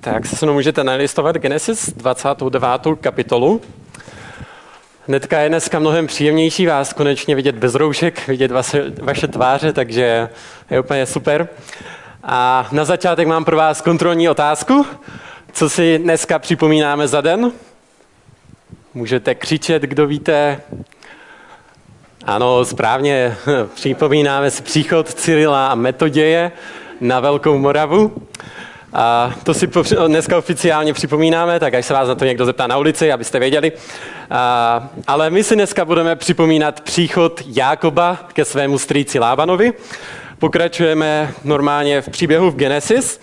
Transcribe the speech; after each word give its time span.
Tak 0.00 0.26
se 0.26 0.46
mnou 0.46 0.54
můžete 0.54 0.84
nalistovat 0.84 1.36
Genesis 1.36 1.92
29. 1.92 2.62
kapitolu. 3.00 3.60
Hnedka 5.06 5.40
je 5.40 5.48
dneska 5.48 5.78
mnohem 5.78 6.06
příjemnější 6.06 6.66
vás 6.66 6.92
konečně 6.92 7.34
vidět 7.34 7.56
bez 7.56 7.74
roušek, 7.74 8.28
vidět 8.28 8.50
vaše, 8.50 8.84
vaše 9.02 9.28
tváře, 9.28 9.72
takže 9.72 10.28
je 10.70 10.80
úplně 10.80 11.06
super. 11.06 11.48
A 12.22 12.68
na 12.72 12.84
začátek 12.84 13.28
mám 13.28 13.44
pro 13.44 13.56
vás 13.56 13.80
kontrolní 13.80 14.28
otázku. 14.28 14.86
Co 15.52 15.68
si 15.68 15.98
dneska 15.98 16.38
připomínáme 16.38 17.08
za 17.08 17.20
den? 17.20 17.52
Můžete 18.94 19.34
křičet, 19.34 19.82
kdo 19.82 20.06
víte. 20.06 20.60
Ano, 22.24 22.64
správně, 22.64 23.36
připomínáme 23.74 24.50
si 24.50 24.62
příchod 24.62 25.14
Cyrila 25.14 25.68
a 25.68 25.74
Metoděje 25.74 26.52
na 27.00 27.20
Velkou 27.20 27.58
Moravu. 27.58 28.28
A 28.92 29.32
to 29.44 29.54
si 29.54 29.68
dneska 30.06 30.38
oficiálně 30.38 30.92
připomínáme, 30.92 31.60
tak 31.60 31.74
až 31.74 31.86
se 31.86 31.94
vás 31.94 32.08
na 32.08 32.14
to 32.14 32.24
někdo 32.24 32.44
zeptá 32.44 32.66
na 32.66 32.76
ulici, 32.76 33.12
abyste 33.12 33.38
věděli. 33.38 33.72
A, 34.30 34.88
ale 35.06 35.30
my 35.30 35.44
si 35.44 35.54
dneska 35.54 35.84
budeme 35.84 36.16
připomínat 36.16 36.80
příchod 36.80 37.42
Jákoba 37.46 38.18
ke 38.32 38.44
svému 38.44 38.78
strýci 38.78 39.18
Lábanovi. 39.18 39.72
Pokračujeme 40.38 41.32
normálně 41.44 42.00
v 42.00 42.08
příběhu 42.08 42.50
v 42.50 42.56
Genesis. 42.56 43.20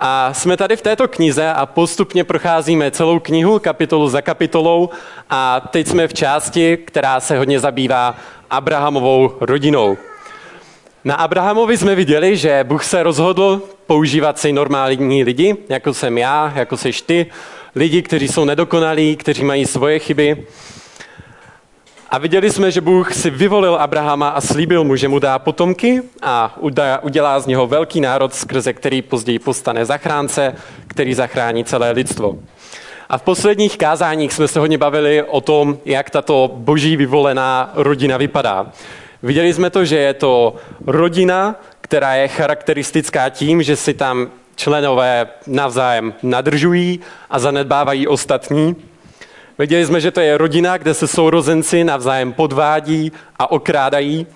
A 0.00 0.34
jsme 0.34 0.56
tady 0.56 0.76
v 0.76 0.82
této 0.82 1.08
knize 1.08 1.52
a 1.52 1.66
postupně 1.66 2.24
procházíme 2.24 2.90
celou 2.90 3.18
knihu 3.18 3.58
kapitolu 3.58 4.08
za 4.08 4.22
kapitolou 4.22 4.90
a 5.30 5.60
teď 5.60 5.86
jsme 5.86 6.08
v 6.08 6.14
části, 6.14 6.76
která 6.76 7.20
se 7.20 7.38
hodně 7.38 7.60
zabývá 7.60 8.14
Abrahamovou 8.50 9.34
rodinou. 9.40 9.96
Na 11.06 11.14
Abrahamovi 11.14 11.76
jsme 11.76 11.94
viděli, 11.94 12.36
že 12.36 12.64
Bůh 12.64 12.84
se 12.84 13.02
rozhodl 13.02 13.62
používat 13.86 14.38
si 14.38 14.52
normální 14.52 15.24
lidi, 15.24 15.56
jako 15.68 15.94
jsem 15.94 16.18
já, 16.18 16.52
jako 16.56 16.76
seš 16.76 17.02
ty, 17.02 17.26
lidi, 17.74 18.02
kteří 18.02 18.28
jsou 18.28 18.44
nedokonalí, 18.44 19.16
kteří 19.16 19.44
mají 19.44 19.66
svoje 19.66 19.98
chyby. 19.98 20.46
A 22.10 22.18
viděli 22.18 22.50
jsme, 22.50 22.70
že 22.70 22.80
Bůh 22.80 23.14
si 23.14 23.30
vyvolil 23.30 23.74
Abrahama 23.74 24.28
a 24.28 24.40
slíbil 24.40 24.84
mu, 24.84 24.96
že 24.96 25.08
mu 25.08 25.18
dá 25.18 25.38
potomky 25.38 26.02
a 26.22 26.58
udělá 27.02 27.40
z 27.40 27.46
něho 27.46 27.66
velký 27.66 28.00
národ, 28.00 28.34
skrze 28.34 28.72
který 28.72 29.02
později 29.02 29.38
postane 29.38 29.84
zachránce, 29.84 30.54
který 30.86 31.14
zachrání 31.14 31.64
celé 31.64 31.90
lidstvo. 31.90 32.38
A 33.08 33.18
v 33.18 33.22
posledních 33.22 33.78
kázáních 33.78 34.32
jsme 34.32 34.48
se 34.48 34.60
hodně 34.60 34.78
bavili 34.78 35.22
o 35.22 35.40
tom, 35.40 35.78
jak 35.84 36.10
tato 36.10 36.50
boží 36.54 36.96
vyvolená 36.96 37.70
rodina 37.74 38.16
vypadá. 38.16 38.66
Viděli 39.24 39.52
jsme 39.52 39.70
to, 39.70 39.84
že 39.84 39.96
je 39.96 40.14
to 40.14 40.56
rodina, 40.86 41.60
která 41.80 42.14
je 42.14 42.28
charakteristická 42.28 43.28
tím, 43.28 43.62
že 43.62 43.76
si 43.76 43.94
tam 43.94 44.30
členové 44.56 45.26
navzájem 45.46 46.14
nadržují 46.22 47.00
a 47.30 47.38
zanedbávají 47.38 48.08
ostatní. 48.08 48.76
Viděli 49.58 49.86
jsme, 49.86 50.00
že 50.00 50.10
to 50.10 50.20
je 50.20 50.38
rodina, 50.38 50.76
kde 50.76 50.94
se 50.94 51.06
sourozenci 51.06 51.84
navzájem 51.84 52.32
podvádí 52.32 53.12
a 53.38 53.50
okrádají, 53.50 54.26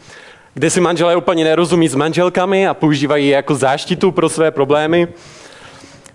kde 0.54 0.70
si 0.70 0.80
manželé 0.80 1.16
úplně 1.16 1.44
nerozumí 1.44 1.88
s 1.88 1.94
manželkami 1.94 2.68
a 2.68 2.74
používají 2.74 3.28
je 3.28 3.34
jako 3.34 3.54
záštitu 3.54 4.10
pro 4.10 4.28
své 4.28 4.50
problémy. 4.50 5.08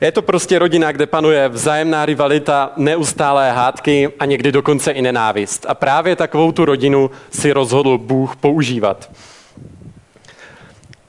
Je 0.04 0.12
to 0.12 0.22
prostě 0.22 0.60
rodina, 0.60 0.92
kde 0.92 1.06
panuje 1.06 1.50
vzájemná 1.50 2.06
rivalita, 2.06 2.72
neustálé 2.78 3.52
hádky 3.52 4.10
a 4.20 4.26
někdy 4.26 4.52
dokonce 4.52 4.92
i 4.92 5.02
nenávist. 5.02 5.66
A 5.70 5.74
právě 5.74 6.16
takovou 6.16 6.52
tu 6.52 6.66
rodinu 6.66 7.12
si 7.32 7.52
rozhodl 7.52 7.98
Bůh 7.98 8.36
používat. 8.36 9.12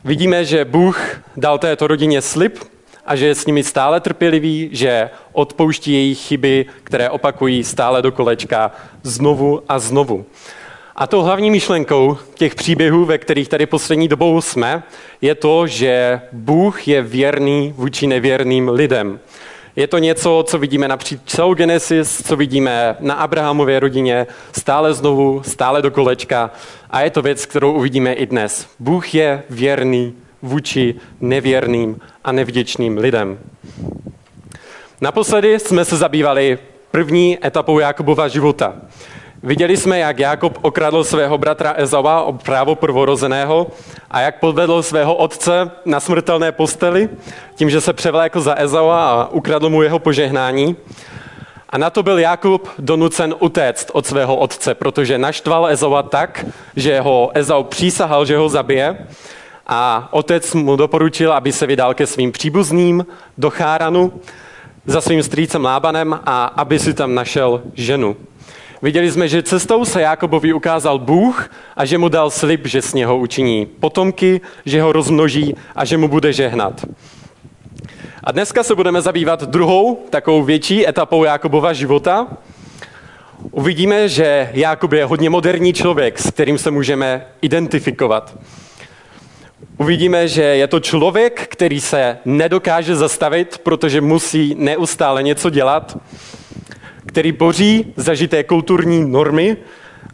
Vidíme, 0.04 0.44
že 0.44 0.64
Bůh 0.64 1.20
dal 1.36 1.58
této 1.58 1.86
rodině 1.86 2.22
slib 2.22 2.58
a 3.06 3.16
že 3.16 3.26
je 3.26 3.34
s 3.34 3.46
nimi 3.46 3.64
stále 3.64 4.00
trpělivý, 4.00 4.68
že 4.72 5.10
odpouští 5.32 5.92
jejich 5.92 6.18
chyby, 6.18 6.66
které 6.84 7.10
opakují 7.10 7.64
stále 7.64 8.02
do 8.02 8.12
kolečka 8.12 8.70
znovu 9.02 9.62
a 9.68 9.78
znovu. 9.78 10.26
A 10.96 11.06
tou 11.06 11.22
hlavní 11.22 11.50
myšlenkou 11.50 12.18
těch 12.34 12.54
příběhů, 12.54 13.04
ve 13.04 13.18
kterých 13.18 13.48
tady 13.48 13.66
poslední 13.66 14.08
dobou 14.08 14.40
jsme, 14.40 14.82
je 15.20 15.34
to, 15.34 15.66
že 15.66 16.20
Bůh 16.32 16.88
je 16.88 17.02
věrný 17.02 17.74
vůči 17.76 18.06
nevěrným 18.06 18.68
lidem. 18.68 19.20
Je 19.76 19.86
to 19.86 19.98
něco, 19.98 20.44
co 20.48 20.58
vidíme 20.58 20.88
napříč 20.88 21.20
celou 21.26 21.54
Genesis, 21.54 22.22
co 22.26 22.36
vidíme 22.36 22.96
na 23.00 23.14
Abrahamově 23.14 23.80
rodině, 23.80 24.26
stále 24.58 24.94
znovu, 24.94 25.42
stále 25.44 25.82
do 25.82 25.90
kolečka. 25.90 26.50
A 26.90 27.00
je 27.00 27.10
to 27.10 27.22
věc, 27.22 27.46
kterou 27.46 27.72
uvidíme 27.72 28.12
i 28.12 28.26
dnes. 28.26 28.66
Bůh 28.78 29.14
je 29.14 29.42
věrný 29.50 30.14
vůči 30.42 30.94
nevěrným 31.20 32.00
a 32.24 32.32
nevděčným 32.32 32.98
lidem. 32.98 33.38
Naposledy 35.00 35.58
jsme 35.58 35.84
se 35.84 35.96
zabývali 35.96 36.58
první 36.90 37.38
etapou 37.46 37.78
Jakubova 37.78 38.28
života. 38.28 38.74
Viděli 39.44 39.76
jsme, 39.76 39.98
jak 39.98 40.18
Jakob 40.18 40.58
okradl 40.62 41.04
svého 41.04 41.38
bratra 41.38 41.72
Ezava 41.76 42.22
o 42.22 42.32
právo 42.32 42.74
prvorozeného 42.74 43.66
a 44.10 44.20
jak 44.20 44.38
podvedl 44.38 44.82
svého 44.82 45.14
otce 45.14 45.70
na 45.84 46.00
smrtelné 46.00 46.52
posteli, 46.52 47.08
tím, 47.54 47.70
že 47.70 47.80
se 47.80 47.92
převlékl 47.92 48.40
za 48.40 48.54
Ezava 48.54 49.10
a 49.10 49.28
ukradl 49.28 49.70
mu 49.70 49.82
jeho 49.82 49.98
požehnání. 49.98 50.76
A 51.68 51.78
na 51.78 51.90
to 51.90 52.02
byl 52.02 52.18
Jakub 52.18 52.68
donucen 52.78 53.34
utéct 53.40 53.90
od 53.92 54.06
svého 54.06 54.36
otce, 54.36 54.74
protože 54.74 55.18
naštval 55.18 55.66
Ezova 55.66 56.02
tak, 56.02 56.44
že 56.76 57.00
ho 57.00 57.30
Ezau 57.34 57.64
přísahal, 57.64 58.24
že 58.24 58.36
ho 58.36 58.48
zabije. 58.48 59.06
A 59.66 60.08
otec 60.10 60.54
mu 60.54 60.76
doporučil, 60.76 61.32
aby 61.32 61.52
se 61.52 61.66
vydal 61.66 61.94
ke 61.94 62.06
svým 62.06 62.32
příbuzným 62.32 63.06
do 63.38 63.50
Cháranu 63.50 64.12
za 64.86 65.00
svým 65.00 65.22
strýcem 65.22 65.64
Lábanem 65.64 66.20
a 66.26 66.44
aby 66.44 66.78
si 66.78 66.94
tam 66.94 67.14
našel 67.14 67.62
ženu. 67.74 68.16
Viděli 68.84 69.10
jsme, 69.10 69.28
že 69.28 69.42
cestou 69.42 69.84
se 69.84 70.02
Jakobovi 70.02 70.52
ukázal 70.52 70.98
Bůh 70.98 71.50
a 71.76 71.84
že 71.84 71.98
mu 71.98 72.08
dal 72.08 72.30
slib, 72.30 72.66
že 72.66 72.82
z 72.82 72.94
něho 72.94 73.18
učiní 73.18 73.66
potomky, 73.66 74.40
že 74.66 74.82
ho 74.82 74.92
rozmnoží 74.92 75.54
a 75.76 75.84
že 75.84 75.96
mu 75.96 76.08
bude 76.08 76.32
žehnat. 76.32 76.84
A 78.24 78.32
dneska 78.32 78.62
se 78.62 78.74
budeme 78.74 79.02
zabývat 79.02 79.42
druhou, 79.42 80.06
takovou 80.10 80.42
větší 80.42 80.88
etapou 80.88 81.24
Jakobova 81.24 81.72
života. 81.72 82.26
Uvidíme, 83.50 84.08
že 84.08 84.50
Jakob 84.52 84.92
je 84.92 85.04
hodně 85.04 85.30
moderní 85.30 85.72
člověk, 85.72 86.18
s 86.18 86.30
kterým 86.30 86.58
se 86.58 86.70
můžeme 86.70 87.26
identifikovat. 87.42 88.36
Uvidíme, 89.76 90.28
že 90.28 90.42
je 90.42 90.66
to 90.66 90.80
člověk, 90.80 91.46
který 91.48 91.80
se 91.80 92.18
nedokáže 92.24 92.96
zastavit, 92.96 93.58
protože 93.58 94.00
musí 94.00 94.54
neustále 94.58 95.22
něco 95.22 95.50
dělat 95.50 95.96
který 97.14 97.32
boří 97.32 97.92
zažité 97.96 98.44
kulturní 98.44 99.10
normy 99.10 99.56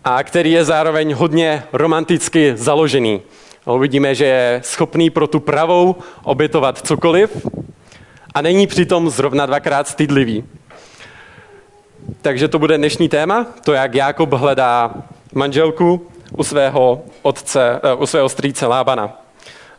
a 0.05 0.23
který 0.23 0.53
je 0.53 0.65
zároveň 0.65 1.15
hodně 1.15 1.63
romanticky 1.73 2.53
založený. 2.57 3.21
Uvidíme, 3.65 4.15
že 4.15 4.25
je 4.25 4.61
schopný 4.65 5.11
pro 5.11 5.27
tu 5.27 5.41
pravou 5.41 5.97
obětovat 6.25 6.87
cokoliv 6.87 7.47
a 8.35 8.43
není 8.43 8.67
přitom 8.67 9.11
zrovna 9.11 9.47
dvakrát 9.47 9.89
stydlivý. 9.89 10.45
Takže 12.23 12.49
to 12.49 12.59
bude 12.59 12.79
dnešní 12.79 13.09
téma, 13.09 13.47
to, 13.65 13.73
jak 13.73 13.95
Jákob 13.95 14.33
hledá 14.33 14.95
manželku 15.35 16.07
u 16.37 16.45
svého 16.45 17.03
otce, 17.23 17.81
uh, 17.95 18.03
u 18.03 18.07
svého 18.07 18.29
strýce 18.29 18.67
Lábana. 18.67 19.21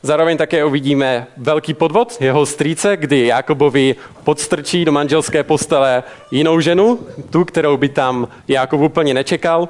Zároveň 0.04 0.38
také 0.38 0.66
uvidíme 0.66 1.28
velký 1.38 1.74
podvod 1.74 2.18
jeho 2.20 2.46
strýce, 2.46 2.98
kdy 2.98 3.28
Jakobovi 3.28 3.96
podstrčí 4.24 4.86
do 4.86 4.92
manželské 4.92 5.44
postele 5.44 6.04
jinou 6.32 6.60
ženu, 6.60 7.00
tu, 7.30 7.46
kterou 7.46 7.78
by 7.78 7.90
tam 7.90 8.28
Jakob 8.48 8.82
úplně 8.82 9.14
nečekal. 9.14 9.70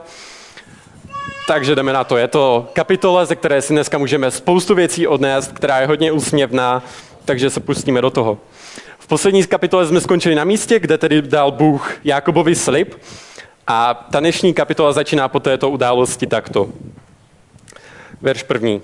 Takže 1.47 1.75
jdeme 1.75 1.94
na 1.94 2.03
to. 2.03 2.18
Je 2.18 2.28
to 2.28 2.69
kapitola, 2.74 3.25
ze 3.25 3.36
které 3.36 3.62
si 3.62 3.74
dneska 3.74 3.97
můžeme 3.97 4.31
spoustu 4.31 4.75
věcí 4.75 5.08
odnést, 5.08 5.52
která 5.52 5.80
je 5.80 5.88
hodně 5.88 6.12
úsměvná, 6.12 6.84
takže 7.25 7.50
se 7.50 7.59
pustíme 7.59 8.02
do 8.02 8.09
toho. 8.09 8.38
V 9.00 9.08
poslední 9.08 9.44
kapitole 9.44 9.88
jsme 9.88 10.02
skončili 10.02 10.36
na 10.36 10.44
místě, 10.44 10.80
kde 10.80 10.98
tedy 10.98 11.22
dal 11.22 11.51
Bůh 11.51 11.94
Jakobovi 12.04 12.56
slib 12.56 12.95
a 13.68 13.94
ta 14.12 14.19
dnešní 14.19 14.54
kapitola 14.54 14.92
začíná 14.92 15.28
po 15.28 15.39
této 15.39 15.69
události 15.69 16.28
takto. 16.28 16.69
Verš 18.22 18.44
první. 18.44 18.81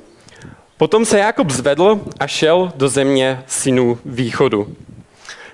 Potom 0.78 1.06
se 1.06 1.20
Jakob 1.20 1.50
zvedl 1.50 2.00
a 2.20 2.28
šel 2.28 2.72
do 2.76 2.90
země 2.90 3.44
synů 3.48 4.00
východu. 4.06 4.68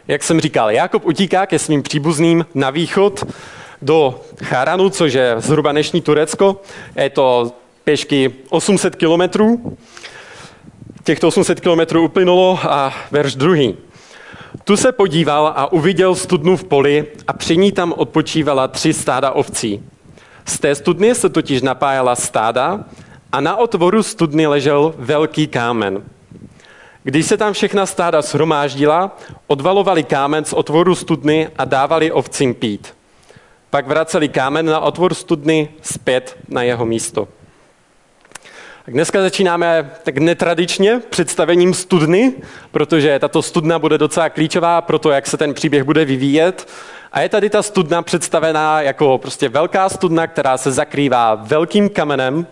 Jak 0.08 0.24
jsem 0.24 0.40
říkal, 0.40 0.72
Jakob 0.72 1.06
utíká 1.06 1.46
ke 1.46 1.60
svým 1.60 1.84
příbuzným 1.84 2.46
na 2.54 2.70
východ 2.70 3.24
do 3.82 4.22
Charanu, 4.44 4.90
což 4.90 5.14
je 5.14 5.36
zhruba 5.38 5.72
dnešní 5.72 6.02
Turecko. 6.02 6.62
Je 6.96 7.10
to 7.10 7.52
pěšky 7.84 8.32
800 8.50 8.96
kilometrů. 8.96 9.78
Těchto 11.04 11.28
800 11.28 11.60
kilometrů 11.60 12.04
uplynulo 12.06 12.60
a 12.64 12.94
verš 13.12 13.36
druhý. 13.36 13.78
Tu 14.64 14.78
se 14.78 14.92
podíval 14.92 15.54
a 15.56 15.72
uviděl 15.72 16.16
studnu 16.16 16.58
v 16.58 16.64
poli 16.64 17.08
a 17.28 17.34
při 17.34 17.58
ní 17.58 17.72
tam 17.72 17.94
odpočívala 17.98 18.68
tři 18.68 18.94
stáda 18.94 19.32
ovcí. 19.32 19.84
Z 20.46 20.60
té 20.60 20.76
studny 20.76 21.16
se 21.16 21.30
totiž 21.30 21.62
napájela 21.62 22.16
stáda 22.16 22.86
a 23.34 23.42
na 23.42 23.56
otvoru 23.56 24.04
studny 24.04 24.48
ležel 24.48 24.94
velký 24.98 25.48
kámen. 25.48 26.04
Když 27.04 27.26
se 27.26 27.38
tam 27.38 27.54
všechna 27.54 27.86
stáda 27.86 28.22
shromáždila, 28.22 29.18
odvalovali 29.48 30.04
kámen 30.04 30.46
z 30.46 30.54
otvoru 30.54 30.96
studny 30.96 31.50
a 31.58 31.66
dávali 31.66 32.12
ovcím 32.12 32.54
pít. 32.54 32.94
Pak 33.70 33.88
vraceli 33.88 34.30
kámen 34.30 34.66
na 34.66 34.80
otvor 34.80 35.14
studny 35.14 35.70
zpět 35.82 36.38
na 36.48 36.64
jeho 36.64 36.86
místo. 36.86 37.28
Tak 38.86 38.94
dneska 38.94 39.22
začínáme 39.22 39.92
tak 40.04 40.18
netradičně 40.18 41.02
představením 41.10 41.74
studny, 41.74 42.34
protože 42.72 43.20
tato 43.20 43.42
studna 43.42 43.80
bude 43.80 43.98
docela 43.98 44.30
klíčová 44.30 44.82
pro 44.82 45.00
to, 45.00 45.12
jak 45.12 45.28
se 45.28 45.38
ten 45.38 45.54
příběh 45.54 45.84
bude 45.84 46.06
vyvíjet. 46.06 46.68
A 47.12 47.22
je 47.22 47.30
tady 47.30 47.50
ta 47.50 47.64
studna 47.64 48.02
představená 48.02 48.82
jako 48.82 49.18
prostě 49.18 49.50
velká 49.50 49.90
studna, 49.90 50.28
která 50.28 50.58
se 50.58 50.72
zakrývá 50.72 51.36
velkým 51.36 51.90
kamenem. 51.90 52.48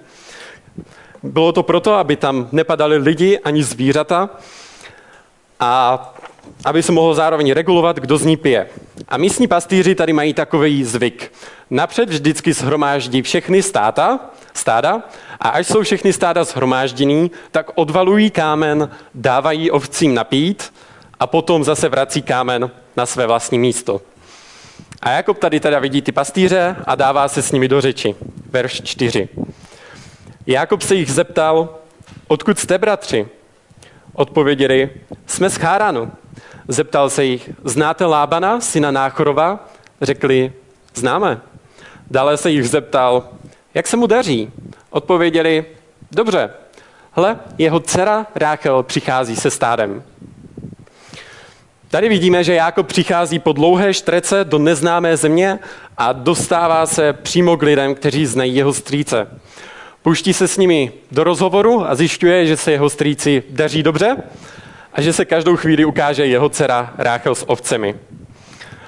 Bylo 1.23 1.51
to 1.51 1.63
proto, 1.63 1.94
aby 1.94 2.15
tam 2.15 2.47
nepadali 2.51 2.97
lidi 2.97 3.39
ani 3.39 3.63
zvířata 3.63 4.29
a 5.59 6.13
aby 6.65 6.83
se 6.83 6.91
mohlo 6.91 7.13
zároveň 7.13 7.51
regulovat, 7.51 7.97
kdo 7.97 8.18
z 8.18 8.25
ní 8.25 8.38
pije. 8.38 8.68
A 9.07 9.18
místní 9.18 9.47
pastýři 9.47 9.95
tady 9.95 10.13
mají 10.13 10.33
takový 10.33 10.83
zvyk. 10.83 11.31
Napřed 11.69 12.09
vždycky 12.09 12.53
shromáždí 12.53 13.21
všechny 13.21 13.63
státa, 13.63 14.19
stáda 14.53 15.03
a 15.39 15.50
až 15.50 15.68
jsou 15.68 15.83
všechny 15.83 16.13
stáda 16.13 16.44
shromážděný, 16.44 17.31
tak 17.51 17.71
odvalují 17.75 18.31
kámen, 18.31 18.89
dávají 19.15 19.71
ovcím 19.71 20.15
napít 20.15 20.74
a 21.19 21.27
potom 21.27 21.63
zase 21.63 21.89
vrací 21.89 22.21
kámen 22.21 22.71
na 22.97 23.06
své 23.06 23.27
vlastní 23.27 23.59
místo. 23.59 24.01
A 25.01 25.09
Jakob 25.09 25.38
tady 25.38 25.59
teda 25.59 25.79
vidí 25.79 26.01
ty 26.01 26.12
pastýře 26.12 26.75
a 26.85 26.95
dává 26.95 27.27
se 27.27 27.41
s 27.41 27.51
nimi 27.51 27.67
do 27.67 27.81
řeči. 27.81 28.15
Verš 28.50 28.81
4. 28.83 29.29
Jakob 30.51 30.81
se 30.81 30.95
jich 30.95 31.12
zeptal, 31.12 31.69
odkud 32.27 32.59
jste, 32.59 32.77
bratři? 32.77 33.27
Odpověděli, 34.13 34.89
jsme 35.25 35.50
z 35.50 35.56
Cháranu. 35.57 36.12
Zeptal 36.68 37.09
se 37.09 37.24
jich, 37.24 37.50
znáte 37.63 38.06
Lábana, 38.06 38.62
syna 38.62 38.92
Náchorova? 38.92 39.69
Řekli, 40.01 40.53
známe. 40.94 41.42
Dále 42.09 42.38
se 42.38 42.51
jich 42.51 42.69
zeptal, 42.69 43.30
jak 43.74 43.88
se 43.88 43.98
mu 43.98 44.07
daří? 44.07 44.51
Odpověděli, 44.89 45.65
dobře, 46.12 46.50
hle, 47.12 47.39
jeho 47.57 47.80
dcera 47.80 48.25
Ráchel 48.36 48.83
přichází 48.83 49.36
se 49.36 49.51
stádem. 49.51 50.03
Tady 51.89 52.09
vidíme, 52.09 52.44
že 52.44 52.53
Jákob 52.53 52.88
přichází 52.88 53.39
po 53.39 53.53
dlouhé 53.53 53.94
štrece 53.94 54.44
do 54.44 54.57
neznámé 54.57 55.18
země 55.18 55.59
a 55.98 56.13
dostává 56.13 56.86
se 56.86 57.13
přímo 57.13 57.57
k 57.57 57.63
lidem, 57.63 57.95
kteří 57.95 58.25
znají 58.25 58.56
jeho 58.56 58.74
strýce. 58.74 59.27
Pouští 60.03 60.33
se 60.33 60.48
s 60.48 60.57
nimi 60.57 60.92
do 61.12 61.24
rozhovoru 61.24 61.89
a 61.89 61.95
zjišťuje, 61.95 62.45
že 62.45 62.57
se 62.57 62.71
jeho 62.71 62.89
strýci 62.89 63.44
daří 63.50 63.83
dobře 63.83 64.18
a 64.94 65.01
že 65.01 65.13
se 65.13 65.25
každou 65.25 65.56
chvíli 65.56 65.86
ukáže 65.86 66.25
jeho 66.25 66.50
dcera 66.50 66.94
Ráchel 66.98 67.36
s 67.36 67.50
ovcemi. 67.50 67.95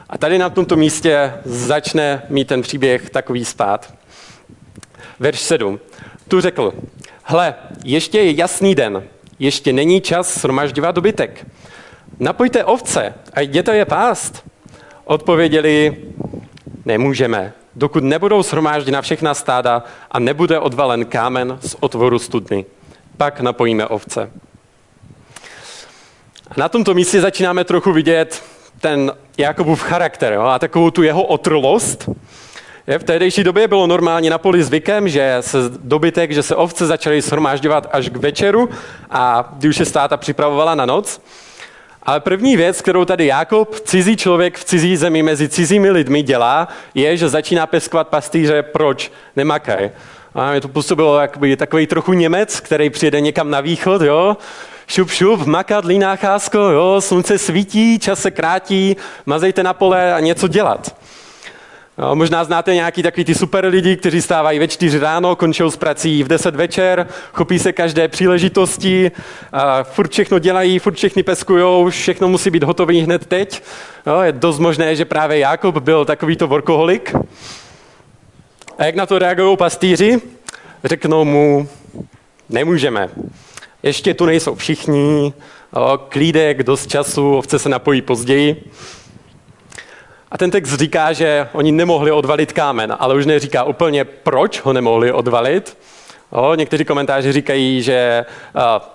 A 0.09 0.17
tady 0.17 0.37
na 0.37 0.49
tomto 0.49 0.75
místě 0.75 1.33
začne 1.45 2.21
mít 2.29 2.47
ten 2.47 2.61
příběh 2.61 3.09
takový 3.09 3.45
spát. 3.45 3.93
Verš 5.19 5.39
7. 5.39 5.79
Tu 6.27 6.41
řekl, 6.41 6.73
hle, 7.23 7.55
ještě 7.83 8.19
je 8.19 8.31
jasný 8.31 8.75
den, 8.75 9.03
ještě 9.39 9.73
není 9.73 10.01
čas 10.01 10.39
shromažďovat 10.39 10.95
dobytek. 10.95 11.47
Napojte 12.19 12.63
ovce 12.63 13.13
a 13.33 13.41
jděte 13.41 13.75
je 13.75 13.85
pást. 13.85 14.43
Odpověděli, 15.05 15.97
nemůžeme, 16.85 17.53
dokud 17.75 18.03
nebudou 18.03 18.43
shromážděna 18.43 19.01
všechna 19.01 19.33
stáda 19.33 19.83
a 20.11 20.19
nebude 20.19 20.59
odvalen 20.59 21.05
kámen 21.05 21.57
z 21.61 21.75
otvoru 21.79 22.19
studny. 22.19 22.65
Pak 23.17 23.41
napojíme 23.41 23.87
ovce. 23.87 24.31
A 26.47 26.53
na 26.57 26.69
tomto 26.69 26.93
místě 26.93 27.21
začínáme 27.21 27.63
trochu 27.63 27.91
vidět 27.91 28.43
ten 28.79 29.11
Jakobův 29.37 29.81
charakter 29.81 30.33
jo, 30.33 30.41
a 30.41 30.59
takovou 30.59 30.91
tu 30.91 31.03
jeho 31.03 31.23
otrlost. 31.23 32.09
Je, 32.87 32.99
v 32.99 33.03
tehdejší 33.03 33.43
době 33.43 33.67
bylo 33.67 33.87
normálně 33.87 34.29
na 34.29 34.37
poli 34.37 34.63
zvykem, 34.63 35.09
že 35.09 35.37
se 35.41 35.57
dobytek, 35.69 36.31
že 36.31 36.43
se 36.43 36.55
ovce 36.55 36.85
začaly 36.85 37.21
shromážďovat 37.21 37.87
až 37.91 38.09
k 38.09 38.17
večeru 38.17 38.69
a 39.09 39.53
když 39.57 39.77
se 39.77 39.85
státa 39.85 40.17
připravovala 40.17 40.75
na 40.75 40.85
noc. 40.85 41.21
Ale 42.05 42.19
první 42.19 42.57
věc, 42.57 42.81
kterou 42.81 43.05
tady 43.05 43.25
Jakob, 43.25 43.79
cizí 43.79 44.17
člověk 44.17 44.57
v 44.57 44.63
cizí 44.63 44.97
zemi 44.97 45.23
mezi 45.23 45.49
cizími 45.49 45.91
lidmi 45.91 46.21
dělá, 46.21 46.67
je, 46.95 47.17
že 47.17 47.29
začíná 47.29 47.67
peskovat 47.67 48.07
pastýře, 48.07 48.63
proč 48.63 49.11
nemakají. 49.35 49.91
A 50.35 50.51
mě 50.51 50.61
to 50.61 50.67
působilo 50.67 51.19
jakoby 51.19 51.57
takový 51.57 51.87
trochu 51.87 52.13
Němec, 52.13 52.59
který 52.59 52.89
přijede 52.89 53.21
někam 53.21 53.49
na 53.49 53.61
východ, 53.61 54.01
jo, 54.01 54.37
šup, 54.87 55.11
šup, 55.11 55.45
makat, 55.45 55.85
líná 55.85 56.15
chásko, 56.15 56.57
jo, 56.57 57.01
slunce 57.01 57.37
svítí, 57.37 57.99
čas 57.99 58.19
se 58.19 58.31
krátí, 58.31 58.95
mazejte 59.25 59.63
na 59.63 59.73
pole 59.73 60.13
a 60.13 60.19
něco 60.19 60.47
dělat. 60.47 60.95
Jo, 61.97 62.15
možná 62.15 62.43
znáte 62.43 62.73
nějaký 62.73 63.03
takový 63.03 63.25
ty 63.25 63.35
super 63.35 63.65
lidi, 63.65 63.95
kteří 63.95 64.21
stávají 64.21 64.59
ve 64.59 64.67
čtyři 64.67 64.99
ráno, 64.99 65.35
končí 65.35 65.63
s 65.69 65.77
prací 65.77 66.23
v 66.23 66.27
deset 66.27 66.55
večer, 66.55 67.07
chopí 67.33 67.59
se 67.59 67.73
každé 67.73 68.07
příležitosti, 68.07 69.11
a 69.51 69.83
furt 69.83 70.11
všechno 70.11 70.39
dělají, 70.39 70.79
furt 70.79 70.93
všechny 70.93 71.23
peskujou, 71.23 71.89
všechno 71.89 72.27
musí 72.27 72.49
být 72.49 72.63
hotové 72.63 72.93
hned 72.93 73.25
teď. 73.25 73.63
Jo, 74.07 74.21
je 74.21 74.31
dost 74.31 74.59
možné, 74.59 74.95
že 74.95 75.05
právě 75.05 75.39
Jakob 75.39 75.77
byl 75.77 76.05
takovýto 76.05 76.47
workoholik. 76.47 77.15
A 78.77 78.85
jak 78.85 78.95
na 78.95 79.05
to 79.05 79.19
reagují 79.19 79.57
pastýři? 79.57 80.21
Řeknou 80.83 81.25
mu, 81.25 81.69
nemůžeme. 82.49 83.09
Ještě 83.83 84.13
tu 84.13 84.25
nejsou 84.25 84.55
všichni, 84.55 85.33
jo, 85.75 85.99
klídek, 86.09 86.63
dost 86.63 86.87
času, 86.87 87.35
ovce 87.35 87.59
se 87.59 87.69
napojí 87.69 88.01
později. 88.01 88.63
A 90.33 90.37
ten 90.37 90.51
text 90.51 90.73
říká, 90.73 91.13
že 91.13 91.47
oni 91.53 91.71
nemohli 91.71 92.11
odvalit 92.11 92.53
kámen, 92.53 92.95
ale 92.99 93.15
už 93.15 93.25
neříká 93.25 93.63
úplně, 93.63 94.05
proč 94.05 94.61
ho 94.61 94.73
nemohli 94.73 95.11
odvalit. 95.11 95.77
O, 96.29 96.55
někteří 96.55 96.85
komentáři 96.85 97.31
říkají, 97.31 97.81
že 97.81 98.25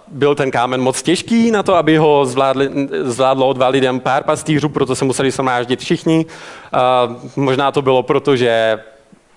byl 0.09 0.35
ten 0.35 0.51
kámen 0.51 0.81
moc 0.81 1.03
těžký 1.03 1.51
na 1.51 1.63
to, 1.63 1.75
aby 1.75 1.97
ho 1.97 2.27
zvládli, 2.27 2.71
zvládlo 3.03 3.49
odvalit 3.49 3.85
jen 3.85 4.01
pár 4.01 4.23
pastýřů, 4.23 4.69
proto 4.69 4.97
se 4.97 5.05
museli 5.05 5.31
shromáždit 5.31 5.81
všichni. 5.81 6.27
Uh, 6.27 7.17
možná 7.37 7.73
to 7.73 7.83
bylo 7.83 8.03
proto, 8.03 8.37
že 8.37 8.79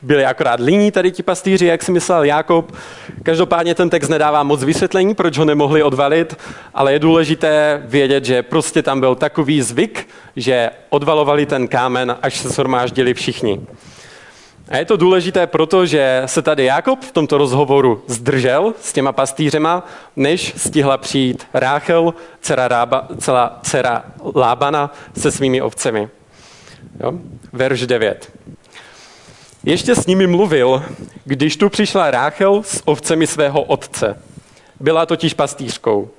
byli 0.01 0.25
akorát 0.25 0.59
líní 0.59 0.91
tady 0.91 1.11
ti 1.11 1.23
pastýři, 1.23 1.65
jak 1.65 1.83
si 1.83 1.91
myslel 1.91 2.23
Jakob. 2.23 2.75
Každopádně 3.23 3.75
ten 3.75 3.89
text 3.89 4.09
nedává 4.09 4.43
moc 4.43 4.63
vysvětlení, 4.63 5.15
proč 5.15 5.37
ho 5.37 5.45
nemohli 5.45 5.83
odvalit, 5.83 6.37
ale 6.73 6.93
je 6.93 6.99
důležité 6.99 7.81
vědět, 7.85 8.25
že 8.25 8.43
prostě 8.43 8.83
tam 8.83 8.99
byl 8.99 9.15
takový 9.15 9.61
zvyk, 9.61 10.07
že 10.35 10.69
odvalovali 10.89 11.45
ten 11.45 11.67
kámen, 11.67 12.17
až 12.21 12.37
se 12.37 12.49
shromáždili 12.49 13.13
všichni. 13.13 13.61
A 14.69 14.77
je 14.77 14.85
to 14.85 14.97
důležité 14.97 15.47
proto, 15.47 15.85
že 15.85 16.23
se 16.25 16.41
tady 16.41 16.65
Jakob 16.65 17.01
v 17.01 17.11
tomto 17.11 17.37
rozhovoru 17.37 18.03
zdržel 18.07 18.73
s 18.81 18.93
těma 18.93 19.11
pastýřema, 19.11 19.87
než 20.15 20.53
stihla 20.57 20.97
přijít 20.97 21.47
Ráchel, 21.53 22.13
dcera, 22.41 22.67
Rába, 22.67 23.07
celá 23.17 23.59
dcera 23.63 24.03
Lábana 24.35 24.93
se 25.17 25.31
svými 25.31 25.61
ovcemi. 25.61 26.09
Jo? 27.03 27.13
Verš 27.53 27.87
9. 27.87 28.31
Ještě 29.63 29.95
s 29.95 30.05
nimi 30.05 30.27
mluvil, 30.27 30.83
když 31.25 31.57
tu 31.57 31.69
přišla 31.69 32.11
Ráchel 32.11 32.63
s 32.63 32.87
ovcemi 32.87 33.27
svého 33.27 33.61
otce. 33.61 34.21
Byla 34.79 35.05
totiž 35.05 35.33
pastýřkou. 35.33 36.09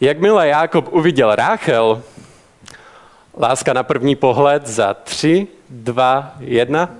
Jakmile 0.00 0.48
Jákob 0.48 0.88
uviděl 0.90 1.34
Ráchel, 1.34 2.02
láska 3.38 3.72
na 3.72 3.82
první 3.82 4.16
pohled 4.16 4.66
za 4.66 4.94
tři, 4.94 5.46
dva, 5.70 6.32
jedna. 6.40 6.90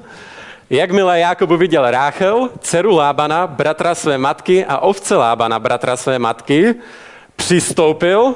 Jakmile 0.70 1.20
Jákob 1.20 1.50
uviděl 1.50 1.90
Ráchel, 1.90 2.48
dceru 2.60 2.96
Lábana, 2.96 3.46
bratra 3.46 3.94
své 3.94 4.18
matky 4.18 4.64
a 4.64 4.78
ovce 4.78 5.16
Lábana, 5.16 5.58
bratra 5.58 5.96
své 5.96 6.18
matky, 6.18 6.74
přistoupil, 7.36 8.34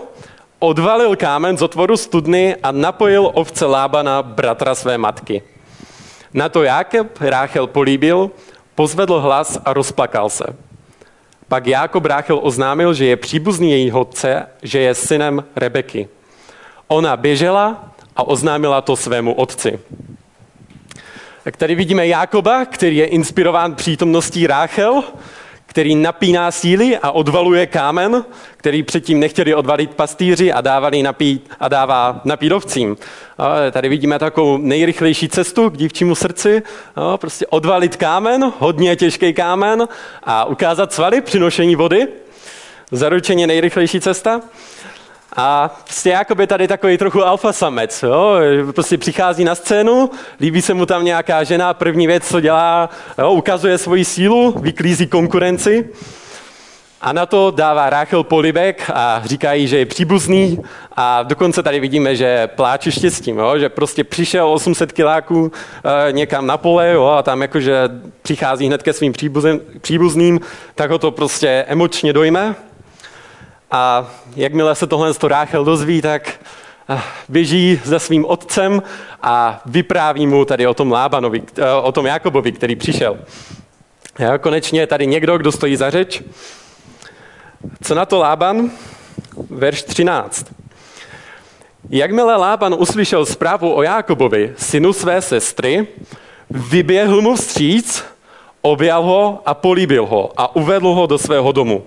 odvalil 0.58 1.16
kámen 1.16 1.58
z 1.58 1.62
otvoru 1.62 1.96
studny 1.96 2.56
a 2.62 2.72
napojil 2.72 3.30
ovce 3.34 3.66
Lábana, 3.66 4.22
bratra 4.22 4.74
své 4.74 4.98
matky. 4.98 5.42
Na 6.36 6.48
to 6.48 6.62
Jákob 6.62 7.20
Ráchel 7.20 7.66
políbil, 7.66 8.30
pozvedl 8.74 9.20
hlas 9.20 9.58
a 9.64 9.72
rozplakal 9.72 10.30
se. 10.30 10.44
Pak 11.48 11.66
Jákob 11.66 12.04
Ráchel 12.04 12.40
oznámil, 12.42 12.94
že 12.94 13.06
je 13.06 13.16
příbuzný 13.16 13.70
jejího 13.70 14.00
otce, 14.00 14.46
že 14.62 14.78
je 14.78 14.94
synem 14.94 15.44
Rebeky. 15.56 16.08
Ona 16.88 17.16
běžela 17.16 17.90
a 18.16 18.22
oznámila 18.22 18.80
to 18.80 18.96
svému 18.96 19.34
otci. 19.34 19.80
Tak 21.44 21.56
tady 21.56 21.74
vidíme 21.74 22.06
Jákoba, 22.06 22.64
který 22.64 22.96
je 22.96 23.06
inspirován 23.06 23.74
přítomností 23.74 24.46
Ráchel, 24.46 25.04
který 25.76 25.94
napíná 25.94 26.50
síly 26.50 26.98
a 26.98 27.10
odvaluje 27.10 27.66
kámen, 27.66 28.24
který 28.56 28.82
předtím 28.82 29.20
nechtěli 29.20 29.54
odvalit 29.54 29.94
pastýři 29.94 30.52
a 30.52 30.60
dávali 30.60 31.02
napít 31.02 31.50
a 31.60 31.68
dává 31.68 32.20
napít 32.24 32.52
ovcím. 32.52 32.96
Tady 33.72 33.88
vidíme 33.88 34.18
takovou 34.18 34.56
nejrychlejší 34.56 35.28
cestu 35.28 35.70
k 35.70 35.76
dívčímu 35.76 36.14
srdci, 36.14 36.62
prostě 37.16 37.46
odvalit 37.46 37.96
kámen, 37.96 38.52
hodně 38.58 38.96
těžký 38.96 39.32
kámen 39.32 39.88
a 40.24 40.44
ukázat 40.44 40.92
svaly 40.92 41.20
při 41.20 41.38
nošení 41.38 41.76
vody. 41.76 42.08
Zaručeně 42.90 43.46
nejrychlejší 43.46 44.00
cesta. 44.00 44.40
A 45.36 45.70
prostě 45.84 46.10
jakoby 46.10 46.46
tady 46.46 46.68
takový 46.68 46.98
trochu 46.98 47.24
alfa 47.24 47.52
samec, 47.52 48.02
jo? 48.02 48.36
prostě 48.74 48.98
přichází 48.98 49.44
na 49.44 49.54
scénu, 49.54 50.10
líbí 50.40 50.62
se 50.62 50.74
mu 50.74 50.86
tam 50.86 51.04
nějaká 51.04 51.44
žena, 51.44 51.74
první 51.74 52.06
věc, 52.06 52.28
co 52.28 52.40
dělá, 52.40 52.90
jo? 53.18 53.32
ukazuje 53.32 53.78
svoji 53.78 54.04
sílu, 54.04 54.54
vyklízí 54.60 55.06
konkurenci. 55.06 55.88
A 57.00 57.12
na 57.12 57.26
to 57.26 57.50
dává 57.50 57.90
Ráchel 57.90 58.24
polibek 58.24 58.90
a 58.94 59.22
říká 59.24 59.52
jí, 59.52 59.68
že 59.68 59.78
je 59.78 59.86
příbuzný 59.86 60.62
a 60.96 61.22
dokonce 61.22 61.62
tady 61.62 61.80
vidíme, 61.80 62.16
že 62.16 62.46
pláče 62.46 62.92
štěstím, 62.92 63.38
jo? 63.38 63.58
že 63.58 63.68
prostě 63.68 64.04
přišel 64.04 64.48
800 64.48 64.92
kiláků 64.92 65.52
e, 66.08 66.12
někam 66.12 66.46
na 66.46 66.56
pole 66.56 66.92
jo? 66.92 67.06
a 67.06 67.22
tam 67.22 67.42
jakože 67.42 67.88
přichází 68.22 68.66
hned 68.66 68.82
ke 68.82 68.92
svým 68.92 69.12
příbuzným, 69.80 70.40
tak 70.74 70.90
ho 70.90 70.98
to 70.98 71.10
prostě 71.10 71.64
emočně 71.68 72.12
dojme. 72.12 72.54
A 73.70 74.10
jakmile 74.36 74.74
se 74.74 74.86
tohle 74.86 75.14
z 75.14 75.22
Ráchel 75.22 75.64
dozví, 75.64 76.02
tak 76.02 76.40
eh, 76.88 77.00
běží 77.28 77.80
za 77.84 77.98
svým 77.98 78.24
otcem 78.24 78.82
a 79.22 79.60
vypráví 79.66 80.26
mu 80.26 80.44
tady 80.44 80.66
o 80.66 80.74
tom 80.74 80.92
Lábanovi, 80.92 81.42
eh, 81.58 81.72
o 81.72 81.92
tom 81.92 82.06
Jakobovi, 82.06 82.52
který 82.52 82.76
přišel. 82.76 83.18
Jo, 84.18 84.38
konečně 84.40 84.80
je 84.80 84.86
tady 84.86 85.06
někdo, 85.06 85.38
kdo 85.38 85.52
stojí 85.52 85.76
za 85.76 85.90
řeč. 85.90 86.22
Co 87.82 87.94
na 87.94 88.06
to 88.06 88.18
Lában? 88.18 88.70
Verš 89.50 89.82
13. 89.82 90.46
Jakmile 91.90 92.36
Lában 92.36 92.76
uslyšel 92.78 93.26
zprávu 93.26 93.74
o 93.74 93.82
Jákobovi, 93.82 94.54
synu 94.56 94.92
své 94.92 95.22
sestry, 95.22 95.86
vyběhl 96.50 97.22
mu 97.22 97.36
vstříc, 97.36 98.04
objal 98.62 99.02
ho 99.02 99.42
a 99.46 99.54
políbil 99.54 100.06
ho 100.06 100.32
a 100.36 100.56
uvedl 100.56 100.88
ho 100.88 101.06
do 101.06 101.18
svého 101.18 101.52
domu. 101.52 101.86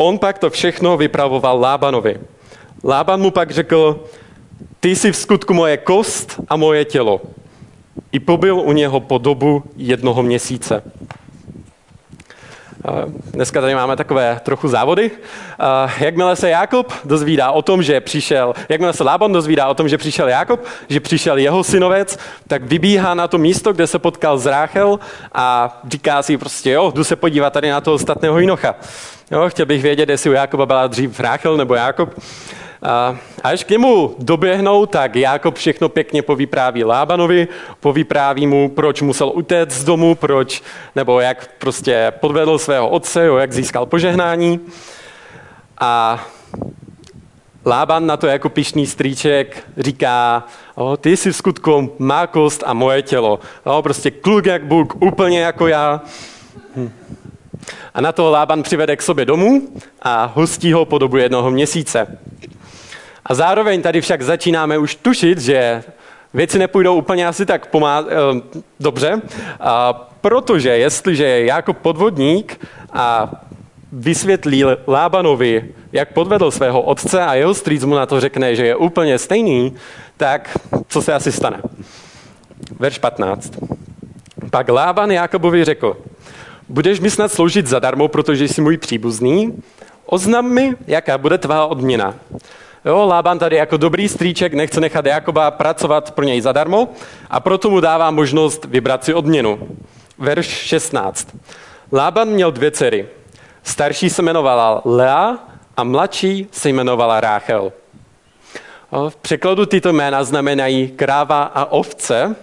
On 0.00 0.18
pak 0.18 0.38
to 0.38 0.50
všechno 0.50 0.96
vypravoval 0.96 1.60
Lábanovi. 1.60 2.16
Lában 2.84 3.20
mu 3.20 3.30
pak 3.30 3.50
řekl, 3.50 4.04
ty 4.80 4.96
jsi 4.96 5.12
v 5.12 5.16
skutku 5.16 5.54
moje 5.54 5.76
kost 5.76 6.40
a 6.48 6.56
moje 6.56 6.84
tělo. 6.84 7.20
I 8.12 8.20
pobyl 8.20 8.60
u 8.60 8.72
něho 8.72 9.00
po 9.00 9.18
dobu 9.18 9.62
jednoho 9.76 10.22
měsíce. 10.22 10.82
Dneska 13.32 13.60
tady 13.60 13.74
máme 13.74 13.96
takové 13.96 14.40
trochu 14.42 14.68
závody. 14.68 15.10
Jakmile 15.98 16.36
se 16.36 16.50
Jakob 16.50 16.92
dozvídá 17.04 17.50
o 17.50 17.62
tom, 17.62 17.82
že 17.82 18.00
přišel, 18.00 18.54
jakmile 18.68 18.92
se 18.92 19.04
Lában 19.04 19.32
dozvídá 19.32 19.66
o 19.66 19.74
tom, 19.74 19.88
že 19.88 19.98
přišel 19.98 20.28
Jakob, 20.28 20.64
že 20.88 21.00
přišel 21.00 21.38
jeho 21.38 21.64
synovec, 21.64 22.18
tak 22.48 22.62
vybíhá 22.64 23.14
na 23.14 23.28
to 23.28 23.38
místo, 23.38 23.72
kde 23.72 23.86
se 23.86 23.98
potkal 23.98 24.38
s 24.38 24.46
Ráchel 24.46 24.98
a 25.32 25.80
říká 25.88 26.22
si 26.22 26.38
prostě, 26.38 26.70
jo, 26.70 26.92
jdu 26.94 27.04
se 27.04 27.16
podívat 27.16 27.52
tady 27.52 27.70
na 27.70 27.80
toho 27.80 27.98
statného 27.98 28.38
jinocha. 28.38 28.74
Jo, 29.30 29.48
chtěl 29.48 29.66
bych 29.66 29.82
vědět, 29.82 30.08
jestli 30.08 30.30
u 30.30 30.32
Jakoba 30.32 30.66
byla 30.66 30.86
dřív 30.86 31.20
Ráchel 31.20 31.56
nebo 31.56 31.74
Jakob. 31.74 32.14
A 32.82 33.16
až 33.42 33.64
k 33.64 33.70
němu 33.70 34.14
doběhnou, 34.18 34.86
tak 34.86 35.16
Jákob 35.16 35.54
všechno 35.54 35.88
pěkně 35.88 36.22
povypráví 36.22 36.84
Lábanovi, 36.84 37.48
povypráví 37.80 38.46
mu, 38.46 38.68
proč 38.68 39.02
musel 39.02 39.32
utéct 39.34 39.72
z 39.72 39.84
domu, 39.84 40.14
proč, 40.14 40.62
nebo 40.96 41.20
jak 41.20 41.50
prostě 41.58 42.12
podvedl 42.20 42.58
svého 42.58 42.88
otce, 42.88 43.24
jo, 43.24 43.36
jak 43.36 43.52
získal 43.52 43.86
požehnání. 43.86 44.60
A 45.80 46.24
Lában 47.66 48.06
na 48.06 48.16
to 48.16 48.26
jako 48.26 48.48
pišný 48.48 48.86
strýček 48.86 49.64
říká, 49.78 50.44
o, 50.74 50.96
ty 50.96 51.16
jsi 51.16 51.32
v 51.32 51.36
skutku 51.36 51.92
má 51.98 52.26
kost 52.26 52.62
a 52.66 52.74
moje 52.74 53.02
tělo. 53.02 53.38
O, 53.64 53.82
prostě 53.82 54.10
kluk 54.10 54.46
jak 54.46 54.64
Bůh, 54.64 55.02
úplně 55.02 55.40
jako 55.40 55.66
já. 55.66 56.00
Hm. 56.76 56.90
A 57.94 58.00
na 58.00 58.12
to 58.12 58.30
Lában 58.30 58.62
přivede 58.62 58.96
k 58.96 59.02
sobě 59.02 59.24
domů 59.24 59.68
a 60.02 60.32
hostí 60.34 60.72
ho 60.72 60.84
po 60.84 60.98
dobu 60.98 61.16
jednoho 61.16 61.50
měsíce. 61.50 62.18
A 63.26 63.34
zároveň 63.34 63.82
tady 63.82 64.00
však 64.00 64.22
začínáme 64.22 64.78
už 64.78 64.94
tušit, 64.94 65.38
že 65.38 65.82
věci 66.34 66.58
nepůjdou 66.58 66.94
úplně 66.94 67.26
asi 67.26 67.46
tak 67.46 67.72
pomá- 67.72 68.06
eh, 68.08 68.58
dobře, 68.80 69.20
a 69.60 69.92
protože 70.20 70.68
jestliže 70.68 71.24
je 71.24 71.46
jako 71.46 71.72
podvodník 71.72 72.66
a 72.92 73.30
vysvětlí 73.92 74.64
Lábanovi, 74.88 75.64
jak 75.92 76.12
podvedl 76.12 76.50
svého 76.50 76.82
otce 76.82 77.22
a 77.22 77.34
jeho 77.34 77.54
strýc 77.54 77.84
mu 77.84 77.94
na 77.94 78.06
to 78.06 78.20
řekne, 78.20 78.54
že 78.54 78.66
je 78.66 78.76
úplně 78.76 79.18
stejný, 79.18 79.74
tak 80.16 80.58
co 80.88 81.02
se 81.02 81.12
asi 81.12 81.32
stane? 81.32 81.60
Verš 82.78 82.98
15. 82.98 83.52
Pak 84.50 84.68
Lában 84.68 85.10
Jakobovi 85.10 85.64
řekl, 85.64 85.96
budeš 86.68 87.00
mi 87.00 87.10
snad 87.10 87.32
sloužit 87.32 87.66
zadarmo, 87.66 88.08
protože 88.08 88.48
jsi 88.48 88.60
můj 88.60 88.76
příbuzný? 88.76 89.62
Oznam 90.06 90.48
mi, 90.48 90.74
jaká 90.86 91.18
bude 91.18 91.38
tvá 91.38 91.66
odměna. 91.66 92.14
Jo, 92.84 93.06
Lában 93.06 93.38
tady 93.38 93.56
jako 93.56 93.76
dobrý 93.76 94.08
strýček 94.08 94.54
nechce 94.54 94.80
nechat 94.80 95.06
Jakoba 95.06 95.50
pracovat 95.50 96.10
pro 96.10 96.24
něj 96.24 96.40
zadarmo 96.40 96.88
a 97.30 97.40
proto 97.40 97.70
mu 97.70 97.80
dává 97.80 98.10
možnost 98.10 98.64
vybrat 98.64 99.04
si 99.04 99.14
odměnu. 99.14 99.68
Verš 100.18 100.46
16. 100.46 101.28
Lában 101.92 102.28
měl 102.28 102.52
dvě 102.52 102.70
dcery. 102.70 103.08
Starší 103.62 104.10
se 104.10 104.22
jmenovala 104.22 104.82
Lea 104.84 105.38
a 105.76 105.84
mladší 105.84 106.46
se 106.50 106.68
jmenovala 106.68 107.20
Ráchel. 107.20 107.72
V 109.08 109.16
překladu 109.16 109.66
tyto 109.66 109.92
jména 109.92 110.24
znamenají 110.24 110.88
kráva 110.88 111.42
a 111.42 111.64
ovce. 111.64 112.36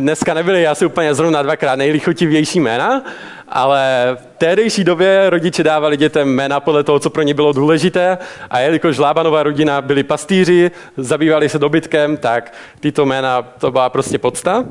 Dneska 0.00 0.34
nebyly 0.34 0.66
asi 0.66 0.86
úplně 0.86 1.14
zrovna 1.14 1.42
dvakrát 1.42 1.76
nejlichotivější 1.76 2.60
jména, 2.60 3.02
ale 3.50 4.16
v 4.20 4.38
tehdejší 4.38 4.84
době 4.84 5.30
rodiče 5.30 5.62
dávali 5.62 5.96
dětem 5.96 6.28
jména 6.28 6.60
podle 6.60 6.84
toho, 6.84 6.98
co 6.98 7.10
pro 7.10 7.22
ně 7.22 7.34
bylo 7.34 7.52
důležité 7.52 8.18
a 8.50 8.58
jelikož 8.58 8.98
Lábanova 8.98 9.42
rodina 9.42 9.82
byli 9.82 10.02
pastýři, 10.02 10.70
zabývali 10.96 11.48
se 11.48 11.58
dobytkem, 11.58 12.16
tak 12.16 12.52
tyto 12.80 13.06
jména, 13.06 13.42
to 13.42 13.70
byla 13.70 13.90
prostě 13.90 14.18
podsta. 14.18 14.64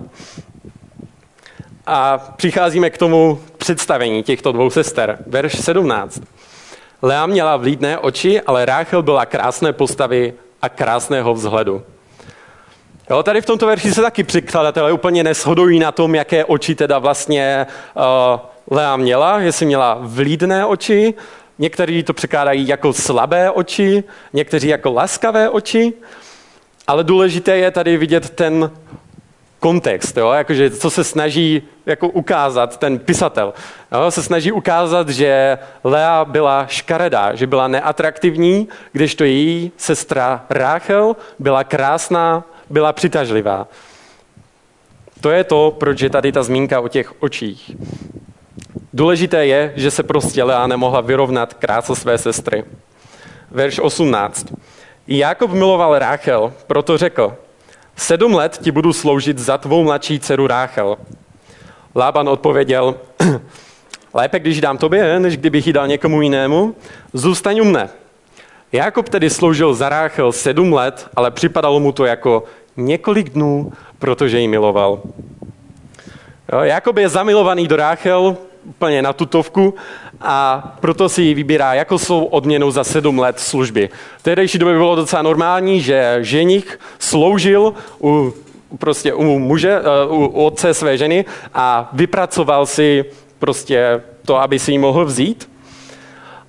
A 1.85 2.17
přicházíme 2.17 2.89
k 2.89 2.97
tomu 2.97 3.39
představení 3.57 4.23
těchto 4.23 4.51
dvou 4.51 4.69
sester. 4.69 5.17
Verš 5.27 5.59
17. 5.59 6.21
Lea 7.01 7.25
měla 7.25 7.57
vlídné 7.57 7.97
oči, 7.97 8.41
ale 8.41 8.65
Ráchel 8.65 9.03
byla 9.03 9.25
krásné 9.25 9.73
postavy 9.73 10.33
a 10.61 10.69
krásného 10.69 11.33
vzhledu. 11.33 11.83
Jo, 13.09 13.23
tady 13.23 13.41
v 13.41 13.45
tomto 13.45 13.67
verši 13.67 13.93
se 13.93 14.01
taky 14.01 14.23
překladatelé 14.23 14.91
úplně 14.91 15.23
neshodují 15.23 15.79
na 15.79 15.91
tom, 15.91 16.15
jaké 16.15 16.45
oči 16.45 16.75
teda 16.75 16.99
vlastně 16.99 17.67
uh, 17.95 18.39
Lea 18.71 18.97
měla, 18.97 19.39
jestli 19.39 19.65
měla 19.65 19.97
vlídné 20.01 20.65
oči, 20.65 21.13
někteří 21.59 22.03
to 22.03 22.13
překládají 22.13 22.67
jako 22.67 22.93
slabé 22.93 23.51
oči, 23.51 24.03
někteří 24.33 24.67
jako 24.67 24.93
laskavé 24.93 25.49
oči, 25.49 25.93
ale 26.87 27.03
důležité 27.03 27.57
je 27.57 27.71
tady 27.71 27.97
vidět 27.97 28.29
ten 28.29 28.71
kontext, 29.59 30.17
jo? 30.17 30.31
Jakože, 30.31 30.69
co 30.69 30.89
se 30.89 31.03
snaží 31.03 31.61
jako 31.85 32.09
ukázat 32.09 32.77
ten 32.77 32.99
pisatel. 32.99 33.53
Jo? 33.91 34.11
Se 34.11 34.23
snaží 34.23 34.51
ukázat, 34.51 35.09
že 35.09 35.57
Lea 35.83 36.25
byla 36.25 36.67
škaredá, 36.67 37.35
že 37.35 37.47
byla 37.47 37.67
neatraktivní, 37.67 38.67
když 38.91 39.15
to 39.15 39.23
její 39.23 39.71
sestra 39.77 40.45
Ráchel 40.49 41.15
byla 41.39 41.63
krásná, 41.63 42.43
byla 42.69 42.93
přitažlivá. 42.93 43.67
To 45.21 45.29
je 45.29 45.43
to, 45.43 45.75
proč 45.79 46.01
je 46.01 46.09
tady 46.09 46.31
ta 46.31 46.43
zmínka 46.43 46.79
o 46.79 46.87
těch 46.87 47.23
očích. 47.23 47.71
Důležité 48.93 49.45
je, 49.45 49.73
že 49.75 49.91
se 49.91 50.03
prostě 50.03 50.43
Lea 50.43 50.67
nemohla 50.67 51.01
vyrovnat 51.01 51.53
krásu 51.53 51.95
své 51.95 52.17
sestry. 52.17 52.63
Verš 53.51 53.79
18. 53.79 54.53
Jakob 55.07 55.51
miloval 55.51 55.99
Ráchel, 55.99 56.53
proto 56.67 56.97
řekl, 56.97 57.35
sedm 57.95 58.33
let 58.33 58.59
ti 58.63 58.71
budu 58.71 58.93
sloužit 58.93 59.37
za 59.37 59.57
tvou 59.57 59.83
mladší 59.83 60.19
dceru 60.19 60.47
Ráchel. 60.47 60.97
Lában 61.95 62.29
odpověděl, 62.29 62.95
lépe, 64.13 64.39
když 64.39 64.61
dám 64.61 64.77
tobě, 64.77 65.19
než 65.19 65.37
kdybych 65.37 65.67
ji 65.67 65.73
dal 65.73 65.87
někomu 65.87 66.21
jinému, 66.21 66.75
zůstaň 67.13 67.59
u 67.59 67.63
mne. 67.63 67.89
Jakob 68.71 69.09
tedy 69.09 69.29
sloužil 69.29 69.73
za 69.73 69.89
Ráchel 69.89 70.31
sedm 70.31 70.73
let, 70.73 71.09
ale 71.15 71.31
připadalo 71.31 71.79
mu 71.79 71.91
to 71.91 72.05
jako 72.05 72.43
několik 72.77 73.29
dnů, 73.29 73.73
protože 73.99 74.39
ji 74.39 74.47
miloval. 74.47 75.01
Jakob 76.61 76.97
je 76.97 77.09
zamilovaný 77.09 77.67
do 77.67 77.75
Ráchel, 77.75 78.37
úplně 78.67 79.01
na 79.01 79.13
tutovku 79.13 79.75
a 80.21 80.63
proto 80.79 81.09
si 81.09 81.21
ji 81.21 81.33
vybírá 81.33 81.73
jako 81.73 81.99
svou 81.99 82.25
odměnu 82.25 82.71
za 82.71 82.83
sedm 82.83 83.19
let 83.19 83.39
služby. 83.39 83.89
V 84.17 84.23
tehdejší 84.23 84.57
době 84.57 84.73
bylo 84.73 84.95
docela 84.95 85.21
normální, 85.21 85.81
že 85.81 86.17
ženich 86.21 86.79
sloužil 86.99 87.73
u, 88.03 88.33
prostě 88.77 89.13
u 89.13 89.39
muže, 89.39 89.79
eh, 89.79 90.05
u, 90.09 90.25
u 90.25 90.45
otce 90.45 90.73
své 90.73 90.97
ženy 90.97 91.25
a 91.53 91.89
vypracoval 91.93 92.65
si 92.65 93.05
prostě 93.39 94.01
to, 94.25 94.41
aby 94.41 94.59
si 94.59 94.71
ji 94.71 94.77
mohl 94.77 95.05
vzít. 95.05 95.49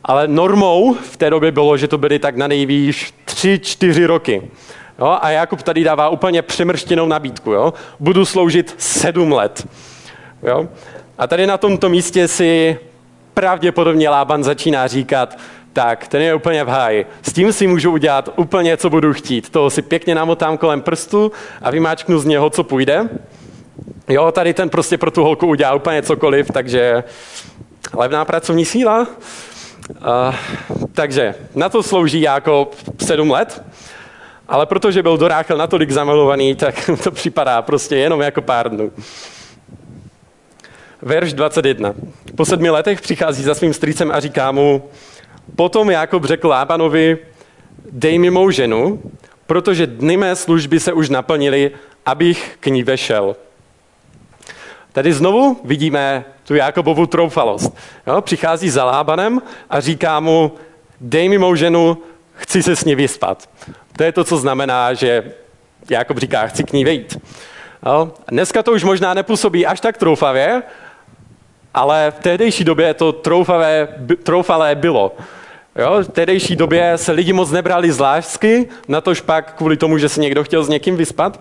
Ale 0.04 0.28
normou 0.28 0.94
v 0.94 1.16
té 1.16 1.30
době 1.30 1.52
bylo, 1.52 1.76
že 1.76 1.88
to 1.88 1.98
byly 1.98 2.18
tak 2.18 2.36
na 2.36 2.46
nejvýš 2.46 3.14
tři, 3.24 3.60
čtyři 3.62 4.06
roky. 4.06 4.42
Jo? 4.98 5.18
A 5.20 5.30
Jakub 5.30 5.62
tady 5.62 5.84
dává 5.84 6.08
úplně 6.08 6.42
přemrštěnou 6.42 7.06
nabídku. 7.06 7.52
Jo? 7.52 7.74
Budu 8.00 8.24
sloužit 8.24 8.74
sedm 8.78 9.32
let. 9.32 9.68
Jo? 10.42 10.68
A 11.18 11.26
tady 11.26 11.46
na 11.46 11.58
tomto 11.58 11.88
místě 11.88 12.28
si 12.28 12.78
pravděpodobně 13.34 14.08
Lában 14.08 14.44
začíná 14.44 14.86
říkat, 14.86 15.38
tak 15.72 16.08
ten 16.08 16.22
je 16.22 16.34
úplně 16.34 16.64
v 16.64 16.68
háji. 16.68 17.06
S 17.22 17.32
tím 17.32 17.52
si 17.52 17.66
můžu 17.66 17.90
udělat 17.92 18.28
úplně, 18.36 18.76
co 18.76 18.90
budu 18.90 19.12
chtít. 19.12 19.50
Toho 19.50 19.70
si 19.70 19.82
pěkně 19.82 20.14
namotám 20.14 20.58
kolem 20.58 20.80
prstu 20.80 21.32
a 21.62 21.70
vymáčknu 21.70 22.18
z 22.18 22.24
něho, 22.24 22.50
co 22.50 22.64
půjde. 22.64 23.08
Jo, 24.08 24.32
tady 24.32 24.54
ten 24.54 24.70
prostě 24.70 24.98
pro 24.98 25.10
tu 25.10 25.24
holku 25.24 25.46
udělá 25.46 25.74
úplně 25.74 26.02
cokoliv, 26.02 26.50
takže 26.52 27.04
levná 27.94 28.24
pracovní 28.24 28.64
síla. 28.64 29.06
Uh, 29.90 30.34
takže 30.92 31.34
na 31.54 31.68
to 31.68 31.82
slouží 31.82 32.20
jako 32.20 32.70
sedm 33.06 33.30
let, 33.30 33.62
ale 34.48 34.66
protože 34.66 35.02
byl 35.02 35.18
do 35.18 35.28
Ráchel 35.28 35.56
natolik 35.56 35.90
zamilovaný, 35.90 36.54
tak 36.54 36.90
to 37.04 37.10
připadá 37.10 37.62
prostě 37.62 37.96
jenom 37.96 38.20
jako 38.20 38.42
pár 38.42 38.70
dnů. 38.70 38.92
Verš 41.02 41.32
21. 41.32 41.94
Po 42.36 42.44
sedmi 42.44 42.70
letech 42.70 43.00
přichází 43.00 43.42
za 43.42 43.54
svým 43.54 43.74
strýcem 43.74 44.10
a 44.10 44.20
říká 44.20 44.52
mu, 44.52 44.90
potom 45.56 45.90
Jakob 45.90 46.24
řekl 46.24 46.48
Lábanovi, 46.48 47.18
dej 47.90 48.18
mi 48.18 48.30
mou 48.30 48.50
ženu, 48.50 49.02
protože 49.46 49.86
dny 49.86 50.16
mé 50.16 50.36
služby 50.36 50.80
se 50.80 50.92
už 50.92 51.08
naplnily, 51.08 51.70
abych 52.06 52.56
k 52.60 52.66
ní 52.66 52.82
vešel. 52.82 53.36
Tady 54.92 55.12
znovu 55.12 55.60
vidíme 55.64 56.24
tu 56.46 56.54
Jakobovu 56.54 57.06
troufalost. 57.06 57.76
Jo, 58.06 58.20
přichází 58.20 58.70
za 58.70 58.84
Lábanem 58.84 59.42
a 59.70 59.80
říká 59.80 60.20
mu, 60.20 60.52
dej 61.00 61.28
mi 61.28 61.38
mou 61.38 61.54
ženu, 61.54 61.98
chci 62.34 62.62
se 62.62 62.76
s 62.76 62.84
ní 62.84 62.94
vyspat. 62.94 63.50
To 63.96 64.04
je 64.04 64.12
to, 64.12 64.24
co 64.24 64.36
znamená, 64.36 64.94
že 64.94 65.32
Jakob 65.90 66.18
říká, 66.18 66.46
chci 66.46 66.64
k 66.64 66.72
ní 66.72 66.84
vejít. 66.84 67.18
Jo, 67.86 68.12
dneska 68.28 68.62
to 68.62 68.72
už 68.72 68.84
možná 68.84 69.14
nepůsobí 69.14 69.66
až 69.66 69.80
tak 69.80 69.96
troufavě, 69.96 70.62
ale 71.74 72.10
v 72.10 72.22
tehdejší 72.22 72.64
době 72.64 72.94
to 72.94 73.12
troufavé, 73.12 73.88
troufalé 74.22 74.74
bylo. 74.74 75.16
Jo, 75.76 76.02
v 76.02 76.08
tehdejší 76.08 76.56
době 76.56 76.98
se 76.98 77.12
lidi 77.12 77.32
moc 77.32 77.50
nebrali 77.50 77.92
z 77.92 77.98
lásky, 77.98 78.68
natož 78.88 79.20
pak 79.20 79.54
kvůli 79.54 79.76
tomu, 79.76 79.98
že 79.98 80.08
se 80.08 80.20
někdo 80.20 80.44
chtěl 80.44 80.64
s 80.64 80.68
někým 80.68 80.96
vyspat. 80.96 81.40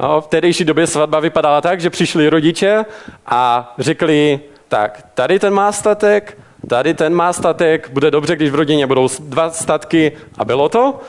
No, 0.00 0.20
v 0.20 0.26
tehdejší 0.26 0.64
době 0.64 0.86
svatba 0.86 1.20
vypadala 1.20 1.60
tak, 1.60 1.80
že 1.80 1.90
přišli 1.90 2.28
rodiče 2.28 2.84
a 3.26 3.74
řekli, 3.78 4.40
tak 4.68 5.04
tady 5.14 5.38
ten 5.38 5.54
má 5.54 5.72
statek, 5.72 6.38
tady 6.68 6.94
ten 6.94 7.14
má 7.14 7.32
statek, 7.32 7.90
bude 7.92 8.10
dobře, 8.10 8.36
když 8.36 8.50
v 8.50 8.54
rodině 8.54 8.86
budou 8.86 9.08
dva 9.18 9.50
statky 9.50 10.12
a 10.38 10.44
bylo 10.44 10.68
to, 10.68 11.00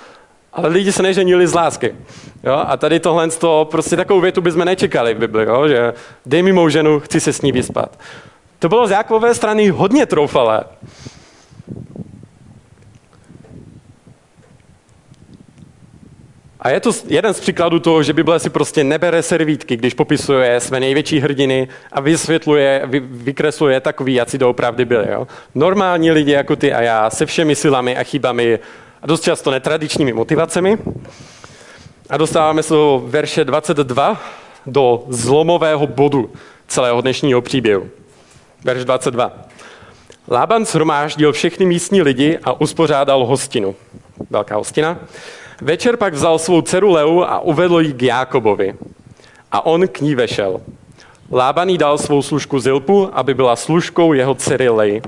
ale 0.53 0.69
lidi 0.69 0.91
se 0.91 1.03
neženili 1.03 1.47
z 1.47 1.53
lásky. 1.53 1.95
Jo? 2.43 2.63
A 2.67 2.77
tady 2.77 2.99
tohle, 2.99 3.29
to, 3.29 3.67
prostě 3.71 3.95
takovou 3.95 4.21
větu 4.21 4.41
bychom 4.41 4.65
nečekali 4.65 5.13
v 5.13 5.17
Bibli, 5.17 5.45
jo? 5.45 5.67
že 5.67 5.93
dej 6.25 6.43
mi 6.43 6.53
mou 6.53 6.69
ženu, 6.69 6.99
chci 6.99 7.19
se 7.19 7.33
s 7.33 7.41
ní 7.41 7.51
vyspat. 7.51 7.99
To 8.59 8.69
bylo 8.69 8.87
z 8.87 8.91
Jakové 8.91 9.35
strany 9.35 9.69
hodně 9.69 10.05
troufalé. 10.05 10.63
A 16.59 16.69
je 16.69 16.79
to 16.79 16.91
jeden 17.07 17.33
z 17.33 17.39
příkladů 17.39 17.79
toho, 17.79 18.03
že 18.03 18.13
Bible 18.13 18.39
si 18.39 18.49
prostě 18.49 18.83
nebere 18.83 19.23
servítky, 19.23 19.77
když 19.77 19.93
popisuje 19.93 20.59
své 20.59 20.79
největší 20.79 21.19
hrdiny 21.19 21.67
a 21.91 22.01
vysvětluje, 22.01 22.81
vy, 22.85 22.99
vykresluje 22.99 23.79
takový, 23.79 24.13
jak 24.13 24.29
si 24.29 24.37
doopravdy 24.37 24.85
byli. 24.85 25.11
Jo? 25.11 25.27
Normální 25.55 26.11
lidi 26.11 26.31
jako 26.31 26.55
ty 26.55 26.73
a 26.73 26.81
já, 26.81 27.09
se 27.09 27.25
všemi 27.25 27.55
silami 27.55 27.97
a 27.97 28.03
chybami 28.03 28.59
a 29.01 29.07
dost 29.07 29.21
často 29.21 29.51
netradičními 29.51 30.13
motivacemi. 30.13 30.77
A 32.09 32.17
dostáváme 32.17 32.63
se 32.63 32.73
do 32.73 33.03
verše 33.05 33.45
22 33.45 34.21
do 34.65 35.03
zlomového 35.07 35.87
bodu 35.87 36.31
celého 36.67 37.01
dnešního 37.01 37.41
příběhu. 37.41 37.89
Verš 38.63 38.85
22. 38.85 39.31
Lában 40.29 40.65
shromáždil 40.65 41.31
všechny 41.31 41.65
místní 41.65 42.01
lidi 42.01 42.39
a 42.43 42.61
uspořádal 42.61 43.25
hostinu. 43.25 43.75
Velká 44.29 44.55
hostina. 44.55 44.99
Večer 45.61 45.97
pak 45.97 46.13
vzal 46.13 46.39
svou 46.39 46.61
dceru 46.61 46.91
Leu 46.91 47.21
a 47.21 47.39
uvedl 47.39 47.79
ji 47.79 47.93
k 47.93 48.01
Jákobovi. 48.01 48.75
A 49.51 49.65
on 49.65 49.87
k 49.87 50.01
ní 50.01 50.15
vešel. 50.15 50.61
Lában 51.31 51.69
jí 51.69 51.77
dal 51.77 51.97
svou 51.97 52.21
služku 52.21 52.59
Zilpu, 52.59 53.09
aby 53.13 53.33
byla 53.33 53.55
služkou 53.55 54.13
jeho 54.13 54.35
dcery 54.35 54.69
Lej. 54.69 55.01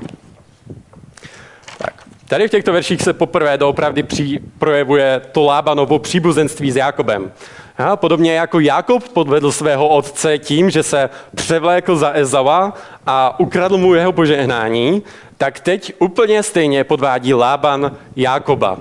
Tak. 1.77 1.93
Tady 2.27 2.47
v 2.47 2.51
těchto 2.51 2.73
verších 2.73 3.01
se 3.01 3.13
poprvé 3.13 3.57
doopravdy 3.57 4.03
při, 4.03 4.39
projevuje 4.59 5.21
to 5.31 5.43
Lábanovo 5.43 5.99
příbuzenství 5.99 6.71
s 6.71 6.75
Jákobem. 6.75 7.31
Ja, 7.79 7.95
podobně 7.95 8.33
jako 8.33 8.59
Jakob 8.59 9.07
podvedl 9.09 9.51
svého 9.51 9.87
otce 9.87 10.37
tím, 10.37 10.69
že 10.69 10.83
se 10.83 11.09
převlékl 11.35 11.95
za 11.95 12.11
Ezava 12.11 12.73
a 13.05 13.39
ukradl 13.39 13.77
mu 13.77 13.93
jeho 13.93 14.11
požehnání, 14.11 15.03
tak 15.37 15.59
teď 15.59 15.93
úplně 15.99 16.43
stejně 16.43 16.83
podvádí 16.83 17.33
Lában 17.33 17.91
Jákoba 18.15 18.77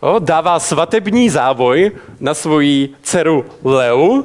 o, 0.00 0.18
dává 0.18 0.58
svatební 0.58 1.30
závoj 1.30 1.92
na 2.20 2.34
svoji 2.34 2.94
dceru 3.02 3.44
Leu, 3.64 4.22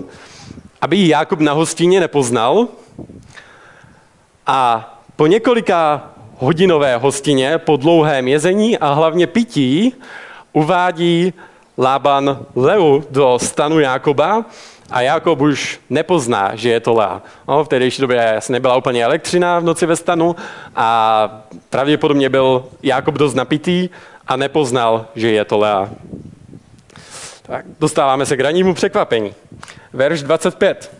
aby 0.81 0.97
ji 0.97 1.07
Jakub 1.07 1.39
na 1.39 1.53
hostině 1.53 1.99
nepoznal. 1.99 2.67
A 4.47 4.91
po 5.15 5.27
několika 5.27 6.09
hodinové 6.37 6.97
hostině, 6.97 7.57
po 7.57 7.77
dlouhém 7.77 8.27
jezení 8.27 8.77
a 8.77 8.93
hlavně 8.93 9.27
pití, 9.27 9.93
uvádí 10.53 11.33
Lában 11.77 12.45
Leu 12.55 13.03
do 13.09 13.39
stanu 13.39 13.79
Jakoba 13.79 14.45
a 14.91 15.01
Jakob 15.01 15.41
už 15.41 15.79
nepozná, 15.89 16.55
že 16.55 16.69
je 16.69 16.79
to 16.79 16.93
Lea. 16.93 17.21
No, 17.47 17.63
v 17.63 17.67
tehdejší 17.67 18.01
době 18.01 18.39
nebyla 18.49 18.75
úplně 18.75 19.03
elektřina 19.03 19.59
v 19.59 19.63
noci 19.63 19.85
ve 19.85 19.95
stanu 19.95 20.35
a 20.75 21.41
pravděpodobně 21.69 22.29
byl 22.29 22.65
Jakob 22.83 23.15
dost 23.15 23.33
napitý 23.33 23.89
a 24.27 24.35
nepoznal, 24.35 25.05
že 25.15 25.31
je 25.31 25.45
to 25.45 25.57
Lea. 25.57 25.89
Tak 27.41 27.65
dostáváme 27.79 28.25
se 28.25 28.37
k 28.37 28.39
rannímu 28.39 28.73
překvapení. 28.73 29.33
Verš 29.93 30.23
25. 30.23 30.91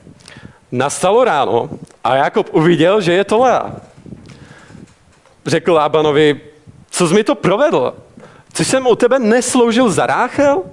Nastalo 0.71 1.23
ráno 1.23 1.69
a 2.03 2.15
Jakob 2.15 2.47
uviděl, 2.51 3.01
že 3.01 3.13
je 3.13 3.23
to 3.23 3.39
Lea. 3.39 3.75
Řekl 5.45 5.73
Lábanovi, 5.73 6.41
co 6.89 7.07
jsi 7.07 7.13
mi 7.13 7.23
to 7.23 7.35
provedl? 7.35 7.93
Co 8.55 8.65
jsem 8.65 8.87
u 8.87 8.95
tebe 8.95 9.19
nesloužil 9.19 9.89
za 9.89 10.05
Ráchel? 10.05 10.63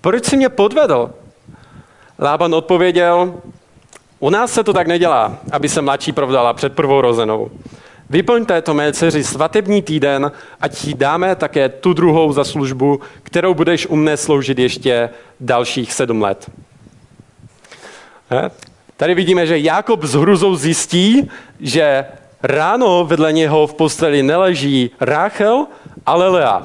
Proč 0.00 0.24
jsi 0.24 0.36
mě 0.36 0.48
podvedl? 0.48 1.10
Lában 2.18 2.54
odpověděl, 2.54 3.34
u 4.18 4.30
nás 4.30 4.52
se 4.52 4.64
to 4.64 4.72
tak 4.72 4.86
nedělá, 4.86 5.38
aby 5.52 5.68
se 5.68 5.82
mladší 5.82 6.12
provdala 6.12 6.52
před 6.52 6.72
prvou 6.72 7.00
rozenou. 7.00 7.50
Vyplň 8.10 8.44
této 8.44 8.74
mé 8.74 8.92
dceři 8.92 9.24
svatební 9.24 9.82
týden, 9.82 10.32
ať 10.60 10.78
ti 10.78 10.94
dáme 10.94 11.36
také 11.36 11.68
tu 11.68 11.92
druhou 11.92 12.32
za 12.32 12.44
službu, 12.44 13.00
kterou 13.22 13.54
budeš 13.54 13.86
u 13.86 13.96
mne 13.96 14.16
sloužit 14.16 14.58
ještě 14.58 15.10
dalších 15.40 15.92
sedm 15.92 16.22
let. 16.22 16.50
Tady 18.96 19.14
vidíme, 19.14 19.46
že 19.46 19.58
Jakob 19.58 20.04
s 20.04 20.14
hruzou 20.14 20.56
zjistí, 20.56 21.30
že 21.60 22.06
ráno 22.42 23.04
vedle 23.04 23.32
něho 23.32 23.66
v 23.66 23.74
posteli 23.74 24.22
neleží 24.22 24.90
Ráchel, 25.00 25.66
ale 26.06 26.28
Lea. 26.28 26.62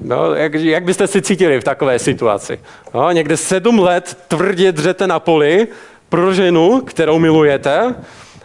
No, 0.00 0.34
jak, 0.34 0.54
jak 0.54 0.84
byste 0.84 1.06
si 1.06 1.22
cítili 1.22 1.60
v 1.60 1.64
takové 1.64 1.98
situaci? 1.98 2.60
No, 2.94 3.10
někde 3.10 3.36
sedm 3.36 3.78
let 3.78 4.18
tvrdě 4.28 4.72
dřete 4.72 5.06
na 5.06 5.20
poli 5.20 5.68
pro 6.08 6.34
ženu, 6.34 6.80
kterou 6.80 7.18
milujete, 7.18 7.94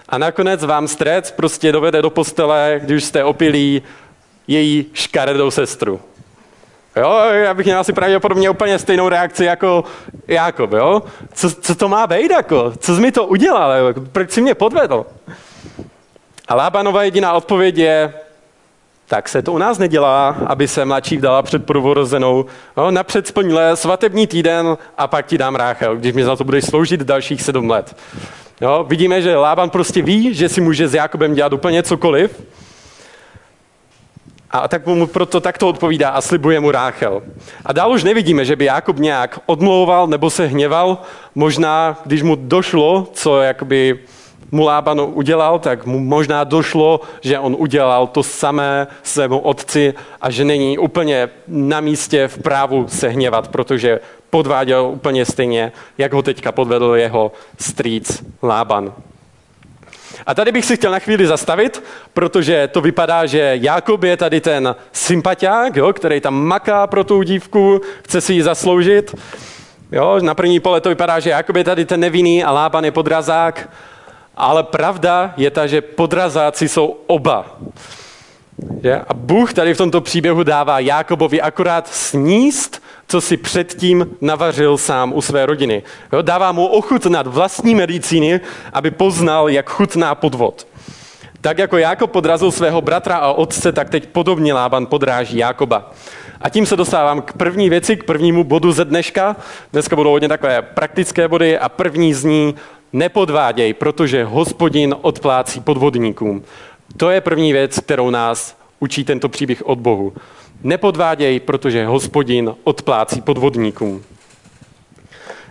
a 0.09 0.17
nakonec 0.17 0.63
vám 0.63 0.87
strec 0.87 1.31
prostě 1.31 1.71
dovede 1.71 2.01
do 2.01 2.09
postele, 2.09 2.81
když 2.83 3.03
jste 3.03 3.23
opilí 3.23 3.81
její 4.47 4.85
škaredou 4.93 5.51
sestru. 5.51 5.99
Jo, 6.95 7.21
já 7.31 7.53
bych 7.53 7.65
měl 7.65 7.79
asi 7.79 7.93
pravděpodobně 7.93 8.49
úplně 8.49 8.79
stejnou 8.79 9.09
reakci 9.09 9.45
jako 9.45 9.83
Jakob, 10.27 10.71
jo? 10.71 11.01
Co, 11.33 11.51
co 11.51 11.75
to 11.75 11.87
má 11.87 12.07
být 12.07 12.31
jako? 12.31 12.73
Co 12.79 12.95
jsi 12.95 13.01
mi 13.01 13.11
to 13.11 13.25
udělal? 13.25 13.93
Proč 14.11 14.31
jsi 14.31 14.41
mě 14.41 14.55
podvedl? 14.55 15.05
A 16.47 16.55
Lábanova 16.55 17.03
jediná 17.03 17.33
odpověď 17.33 17.77
je, 17.77 18.13
tak 19.09 19.29
se 19.29 19.41
to 19.41 19.53
u 19.53 19.57
nás 19.57 19.77
nedělá, 19.77 20.35
aby 20.45 20.67
se 20.67 20.85
mladší 20.85 21.17
vdala 21.17 21.41
před 21.41 21.65
prvorozenou. 21.65 22.45
No, 22.77 22.91
napřed 22.91 23.27
splň 23.27 23.53
svatební 23.73 24.27
týden 24.27 24.77
a 24.97 25.07
pak 25.07 25.25
ti 25.25 25.37
dám 25.37 25.55
ráchel, 25.55 25.95
když 25.95 26.13
mi 26.13 26.23
za 26.23 26.35
to 26.35 26.43
budeš 26.43 26.65
sloužit 26.65 27.01
dalších 27.01 27.41
sedm 27.41 27.69
let. 27.69 27.95
Jo, 28.61 28.85
vidíme, 28.89 29.21
že 29.21 29.35
Lában 29.35 29.69
prostě 29.69 30.01
ví, 30.01 30.33
že 30.33 30.49
si 30.49 30.61
může 30.61 30.87
s 30.87 30.93
Jakobem 30.93 31.33
dělat 31.33 31.53
úplně 31.53 31.83
cokoliv. 31.83 32.41
A 34.51 34.67
tak 34.67 34.85
mu 34.85 35.07
proto 35.07 35.39
takto 35.39 35.67
odpovídá 35.67 36.09
a 36.09 36.21
slibuje 36.21 36.59
mu 36.59 36.71
Ráchel. 36.71 37.21
A 37.65 37.73
dál 37.73 37.91
už 37.91 38.03
nevidíme, 38.03 38.45
že 38.45 38.55
by 38.55 38.65
Jakob 38.65 38.99
nějak 38.99 39.39
odmlouval 39.45 40.07
nebo 40.07 40.29
se 40.29 40.45
hněval. 40.45 40.97
Možná, 41.35 41.97
když 42.05 42.21
mu 42.21 42.35
došlo, 42.35 43.07
co 43.13 43.41
jakoby 43.41 43.99
mu 44.51 44.63
Lában 44.63 45.01
udělal, 45.13 45.59
tak 45.59 45.85
mu 45.85 45.99
možná 45.99 46.43
došlo, 46.43 47.01
že 47.21 47.39
on 47.39 47.55
udělal 47.59 48.07
to 48.07 48.23
samé 48.23 48.87
svému 49.03 49.39
otci 49.39 49.93
a 50.21 50.29
že 50.29 50.45
není 50.45 50.77
úplně 50.77 51.29
na 51.47 51.79
místě 51.79 52.27
v 52.27 52.37
právu 52.37 52.87
se 52.87 53.07
hněvat, 53.09 53.47
protože 53.47 53.99
podváděl 54.29 54.85
úplně 54.85 55.25
stejně, 55.25 55.71
jak 55.97 56.13
ho 56.13 56.21
teďka 56.21 56.51
podvedl 56.51 56.95
jeho 56.95 57.31
strýc 57.59 58.23
Lában. 58.43 58.93
A 60.25 60.33
tady 60.35 60.51
bych 60.51 60.65
si 60.65 60.77
chtěl 60.77 60.91
na 60.91 60.99
chvíli 60.99 61.27
zastavit, 61.27 61.83
protože 62.13 62.67
to 62.67 62.81
vypadá, 62.81 63.25
že 63.25 63.57
Jakob 63.61 64.03
je 64.03 64.17
tady 64.17 64.41
ten 64.41 64.75
sympatiák, 64.91 65.75
jo, 65.75 65.93
který 65.93 66.21
tam 66.21 66.43
maká 66.43 66.87
pro 66.87 67.03
tu 67.03 67.23
dívku, 67.23 67.81
chce 68.03 68.21
si 68.21 68.33
ji 68.33 68.43
zasloužit. 68.43 69.15
Jo, 69.91 70.19
na 70.21 70.33
první 70.35 70.59
pole 70.59 70.81
to 70.81 70.89
vypadá, 70.89 71.19
že 71.19 71.29
Jakob 71.29 71.55
je 71.55 71.63
tady 71.63 71.85
ten 71.85 71.99
nevinný 71.99 72.43
a 72.43 72.51
Lában 72.51 72.85
je 72.85 72.91
podrazák, 72.91 73.69
ale 74.39 74.63
pravda 74.63 75.33
je 75.37 75.51
ta, 75.51 75.67
že 75.67 75.81
podrazáci 75.81 76.69
jsou 76.69 76.97
oba. 77.07 77.57
Je? 78.81 79.01
A 79.07 79.13
Bůh 79.13 79.53
tady 79.53 79.73
v 79.73 79.77
tomto 79.77 80.01
příběhu 80.01 80.43
dává 80.43 80.79
Jákobovi 80.79 81.41
akorát 81.41 81.87
sníst, 81.87 82.83
co 83.07 83.21
si 83.21 83.37
předtím 83.37 84.15
navařil 84.21 84.77
sám 84.77 85.13
u 85.15 85.21
své 85.21 85.45
rodiny. 85.45 85.83
Jo? 86.13 86.21
Dává 86.21 86.51
mu 86.51 86.65
ochutnat 86.65 87.27
vlastní 87.27 87.75
medicíny, 87.75 88.39
aby 88.73 88.91
poznal, 88.91 89.49
jak 89.49 89.69
chutná 89.69 90.15
podvod. 90.15 90.67
Tak 91.41 91.57
jako 91.57 91.77
Jákob 91.77 92.11
podrazil 92.11 92.51
svého 92.51 92.81
bratra 92.81 93.17
a 93.17 93.31
otce, 93.31 93.71
tak 93.71 93.89
teď 93.89 94.05
podobně 94.05 94.53
Lában 94.53 94.85
podráží 94.85 95.37
Jákoba. 95.37 95.91
A 96.41 96.49
tím 96.49 96.65
se 96.65 96.75
dostávám 96.75 97.21
k 97.21 97.33
první 97.33 97.69
věci, 97.69 97.97
k 97.97 98.03
prvnímu 98.03 98.43
bodu 98.43 98.71
ze 98.71 98.85
dneška. 98.85 99.35
Dneska 99.73 99.95
budou 99.95 100.11
hodně 100.11 100.27
takové 100.27 100.61
praktické 100.61 101.27
body 101.27 101.59
a 101.59 101.69
první 101.69 102.13
z 102.13 102.23
ní 102.23 102.55
nepodváděj, 102.93 103.73
protože 103.73 104.23
hospodin 104.23 104.95
odplácí 105.01 105.61
podvodníkům. 105.61 106.43
To 106.97 107.09
je 107.09 107.21
první 107.21 107.53
věc, 107.53 107.79
kterou 107.79 108.09
nás 108.09 108.57
učí 108.79 109.03
tento 109.03 109.29
příběh 109.29 109.61
od 109.65 109.79
Bohu. 109.79 110.13
Nepodváděj, 110.63 111.39
protože 111.39 111.85
hospodin 111.85 112.55
odplácí 112.63 113.21
podvodníkům. 113.21 114.03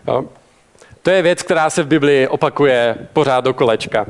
Jo? 0.07 0.25
To 1.03 1.11
je 1.11 1.23
věc, 1.23 1.43
která 1.43 1.71
se 1.71 1.83
v 1.83 1.87
Biblii 1.87 2.29
opakuje 2.29 2.97
pořád 3.13 3.45
do 3.45 3.55
kolečka. 3.55 4.07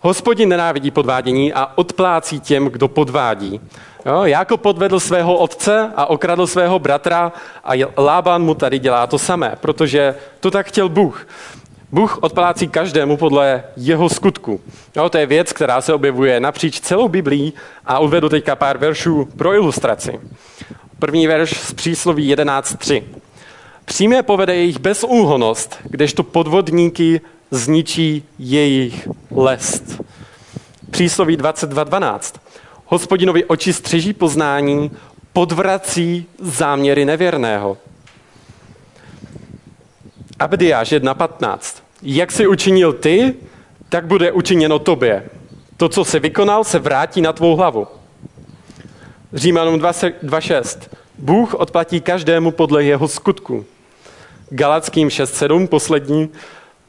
Hospodin 0.00 0.48
nenávidí 0.48 0.90
podvádění 0.90 1.52
a 1.52 1.72
odplácí 1.74 2.40
těm, 2.40 2.66
kdo 2.66 2.88
podvádí. 2.88 3.60
Jo, 4.06 4.24
Jákob 4.24 4.60
podvedl 4.60 5.00
svého 5.00 5.36
otce 5.36 5.92
a 5.96 6.06
okradl 6.06 6.46
svého 6.46 6.78
bratra 6.78 7.32
a 7.64 7.72
Lában 7.98 8.42
mu 8.42 8.54
tady 8.54 8.78
dělá 8.78 9.06
to 9.06 9.18
samé, 9.18 9.56
protože 9.60 10.14
to 10.40 10.50
tak 10.50 10.66
chtěl 10.66 10.88
Bůh. 10.88 11.26
Bůh 11.92 12.18
odplácí 12.22 12.68
každému 12.68 13.16
podle 13.16 13.64
jeho 13.76 14.08
skutku. 14.08 14.60
Jo, 14.96 15.08
to 15.08 15.18
je 15.18 15.26
věc, 15.26 15.52
která 15.52 15.80
se 15.80 15.94
objevuje 15.94 16.40
napříč 16.40 16.80
celou 16.80 17.08
Biblí 17.08 17.52
a 17.86 17.98
uvedu 17.98 18.28
teďka 18.28 18.56
pár 18.56 18.78
veršů 18.78 19.28
pro 19.36 19.54
ilustraci. 19.54 20.20
První 20.98 21.26
verš 21.26 21.50
z 21.60 21.74
přísloví 21.74 22.34
11.3. 22.34 23.02
Přímě 23.84 24.22
povede 24.22 24.54
jejich 24.54 24.78
bezúhonost, 24.78 25.78
kdežto 25.84 26.22
podvodníky 26.22 27.20
zničí 27.50 28.24
jejich 28.38 29.08
lest. 29.30 30.02
Přísloví 30.90 31.36
22.12. 31.36 32.34
Hospodinovi 32.86 33.44
oči 33.44 33.72
střeží 33.72 34.12
poznání, 34.12 34.90
podvrací 35.32 36.26
záměry 36.38 37.04
nevěrného. 37.04 37.76
Abdiáš 40.38 40.92
1.15. 40.92 41.82
Jak 42.02 42.32
jsi 42.32 42.46
učinil 42.46 42.92
ty, 42.92 43.34
tak 43.88 44.06
bude 44.06 44.32
učiněno 44.32 44.78
tobě. 44.78 45.24
To, 45.76 45.88
co 45.88 46.04
se 46.04 46.18
vykonal, 46.18 46.64
se 46.64 46.78
vrátí 46.78 47.20
na 47.20 47.32
tvou 47.32 47.56
hlavu. 47.56 47.86
Římanům 49.32 49.80
2.6. 49.80 50.80
Bůh 51.18 51.54
odplatí 51.54 52.00
každému 52.00 52.50
podle 52.50 52.84
jeho 52.84 53.08
skutku. 53.08 53.64
Galackým 54.50 55.08
6.7, 55.08 55.66
poslední. 55.66 56.30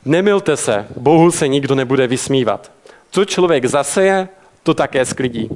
Nemilte 0.05 0.58
se, 0.58 0.88
Bohu 0.97 1.31
se 1.31 1.47
nikdo 1.47 1.75
nebude 1.75 2.08
vysmívat. 2.08 2.71
Co 3.12 3.25
člověk 3.25 3.65
zaseje, 3.65 4.29
to 4.63 4.73
také 4.73 5.05
sklidí. 5.05 5.49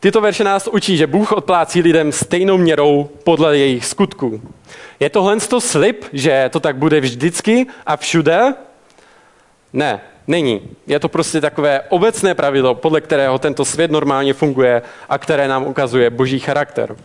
Tyto 0.00 0.20
verše 0.20 0.44
nás 0.44 0.68
učí, 0.68 0.96
že 0.96 1.06
Bůh 1.06 1.32
odplácí 1.32 1.82
lidem 1.82 2.12
stejnou 2.12 2.58
měrou 2.58 3.10
podle 3.24 3.58
jejich 3.58 3.86
skutků. 3.86 4.40
Je 5.00 5.10
tohle 5.10 5.36
to 5.36 5.60
slib, 5.60 6.04
že 6.12 6.50
to 6.52 6.60
tak 6.60 6.76
bude 6.76 7.00
vždycky 7.00 7.66
a 7.86 7.96
všude? 7.96 8.54
Ne, 9.72 10.00
není. 10.26 10.62
Je 10.86 11.00
to 11.00 11.08
prostě 11.08 11.40
takové 11.40 11.80
obecné 11.88 12.34
pravidlo, 12.34 12.74
podle 12.74 13.00
kterého 13.00 13.38
tento 13.38 13.64
svět 13.64 13.90
normálně 13.90 14.34
funguje 14.34 14.82
a 15.08 15.18
které 15.18 15.48
nám 15.48 15.66
ukazuje 15.66 16.10
boží 16.10 16.38
charakter. 16.38 16.96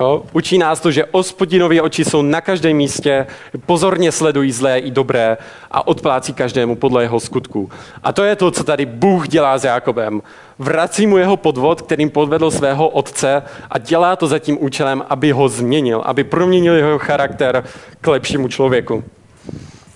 Jo? 0.00 0.22
Učí 0.32 0.58
nás 0.58 0.80
to, 0.80 0.90
že 0.90 1.04
ospodinovi 1.04 1.80
oči 1.80 2.04
jsou 2.04 2.22
na 2.22 2.40
každém 2.40 2.76
místě, 2.76 3.26
pozorně 3.66 4.12
sledují 4.12 4.52
zlé 4.52 4.78
i 4.78 4.90
dobré 4.90 5.36
a 5.70 5.86
odplácí 5.86 6.32
každému 6.34 6.76
podle 6.76 7.02
jeho 7.02 7.20
skutku. 7.20 7.70
A 8.02 8.12
to 8.12 8.24
je 8.24 8.36
to, 8.36 8.50
co 8.50 8.64
tady 8.64 8.86
Bůh 8.86 9.28
dělá 9.28 9.58
s 9.58 9.64
Jakobem. 9.64 10.22
Vrací 10.62 11.06
mu 11.06 11.18
jeho 11.18 11.36
podvod, 11.36 11.82
kterým 11.82 12.10
podvedl 12.10 12.50
svého 12.50 12.88
otce 12.88 13.42
a 13.70 13.78
dělá 13.78 14.16
to 14.16 14.26
za 14.26 14.38
tím 14.38 14.58
účelem, 14.60 15.04
aby 15.08 15.32
ho 15.32 15.48
změnil, 15.48 16.02
aby 16.04 16.24
proměnil 16.24 16.74
jeho 16.74 16.98
charakter 16.98 17.64
k 18.00 18.06
lepšímu 18.06 18.48
člověku. 18.48 19.04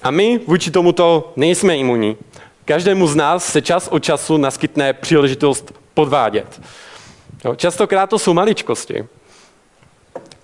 A 0.02 0.10
my 0.10 0.40
vůči 0.46 0.70
tomuto 0.70 1.32
nejsme 1.36 1.76
imunní. 1.76 2.16
Každému 2.64 3.06
z 3.06 3.16
nás 3.16 3.52
se 3.52 3.62
čas 3.62 3.88
od 3.88 3.98
času 3.98 4.36
naskytne 4.36 4.92
příležitost 4.92 5.74
podvádět. 5.94 6.60
Jo, 7.44 7.54
častokrát 7.54 8.10
to 8.10 8.18
jsou 8.18 8.34
maličkosti. 8.34 9.04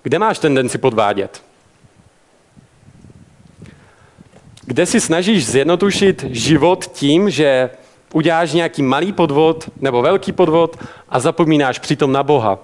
Kde 0.03 0.19
máš 0.19 0.39
tendenci 0.39 0.77
podvádět? 0.77 1.43
Kde 4.65 4.85
si 4.85 4.99
snažíš 5.01 5.45
zjednodušit 5.45 6.25
život 6.29 6.85
tím, 6.85 7.29
že 7.29 7.69
uděláš 8.13 8.53
nějaký 8.53 8.81
malý 8.81 9.13
podvod 9.13 9.69
nebo 9.81 10.01
velký 10.01 10.31
podvod 10.31 10.77
a 11.09 11.19
zapomínáš 11.19 11.79
přitom 11.79 12.11
na 12.11 12.23
Boha? 12.23 12.59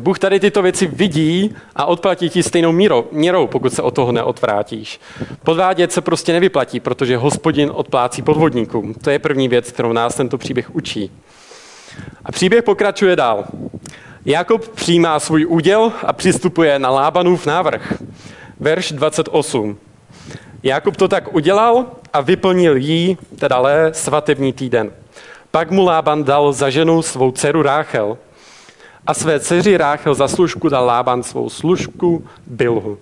Bůh 0.00 0.18
tady 0.18 0.40
tyto 0.40 0.62
věci 0.62 0.86
vidí 0.86 1.54
a 1.76 1.84
odplatí 1.84 2.30
ti 2.30 2.42
stejnou 2.42 2.72
mírou, 2.72 3.04
měrou, 3.12 3.46
pokud 3.46 3.72
se 3.72 3.82
o 3.82 3.90
toho 3.90 4.12
neodvrátíš. 4.12 5.00
Podvádět 5.42 5.92
se 5.92 6.00
prostě 6.00 6.32
nevyplatí, 6.32 6.80
protože 6.80 7.16
hospodin 7.16 7.70
odplácí 7.74 8.22
podvodníkům. 8.22 8.94
To 8.94 9.10
je 9.10 9.18
první 9.18 9.48
věc, 9.48 9.72
kterou 9.72 9.92
nás 9.92 10.14
tento 10.14 10.38
příběh 10.38 10.74
učí. 10.74 11.10
A 12.24 12.32
příběh 12.32 12.64
pokračuje 12.64 13.16
dál. 13.16 13.44
Jakob 14.24 14.68
přijímá 14.68 15.20
svůj 15.20 15.46
úděl 15.46 15.92
a 16.06 16.12
přistupuje 16.12 16.78
na 16.78 16.90
Lábanův 16.90 17.46
návrh. 17.46 18.02
Verš 18.60 18.92
28. 18.92 19.78
Jakub 20.62 20.96
to 20.96 21.08
tak 21.08 21.34
udělal 21.34 21.86
a 22.12 22.20
vyplnil 22.20 22.76
jí, 22.76 23.18
teda 23.38 23.58
lé, 23.58 23.94
svatební 23.94 24.52
týden. 24.52 24.90
Pak 25.50 25.70
mu 25.70 25.84
Lában 25.84 26.24
dal 26.24 26.52
za 26.52 26.70
ženu 26.70 27.02
svou 27.02 27.32
dceru 27.32 27.62
Ráchel. 27.62 28.18
A 29.06 29.14
své 29.14 29.40
dceři 29.40 29.76
Ráchel 29.76 30.14
za 30.14 30.28
služku 30.28 30.68
dal 30.68 30.86
Lában 30.86 31.22
svou 31.22 31.50
služku 31.50 32.24
Bilhu. 32.46 32.98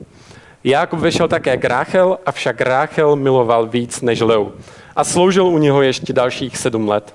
Jakub 0.64 1.01
vešel 1.01 1.29
také 1.29 1.57
k 1.57 1.64
Ráchel, 1.64 2.18
avšak 2.27 2.61
Ráchel 2.61 3.16
miloval 3.16 3.66
víc 3.66 4.01
než 4.01 4.20
Leu. 4.20 4.49
A 4.96 5.05
sloužil 5.05 5.46
u 5.46 5.59
něho 5.59 5.83
ještě 5.83 6.12
dalších 6.12 6.57
sedm 6.57 6.88
let. 6.88 7.14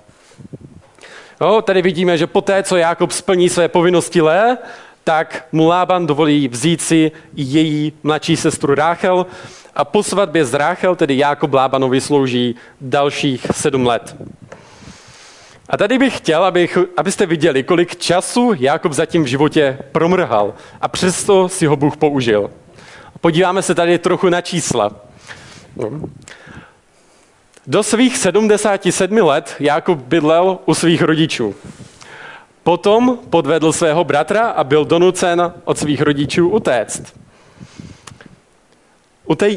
Jo, 1.41 1.61
tady 1.61 1.81
vidíme, 1.81 2.17
že 2.17 2.27
poté, 2.27 2.63
co 2.63 2.77
Jákob 2.77 3.11
splní 3.11 3.49
své 3.49 3.67
povinnosti 3.67 4.21
Lé, 4.21 4.57
tak 5.03 5.45
mu 5.51 5.67
Lában 5.67 6.07
dovolí 6.07 6.47
vzít 6.47 6.81
si 6.81 7.11
její 7.35 7.93
mladší 8.03 8.37
sestru 8.37 8.75
Ráchel 8.75 9.25
a 9.75 9.85
po 9.85 10.03
svatbě 10.03 10.45
z 10.45 10.53
Ráchel, 10.53 10.95
tedy 10.95 11.17
Jákob 11.17 11.53
Lábanovi 11.53 12.01
slouží 12.01 12.55
dalších 12.81 13.47
sedm 13.51 13.85
let. 13.85 14.15
A 15.69 15.77
tady 15.77 15.97
bych 15.97 16.17
chtěl, 16.17 16.43
abych, 16.43 16.77
abyste 16.97 17.25
viděli, 17.25 17.63
kolik 17.63 17.95
času 17.95 18.53
Jákob 18.59 18.93
zatím 18.93 19.23
v 19.23 19.27
životě 19.27 19.77
promrhal 19.91 20.53
a 20.81 20.87
přesto 20.87 21.49
si 21.49 21.65
ho 21.65 21.75
Bůh 21.75 21.97
použil. 21.97 22.51
Podíváme 23.21 23.61
se 23.61 23.75
tady 23.75 23.99
trochu 23.99 24.29
na 24.29 24.41
čísla. 24.41 24.91
Do 27.67 27.83
svých 27.83 28.17
77 28.17 29.17
let 29.17 29.55
Jákob 29.59 29.99
bydlel 29.99 30.59
u 30.65 30.73
svých 30.73 31.01
rodičů. 31.01 31.55
Potom 32.63 33.19
podvedl 33.29 33.71
svého 33.71 34.03
bratra 34.03 34.47
a 34.47 34.63
byl 34.63 34.85
donucen 34.85 35.53
od 35.63 35.77
svých 35.77 36.01
rodičů 36.01 36.49
utéct. 36.49 37.24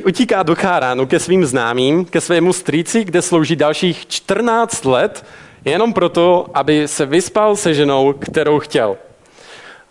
Utíká 0.04 0.42
do 0.42 0.54
Cháránu 0.54 1.06
ke 1.06 1.20
svým 1.20 1.44
známým, 1.44 2.04
ke 2.04 2.20
svému 2.20 2.52
strýci, 2.52 3.04
kde 3.04 3.22
slouží 3.22 3.56
dalších 3.56 4.06
14 4.08 4.84
let, 4.84 5.24
jenom 5.64 5.92
proto, 5.92 6.46
aby 6.54 6.88
se 6.88 7.06
vyspal 7.06 7.56
se 7.56 7.74
ženou, 7.74 8.12
kterou 8.12 8.58
chtěl. 8.58 8.96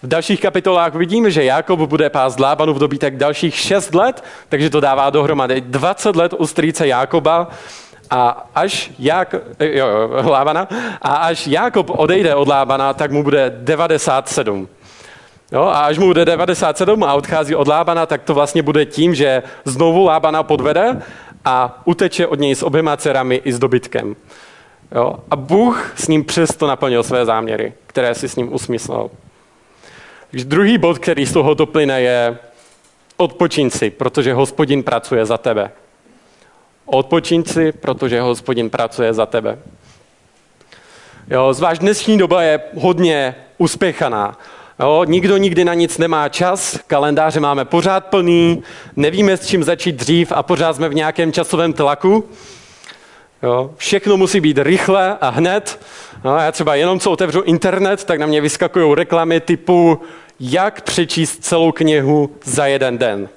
V 0.03 0.07
dalších 0.07 0.41
kapitolách 0.41 0.95
vidíme, 0.95 1.31
že 1.31 1.43
Jakob 1.43 1.79
bude 1.79 2.09
pást 2.09 2.39
Lábanu 2.39 2.73
v 2.73 2.79
dobí 2.79 2.97
tak 2.97 3.17
dalších 3.17 3.55
6 3.55 3.95
let, 3.95 4.23
takže 4.49 4.69
to 4.69 4.79
dává 4.79 5.09
dohromady 5.09 5.61
20 5.61 6.15
let 6.15 6.33
u 6.37 6.47
strýce 6.47 6.87
Jákoba 6.87 7.47
a 8.09 8.49
až 8.55 8.91
Jak, 8.99 9.35
jo, 9.59 9.87
Lávana, 10.25 10.67
a 11.01 11.15
až 11.15 11.47
Jakob 11.47 11.89
odejde 11.89 12.35
od 12.35 12.47
Lábana, 12.47 12.93
tak 12.93 13.11
mu 13.11 13.23
bude 13.23 13.55
97. 13.57 14.67
Jo, 15.51 15.61
a 15.61 15.79
až 15.79 15.97
mu 15.97 16.05
bude 16.05 16.25
97 16.25 17.03
a 17.03 17.13
odchází 17.13 17.55
od 17.55 17.67
Lábana, 17.67 18.05
tak 18.05 18.23
to 18.23 18.33
vlastně 18.33 18.61
bude 18.61 18.85
tím, 18.85 19.15
že 19.15 19.43
znovu 19.65 20.05
Lábana 20.05 20.43
podvede 20.43 21.01
a 21.45 21.81
uteče 21.85 22.27
od 22.27 22.39
něj 22.39 22.55
s 22.55 22.63
oběma 22.63 22.97
dcerami 22.97 23.35
i 23.35 23.53
s 23.53 23.59
dobytkem. 23.59 24.15
Jo? 24.95 25.15
A 25.31 25.35
Bůh 25.35 25.93
s 25.95 26.07
ním 26.07 26.23
přesto 26.23 26.67
naplnil 26.67 27.03
své 27.03 27.25
záměry, 27.25 27.73
které 27.87 28.15
si 28.15 28.29
s 28.29 28.35
ním 28.35 28.53
usmyslel. 28.53 29.09
Takže 30.31 30.45
druhý 30.45 30.77
bod, 30.77 30.99
který 30.99 31.25
z 31.25 31.33
toho 31.33 31.53
doplyne, 31.53 32.01
je 32.01 32.37
odpočíň 33.17 33.69
si, 33.69 33.89
protože 33.89 34.33
hospodin 34.33 34.83
pracuje 34.83 35.25
za 35.25 35.37
tebe. 35.37 35.71
Odpočíň 36.85 37.43
si, 37.43 37.71
protože 37.71 38.21
hospodin 38.21 38.69
pracuje 38.69 39.13
za 39.13 39.25
tebe. 39.25 39.59
Jo, 41.29 41.53
zvlášť 41.53 41.81
dnešní 41.81 42.17
doba 42.17 42.41
je 42.41 42.61
hodně 42.75 43.35
uspěchaná. 43.57 44.37
Jo, 44.79 45.03
nikdo 45.07 45.37
nikdy 45.37 45.65
na 45.65 45.73
nic 45.73 45.97
nemá 45.97 46.29
čas, 46.29 46.79
kalendáře 46.87 47.39
máme 47.39 47.65
pořád 47.65 48.05
plný, 48.05 48.63
nevíme 48.95 49.37
s 49.37 49.47
čím 49.47 49.63
začít 49.63 49.95
dřív 49.95 50.31
a 50.31 50.43
pořád 50.43 50.75
jsme 50.75 50.89
v 50.89 50.95
nějakém 50.95 51.31
časovém 51.31 51.73
tlaku. 51.73 52.29
Jo, 53.43 53.73
všechno 53.77 54.17
musí 54.17 54.39
být 54.39 54.57
rychle 54.57 55.17
a 55.21 55.29
hned. 55.29 55.79
No, 56.23 56.35
já 56.35 56.51
třeba 56.51 56.75
jenom 56.75 56.99
co 56.99 57.11
otevřu 57.11 57.41
internet, 57.41 58.03
tak 58.03 58.19
na 58.19 58.25
mě 58.25 58.41
vyskakují 58.41 58.95
reklamy 58.95 59.41
typu 59.41 60.01
jak 60.39 60.81
přečíst 60.81 61.43
celou 61.43 61.71
knihu 61.71 62.35
za 62.43 62.65
jeden 62.65 62.97
den. 62.97 63.29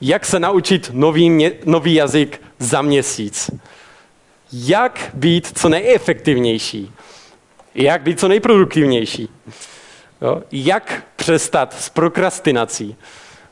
Jak 0.00 0.26
se 0.26 0.40
naučit 0.40 0.90
nový, 0.92 1.50
nový 1.64 1.94
jazyk 1.94 2.42
za 2.58 2.82
měsíc. 2.82 3.50
Jak 4.52 5.10
být 5.14 5.58
co 5.58 5.68
nejefektivnější. 5.68 6.92
Jak 7.74 8.02
být 8.02 8.20
co 8.20 8.28
nejproduktivnější. 8.28 9.28
Jo? 10.22 10.42
Jak 10.52 11.02
přestat 11.16 11.74
s 11.80 11.88
prokrastinací. 11.88 12.96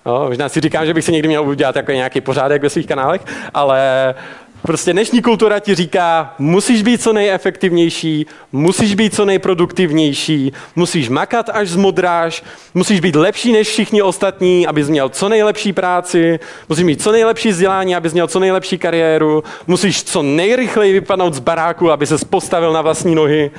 Jo? 0.06 0.24
Možná 0.28 0.48
si 0.48 0.60
říkám, 0.60 0.86
že 0.86 0.94
bych 0.94 1.04
si 1.04 1.12
někdy 1.12 1.28
měl 1.28 1.48
udělat 1.48 1.76
jako 1.76 1.92
nějaký 1.92 2.20
pořádek 2.20 2.62
ve 2.62 2.70
svých 2.70 2.86
kanálech, 2.86 3.20
ale 3.54 4.14
Prostě 4.62 4.92
dnešní 4.92 5.22
kultura 5.22 5.58
ti 5.58 5.74
říká, 5.74 6.34
musíš 6.38 6.82
být 6.82 7.02
co 7.02 7.12
nejefektivnější, 7.12 8.26
musíš 8.52 8.94
být 8.94 9.14
co 9.14 9.24
nejproduktivnější, 9.24 10.52
musíš 10.76 11.08
makat, 11.08 11.48
až 11.48 11.68
zmodráš, 11.68 12.42
musíš 12.74 13.00
být 13.00 13.16
lepší 13.16 13.52
než 13.52 13.68
všichni 13.68 14.02
ostatní, 14.02 14.66
abys 14.66 14.88
měl 14.88 15.08
co 15.08 15.28
nejlepší 15.28 15.72
práci, 15.72 16.40
musíš 16.68 16.84
mít 16.84 17.02
co 17.02 17.12
nejlepší 17.12 17.48
vzdělání, 17.48 17.96
abys 17.96 18.12
měl 18.12 18.28
co 18.28 18.40
nejlepší 18.40 18.78
kariéru, 18.78 19.44
musíš 19.66 20.04
co 20.04 20.22
nejrychleji 20.22 20.92
vypadnout 20.92 21.34
z 21.34 21.38
baráku, 21.38 21.90
aby 21.90 22.06
se 22.06 22.16
postavil 22.30 22.72
na 22.72 22.82
vlastní 22.82 23.14
nohy. 23.14 23.50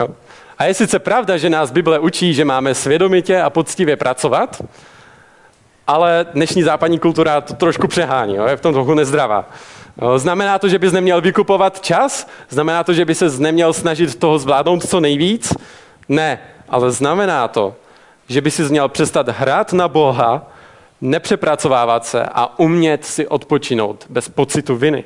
Jo. 0.00 0.08
A 0.58 0.64
je 0.64 0.74
sice 0.74 0.98
pravda, 0.98 1.36
že 1.36 1.50
nás 1.50 1.70
Bible 1.70 1.98
učí, 1.98 2.34
že 2.34 2.44
máme 2.44 2.74
svědomitě 2.74 3.40
a 3.40 3.50
poctivě 3.50 3.96
pracovat, 3.96 4.62
ale 5.86 6.26
dnešní 6.34 6.62
západní 6.62 6.98
kultura 6.98 7.40
to 7.40 7.54
trošku 7.54 7.88
přehání, 7.88 8.36
jo? 8.36 8.46
je 8.46 8.56
v 8.56 8.60
tom 8.60 8.72
trochu 8.72 8.94
nezdravá. 8.94 9.44
Znamená 10.16 10.58
to, 10.58 10.68
že 10.68 10.78
bys 10.78 10.92
neměl 10.92 11.20
vykupovat 11.20 11.80
čas? 11.80 12.28
Znamená 12.48 12.84
to, 12.84 12.92
že 12.92 13.04
by 13.04 13.14
se 13.14 13.30
neměl 13.38 13.72
snažit 13.72 14.18
toho 14.18 14.38
zvládnout 14.38 14.88
co 14.88 15.00
nejvíc? 15.00 15.54
Ne, 16.08 16.38
ale 16.68 16.90
znamená 16.90 17.48
to, 17.48 17.74
že 18.28 18.40
by 18.40 18.50
si 18.50 18.62
měl 18.62 18.88
přestat 18.88 19.28
hrát 19.28 19.72
na 19.72 19.88
Boha, 19.88 20.46
nepřepracovávat 21.00 22.06
se 22.06 22.24
a 22.24 22.58
umět 22.58 23.04
si 23.04 23.26
odpočinout 23.26 24.06
bez 24.08 24.28
pocitu 24.28 24.76
viny. 24.76 25.04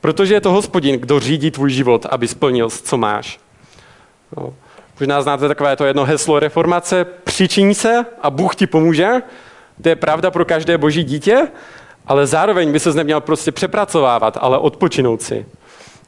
Protože 0.00 0.34
je 0.34 0.40
to 0.40 0.52
hospodin, 0.52 1.00
kdo 1.00 1.20
řídí 1.20 1.50
tvůj 1.50 1.70
život, 1.70 2.06
aby 2.10 2.28
splnil, 2.28 2.70
co 2.70 2.96
máš. 2.96 3.38
No. 4.36 4.54
Možná 5.00 5.22
znáte 5.22 5.48
takové 5.48 5.76
to 5.76 5.84
jedno 5.84 6.04
heslo 6.04 6.38
reformace, 6.38 7.04
přičiň 7.04 7.74
se 7.74 8.06
a 8.22 8.30
Bůh 8.30 8.56
ti 8.56 8.66
pomůže. 8.66 9.08
To 9.82 9.88
je 9.88 9.96
pravda 9.96 10.30
pro 10.30 10.44
každé 10.44 10.78
boží 10.78 11.04
dítě, 11.04 11.48
ale 12.06 12.26
zároveň 12.26 12.72
by 12.72 12.80
se 12.80 12.92
neměl 12.92 13.20
prostě 13.20 13.52
přepracovávat, 13.52 14.38
ale 14.40 14.58
odpočinout 14.58 15.22
si. 15.22 15.46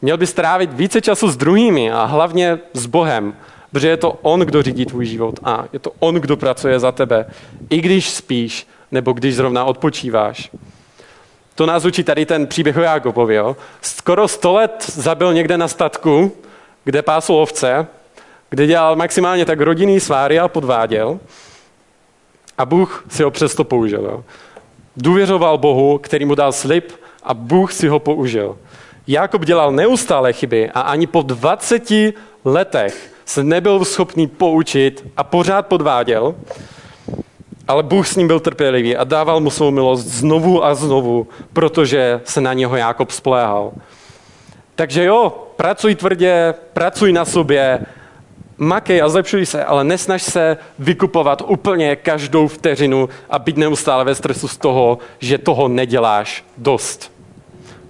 Měl 0.02 0.16
by 0.16 0.26
strávit 0.26 0.72
více 0.72 1.00
času 1.00 1.28
s 1.28 1.36
druhými 1.36 1.92
a 1.92 2.04
hlavně 2.04 2.58
s 2.74 2.86
Bohem, 2.86 3.34
protože 3.70 3.88
je 3.88 3.96
to 3.96 4.18
On, 4.22 4.40
kdo 4.40 4.62
řídí 4.62 4.86
tvůj 4.86 5.06
život 5.06 5.34
a 5.44 5.64
je 5.72 5.78
to 5.78 5.92
On, 5.98 6.14
kdo 6.14 6.36
pracuje 6.36 6.78
za 6.78 6.92
tebe, 6.92 7.26
i 7.70 7.80
když 7.80 8.10
spíš 8.10 8.66
nebo 8.92 9.12
když 9.12 9.36
zrovna 9.36 9.64
odpočíváš. 9.64 10.50
To 11.54 11.66
nás 11.66 11.84
učí 11.84 12.04
tady 12.04 12.26
ten 12.26 12.46
příběh 12.46 12.76
o 12.76 12.80
Jákobovi. 12.80 13.34
Jo? 13.34 13.56
Skoro 13.80 14.28
sto 14.28 14.52
let 14.52 14.84
zabil 14.86 15.34
někde 15.34 15.58
na 15.58 15.68
statku, 15.68 16.32
kde 16.84 17.02
pásl 17.02 17.32
ovce 17.32 17.86
kde 18.50 18.66
dělal 18.66 18.96
maximálně 18.96 19.44
tak 19.44 19.60
rodinný 19.60 20.00
sváry 20.00 20.38
a 20.38 20.48
podváděl. 20.48 21.18
A 22.58 22.66
Bůh 22.66 23.04
si 23.08 23.22
ho 23.22 23.30
přesto 23.30 23.64
použil. 23.64 24.02
Jo. 24.02 24.24
Důvěřoval 24.96 25.58
Bohu, 25.58 25.98
který 25.98 26.24
mu 26.24 26.34
dal 26.34 26.52
slib 26.52 26.92
a 27.22 27.34
Bůh 27.34 27.72
si 27.72 27.88
ho 27.88 27.98
použil. 27.98 28.58
Jakob 29.06 29.44
dělal 29.44 29.72
neustále 29.72 30.32
chyby 30.32 30.70
a 30.74 30.80
ani 30.80 31.06
po 31.06 31.22
20 31.22 31.92
letech 32.44 33.12
se 33.24 33.44
nebyl 33.44 33.84
schopný 33.84 34.26
poučit 34.26 35.06
a 35.16 35.24
pořád 35.24 35.66
podváděl, 35.66 36.34
ale 37.68 37.82
Bůh 37.82 38.08
s 38.08 38.16
ním 38.16 38.26
byl 38.26 38.40
trpělivý 38.40 38.96
a 38.96 39.04
dával 39.04 39.40
mu 39.40 39.50
svou 39.50 39.70
milost 39.70 40.06
znovu 40.06 40.64
a 40.64 40.74
znovu, 40.74 41.28
protože 41.52 42.20
se 42.24 42.40
na 42.40 42.52
něho 42.52 42.76
Jakob 42.76 43.10
spléhal. 43.10 43.72
Takže 44.74 45.04
jo, 45.04 45.46
pracuj 45.56 45.94
tvrdě, 45.94 46.54
pracuj 46.72 47.12
na 47.12 47.24
sobě, 47.24 47.80
makej 48.58 49.02
a 49.02 49.08
zlepšuj 49.08 49.46
se, 49.46 49.64
ale 49.64 49.84
nesnaž 49.84 50.22
se 50.22 50.56
vykupovat 50.78 51.42
úplně 51.46 51.96
každou 51.96 52.48
vteřinu 52.48 53.08
a 53.30 53.38
být 53.38 53.56
neustále 53.56 54.04
ve 54.04 54.14
stresu 54.14 54.48
z 54.48 54.56
toho, 54.56 54.98
že 55.18 55.38
toho 55.38 55.68
neděláš 55.68 56.44
dost. 56.56 57.12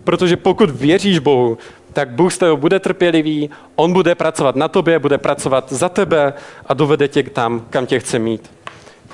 Protože 0.04 0.36
pokud 0.36 0.70
věříš 0.70 1.18
Bohu, 1.18 1.58
tak 1.92 2.10
Bůh 2.10 2.32
z 2.32 2.38
tebe 2.38 2.56
bude 2.56 2.80
trpělivý, 2.80 3.50
On 3.74 3.92
bude 3.92 4.14
pracovat 4.14 4.56
na 4.56 4.68
tobě, 4.68 4.98
bude 4.98 5.18
pracovat 5.18 5.72
za 5.72 5.88
tebe 5.88 6.34
a 6.66 6.74
dovede 6.74 7.08
tě 7.08 7.22
tam, 7.22 7.66
kam 7.70 7.86
tě 7.86 8.00
chce 8.00 8.18
mít. 8.18 8.50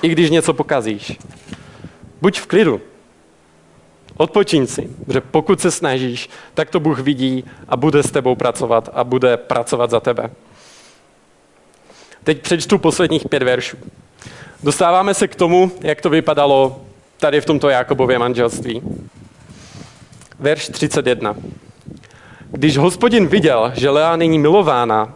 I 0.01 0.09
když 0.09 0.29
něco 0.29 0.53
pokazíš. 0.53 1.17
Buď 2.21 2.39
v 2.39 2.45
klidu. 2.45 2.81
Odpočíň 4.17 4.67
si, 4.67 4.89
že 5.07 5.21
pokud 5.21 5.61
se 5.61 5.71
snažíš, 5.71 6.29
tak 6.53 6.69
to 6.69 6.79
Bůh 6.79 6.99
vidí 6.99 7.43
a 7.67 7.77
bude 7.77 8.03
s 8.03 8.11
tebou 8.11 8.35
pracovat 8.35 8.89
a 8.93 9.03
bude 9.03 9.37
pracovat 9.37 9.89
za 9.89 9.99
tebe. 9.99 10.29
Teď 12.25 12.41
přečtu 12.41 12.77
posledních 12.77 13.29
pět 13.29 13.43
veršů. 13.43 13.77
Dostáváme 14.63 15.13
se 15.13 15.27
k 15.27 15.35
tomu, 15.35 15.71
jak 15.81 16.01
to 16.01 16.09
vypadalo 16.09 16.81
tady 17.17 17.41
v 17.41 17.45
tomto 17.45 17.69
Jakobově 17.69 18.19
manželství. 18.19 18.81
Verš 20.39 20.69
31. 20.69 21.35
Když 22.51 22.77
hospodin 22.77 23.27
viděl, 23.27 23.71
že 23.75 23.89
Lea 23.89 24.15
není 24.15 24.39
milována, 24.39 25.13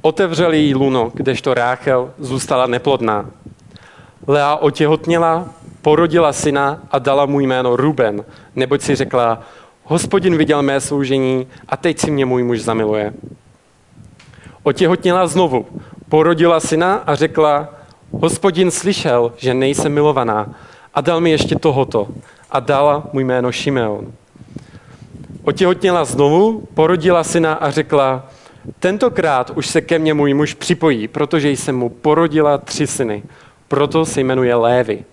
otevřel 0.00 0.52
jí 0.52 0.74
luno, 0.74 1.10
kdežto 1.14 1.54
Ráchel 1.54 2.14
zůstala 2.18 2.66
neplodná. 2.66 3.30
Lea 4.26 4.56
otěhotněla, 4.56 5.48
porodila 5.82 6.32
syna 6.32 6.82
a 6.90 6.98
dala 6.98 7.26
mu 7.26 7.40
jméno 7.40 7.76
Ruben, 7.76 8.24
neboť 8.54 8.82
si 8.82 8.94
řekla, 8.94 9.42
hospodin 9.84 10.36
viděl 10.36 10.62
mé 10.62 10.80
soužení 10.80 11.46
a 11.68 11.76
teď 11.76 11.98
si 11.98 12.10
mě 12.10 12.26
můj 12.26 12.42
muž 12.42 12.60
zamiluje. 12.60 13.14
Otěhotněla 14.62 15.26
znovu, 15.26 15.66
porodila 16.14 16.60
syna 16.60 16.94
a 16.94 17.14
řekla, 17.14 17.68
hospodin 18.10 18.70
slyšel, 18.70 19.32
že 19.36 19.54
nejsem 19.54 19.92
milovaná 19.92 20.54
a 20.94 21.00
dal 21.00 21.20
mi 21.20 21.30
ještě 21.30 21.56
tohoto 21.56 22.08
a 22.50 22.60
dala 22.60 23.02
mu 23.12 23.20
jméno 23.20 23.52
Šimeon. 23.52 24.12
Otěhotněla 25.44 26.04
znovu, 26.04 26.68
porodila 26.74 27.24
syna 27.24 27.54
a 27.54 27.70
řekla, 27.70 28.26
tentokrát 28.78 29.50
už 29.54 29.66
se 29.66 29.80
ke 29.80 29.98
mně 29.98 30.14
můj 30.14 30.34
muž 30.34 30.54
připojí, 30.54 31.08
protože 31.08 31.50
jsem 31.50 31.76
mu 31.76 31.88
porodila 31.88 32.58
tři 32.58 32.86
syny. 32.86 33.22
Proto 33.68 34.06
se 34.06 34.20
jmenuje 34.20 34.54
Lévy. 34.54 35.04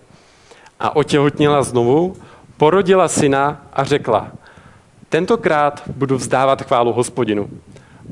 A 0.80 0.96
otěhotněla 0.96 1.62
znovu, 1.62 2.16
porodila 2.56 3.08
syna 3.08 3.66
a 3.72 3.84
řekla, 3.84 4.28
tentokrát 5.08 5.82
budu 5.86 6.16
vzdávat 6.16 6.62
chválu 6.62 6.92
hospodinu. 6.92 7.50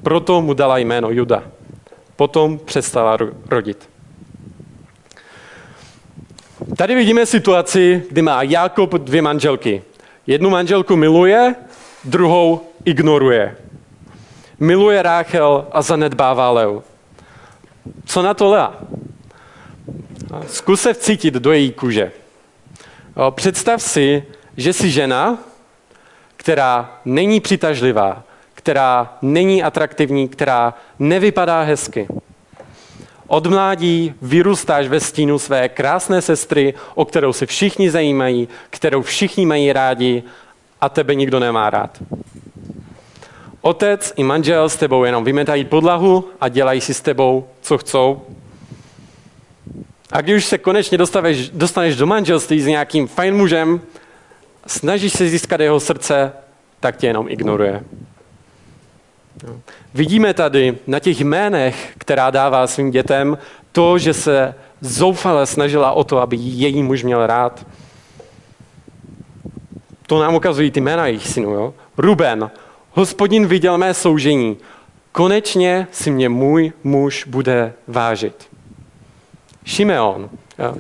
Proto 0.03 0.43
mu 0.43 0.55
dala 0.55 0.79
jméno 0.79 1.11
Juda 1.11 1.43
potom 2.21 2.59
přestala 2.59 3.19
rodit. 3.51 3.89
Tady 6.77 6.95
vidíme 6.95 7.27
situaci, 7.27 8.03
kdy 8.11 8.23
má 8.23 8.43
Jakob 8.43 8.93
dvě 8.93 9.23
manželky. 9.23 9.83
Jednu 10.27 10.51
manželku 10.51 10.97
miluje, 10.97 11.55
druhou 12.05 12.61
ignoruje. 12.85 13.57
Miluje 14.59 15.03
Ráchel 15.03 15.67
a 15.73 15.83
zanedbává 15.83 16.51
Leu. 16.51 16.83
Co 18.05 18.23
na 18.23 18.35
to 18.35 18.51
Lea? 18.51 18.75
Zkus 20.47 20.81
se 20.81 20.93
vcítit 20.93 21.35
do 21.35 21.53
její 21.53 21.73
kůže. 21.73 22.13
Představ 23.31 23.83
si, 23.83 24.25
že 24.57 24.73
jsi 24.73 24.91
žena, 24.91 25.39
která 26.37 27.01
není 27.05 27.41
přitažlivá, 27.41 28.23
která 28.61 29.19
není 29.23 29.63
atraktivní, 29.63 30.29
která 30.29 30.75
nevypadá 30.99 31.63
hezky. 31.63 32.09
Od 33.27 33.47
mládí 33.47 34.15
vyrůstáš 34.23 34.89
ve 34.89 35.01
stínu 35.01 35.39
své 35.39 35.69
krásné 35.69 36.23
sestry, 36.23 36.75
o 36.95 37.05
kterou 37.05 37.33
se 37.33 37.47
všichni 37.47 37.91
zajímají, 37.91 38.49
kterou 38.71 39.03
všichni 39.03 39.47
mají 39.47 39.73
rádi 39.73 40.23
a 40.81 40.89
tebe 40.89 41.15
nikdo 41.15 41.41
nemá 41.41 41.71
rád. 41.71 42.03
Otec 43.61 44.13
i 44.17 44.23
manžel 44.25 44.69
s 44.69 44.77
tebou 44.77 45.05
jenom 45.05 45.25
vymetají 45.25 45.65
podlahu 45.65 46.29
a 46.41 46.49
dělají 46.49 46.81
si 46.81 46.95
s 46.95 47.01
tebou, 47.01 47.49
co 47.61 47.79
chcou. 47.79 48.23
A 50.13 50.21
když 50.21 50.37
už 50.37 50.45
se 50.45 50.59
konečně 50.59 50.99
dostaneš, 50.99 51.49
dostaneš 51.49 51.97
do 51.97 52.07
manželství 52.07 52.61
s 52.61 52.67
nějakým 52.67 53.07
fajn 53.07 53.37
mužem, 53.37 53.81
snažíš 54.67 55.13
se 55.13 55.29
získat 55.29 55.61
jeho 55.61 55.81
srdce, 55.81 56.33
tak 56.81 56.97
tě 56.97 57.07
jenom 57.07 57.29
ignoruje. 57.29 57.85
Vidíme 59.95 60.35
tady 60.35 60.79
na 60.87 60.99
těch 61.01 61.21
jménech, 61.21 61.93
která 61.99 62.31
dává 62.31 62.67
svým 62.67 62.91
dětem, 62.91 63.39
to, 63.73 63.99
že 63.99 64.15
se 64.15 64.55
zoufale 64.81 65.47
snažila 65.47 65.93
o 65.93 66.05
to, 66.05 66.19
aby 66.19 66.37
její 66.37 66.83
muž 66.83 67.03
měl 67.03 67.27
rád. 67.27 67.67
To 70.07 70.21
nám 70.21 70.35
ukazují 70.35 70.71
ty 70.71 70.81
jména 70.81 71.07
jejich 71.07 71.29
synů. 71.29 71.51
Jo? 71.51 71.75
Ruben, 71.99 72.51
hospodin 72.91 73.47
viděl 73.47 73.79
mé 73.79 73.95
soužení. 73.95 74.57
Konečně 75.13 75.87
si 75.93 76.11
mě 76.11 76.29
můj 76.29 76.73
muž 76.85 77.25
bude 77.25 77.73
vážit. 77.87 78.49
Šimeon, 79.65 80.31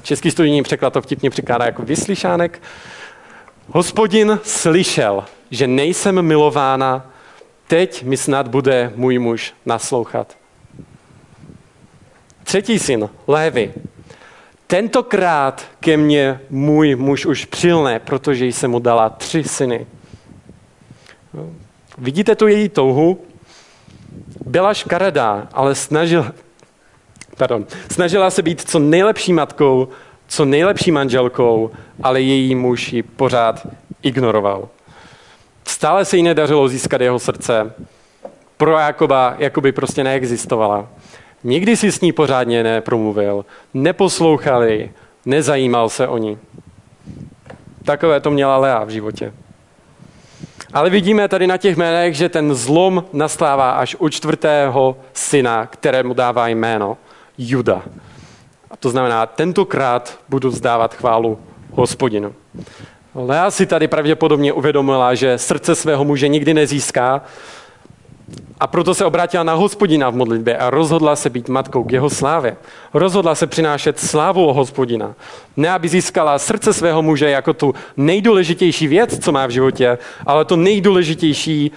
český 0.02 0.30
studijní 0.30 0.62
překlad 0.62 0.92
to 0.92 1.02
vtipně 1.02 1.30
přikládá 1.30 1.64
jako 1.64 1.82
vyslyšánek. 1.82 2.62
Hospodin 3.68 4.38
slyšel, 4.42 5.24
že 5.50 5.66
nejsem 5.66 6.22
milována, 6.22 7.09
teď 7.70 8.02
mi 8.02 8.16
snad 8.16 8.48
bude 8.48 8.92
můj 8.96 9.18
muž 9.18 9.54
naslouchat. 9.66 10.36
Třetí 12.44 12.78
syn, 12.78 13.08
Lévy. 13.26 13.74
Tentokrát 14.66 15.66
ke 15.80 15.96
mně 15.96 16.40
můj 16.50 16.96
muž 16.96 17.26
už 17.26 17.44
přilne, 17.44 17.98
protože 17.98 18.46
jsem 18.46 18.70
mu 18.70 18.78
dala 18.78 19.08
tři 19.08 19.44
syny. 19.44 19.86
Vidíte 21.98 22.34
tu 22.34 22.46
její 22.46 22.68
touhu? 22.68 23.20
Byla 24.46 24.74
škaredá, 24.74 25.48
ale 25.52 25.74
snažil, 25.74 26.34
pardon, 27.36 27.66
snažila 27.90 28.30
se 28.30 28.42
být 28.42 28.70
co 28.70 28.78
nejlepší 28.78 29.32
matkou, 29.32 29.88
co 30.26 30.44
nejlepší 30.44 30.90
manželkou, 30.90 31.70
ale 32.02 32.22
její 32.22 32.54
muž 32.54 32.92
ji 32.92 33.02
pořád 33.02 33.66
ignoroval. 34.02 34.68
Stále 35.64 36.04
se 36.04 36.16
jí 36.16 36.22
nedařilo 36.22 36.68
získat 36.68 37.00
jeho 37.00 37.18
srdce. 37.18 37.72
Pro 38.56 38.78
Jakoba 38.78 39.34
jakoby 39.38 39.72
prostě 39.72 40.04
neexistovala. 40.04 40.88
Nikdy 41.44 41.76
si 41.76 41.92
s 41.92 42.00
ní 42.00 42.12
pořádně 42.12 42.62
nepromluvil, 42.62 43.44
neposlouchali, 43.74 44.90
nezajímal 45.26 45.88
se 45.88 46.08
o 46.08 46.18
ní. 46.18 46.38
Takové 47.84 48.20
to 48.20 48.30
měla 48.30 48.56
Lea 48.56 48.84
v 48.84 48.88
životě. 48.88 49.32
Ale 50.72 50.90
vidíme 50.90 51.28
tady 51.28 51.46
na 51.46 51.56
těch 51.56 51.76
jménech, 51.76 52.14
že 52.14 52.28
ten 52.28 52.54
zlom 52.54 53.04
nastává 53.12 53.70
až 53.70 53.96
u 53.98 54.08
čtvrtého 54.08 54.96
syna, 55.12 55.66
kterému 55.66 56.14
dává 56.14 56.48
jméno 56.48 56.96
Juda. 57.38 57.82
A 58.70 58.76
to 58.76 58.90
znamená, 58.90 59.26
tentokrát 59.26 60.18
budu 60.28 60.50
vzdávat 60.50 60.94
chválu 60.94 61.38
hospodinu. 61.72 62.34
Lea 63.14 63.50
si 63.50 63.66
tady 63.66 63.88
pravděpodobně 63.88 64.52
uvědomila, 64.52 65.14
že 65.14 65.38
srdce 65.38 65.74
svého 65.74 66.04
muže 66.04 66.28
nikdy 66.28 66.54
nezíská 66.54 67.22
a 68.60 68.66
proto 68.66 68.94
se 68.94 69.04
obrátila 69.04 69.42
na 69.42 69.54
hospodina 69.54 70.10
v 70.10 70.14
modlitbě 70.14 70.56
a 70.56 70.70
rozhodla 70.70 71.16
se 71.16 71.30
být 71.30 71.48
matkou 71.48 71.84
k 71.84 71.92
jeho 71.92 72.10
slávě. 72.10 72.56
Rozhodla 72.94 73.34
se 73.34 73.46
přinášet 73.46 73.98
slávu 73.98 74.46
o 74.46 74.52
hospodina. 74.52 75.14
Ne, 75.56 75.70
aby 75.70 75.88
získala 75.88 76.38
srdce 76.38 76.72
svého 76.72 77.02
muže 77.02 77.30
jako 77.30 77.52
tu 77.52 77.74
nejdůležitější 77.96 78.86
věc, 78.86 79.24
co 79.24 79.32
má 79.32 79.46
v 79.46 79.50
životě, 79.50 79.98
ale 80.26 80.44
to 80.44 80.56
nejdůležitější 80.56 81.72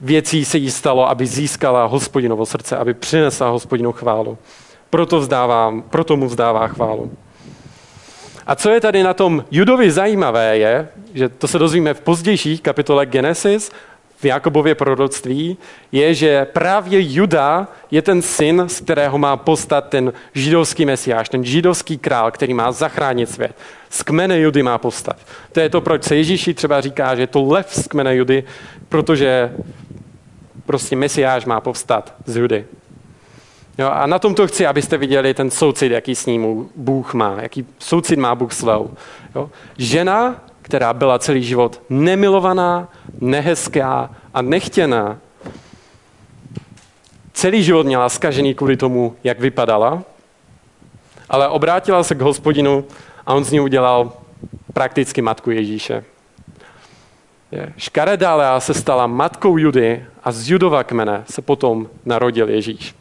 věcí 0.00 0.44
se 0.44 0.58
jí 0.58 0.70
stalo, 0.70 1.08
aby 1.08 1.26
získala 1.26 1.86
hospodinovo 1.86 2.46
srdce, 2.46 2.76
aby 2.76 2.94
přinesla 2.94 3.48
hospodinu 3.48 3.92
chválu. 3.92 4.38
Proto, 4.90 5.20
vzdávám, 5.20 5.82
proto 5.82 6.16
mu 6.16 6.26
vzdává 6.26 6.68
chválu. 6.68 7.10
A 8.46 8.54
co 8.54 8.70
je 8.70 8.80
tady 8.80 9.02
na 9.02 9.14
tom 9.14 9.44
Judovi 9.50 9.90
zajímavé 9.90 10.58
je, 10.58 10.88
že 11.14 11.28
to 11.28 11.48
se 11.48 11.58
dozvíme 11.58 11.94
v 11.94 12.00
pozdějších 12.00 12.62
kapitole 12.62 13.06
Genesis, 13.06 13.70
v 14.18 14.24
Jakobově 14.24 14.74
proroctví, 14.74 15.56
je, 15.92 16.14
že 16.14 16.44
právě 16.44 16.98
Juda 17.00 17.68
je 17.90 18.02
ten 18.02 18.22
syn, 18.22 18.64
z 18.66 18.80
kterého 18.80 19.18
má 19.18 19.36
postat 19.36 19.88
ten 19.88 20.12
židovský 20.34 20.84
mesiáš, 20.84 21.28
ten 21.28 21.44
židovský 21.44 21.98
král, 21.98 22.30
který 22.30 22.54
má 22.54 22.72
zachránit 22.72 23.30
svět. 23.30 23.56
Z 23.90 24.02
kmene 24.02 24.40
Judy 24.40 24.62
má 24.62 24.78
postat. 24.78 25.16
To 25.52 25.60
je 25.60 25.68
to, 25.68 25.80
proč 25.80 26.04
se 26.04 26.16
Ježíši 26.16 26.54
třeba 26.54 26.80
říká, 26.80 27.14
že 27.14 27.22
je 27.22 27.26
to 27.26 27.44
lev 27.44 27.74
z 27.74 27.88
kmene 27.88 28.16
Judy, 28.16 28.44
protože 28.88 29.52
prostě 30.66 30.96
mesiáš 30.96 31.44
má 31.44 31.60
povstat 31.60 32.14
z 32.26 32.36
Judy. 32.36 32.64
Jo, 33.78 33.88
a 33.88 34.06
na 34.06 34.18
tomto 34.18 34.46
chci, 34.46 34.66
abyste 34.66 34.98
viděli 34.98 35.34
ten 35.34 35.50
soucit, 35.50 35.92
jaký 35.92 36.14
s 36.14 36.26
ním 36.26 36.70
Bůh 36.76 37.14
má, 37.14 37.36
jaký 37.40 37.66
soucit 37.78 38.18
má 38.18 38.34
Bůh 38.34 38.52
s 38.52 38.62
Leou. 38.62 38.90
Jo. 39.34 39.50
Žena, 39.78 40.40
která 40.62 40.92
byla 40.92 41.18
celý 41.18 41.42
život 41.42 41.80
nemilovaná, 41.90 42.88
nehezká 43.20 44.10
a 44.34 44.42
nechtěná, 44.42 45.18
celý 47.32 47.64
život 47.64 47.86
měla 47.86 48.08
skažený 48.08 48.54
kvůli 48.54 48.76
tomu, 48.76 49.16
jak 49.24 49.40
vypadala, 49.40 50.02
ale 51.28 51.48
obrátila 51.48 52.02
se 52.02 52.14
k 52.14 52.20
hospodinu 52.20 52.84
a 53.26 53.34
on 53.34 53.44
z 53.44 53.52
ní 53.52 53.60
udělal 53.60 54.12
prakticky 54.72 55.22
matku 55.22 55.50
Ježíše. 55.50 56.04
Škaredá 57.76 58.60
se 58.60 58.74
stala 58.74 59.06
matkou 59.06 59.58
Judy 59.58 60.04
a 60.24 60.32
z 60.32 60.50
Judova 60.50 60.84
kmene 60.84 61.24
se 61.30 61.42
potom 61.42 61.88
narodil 62.04 62.48
Ježíš 62.48 62.94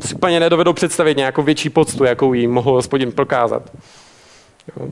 si 0.00 0.14
úplně 0.14 0.40
nedovedou 0.40 0.72
představit 0.72 1.16
nějakou 1.16 1.42
větší 1.42 1.70
poctu, 1.70 2.04
jakou 2.04 2.34
jí 2.34 2.46
mohl 2.46 2.72
hospodin 2.72 3.12
prokázat. 3.12 3.62
Jo. 4.76 4.88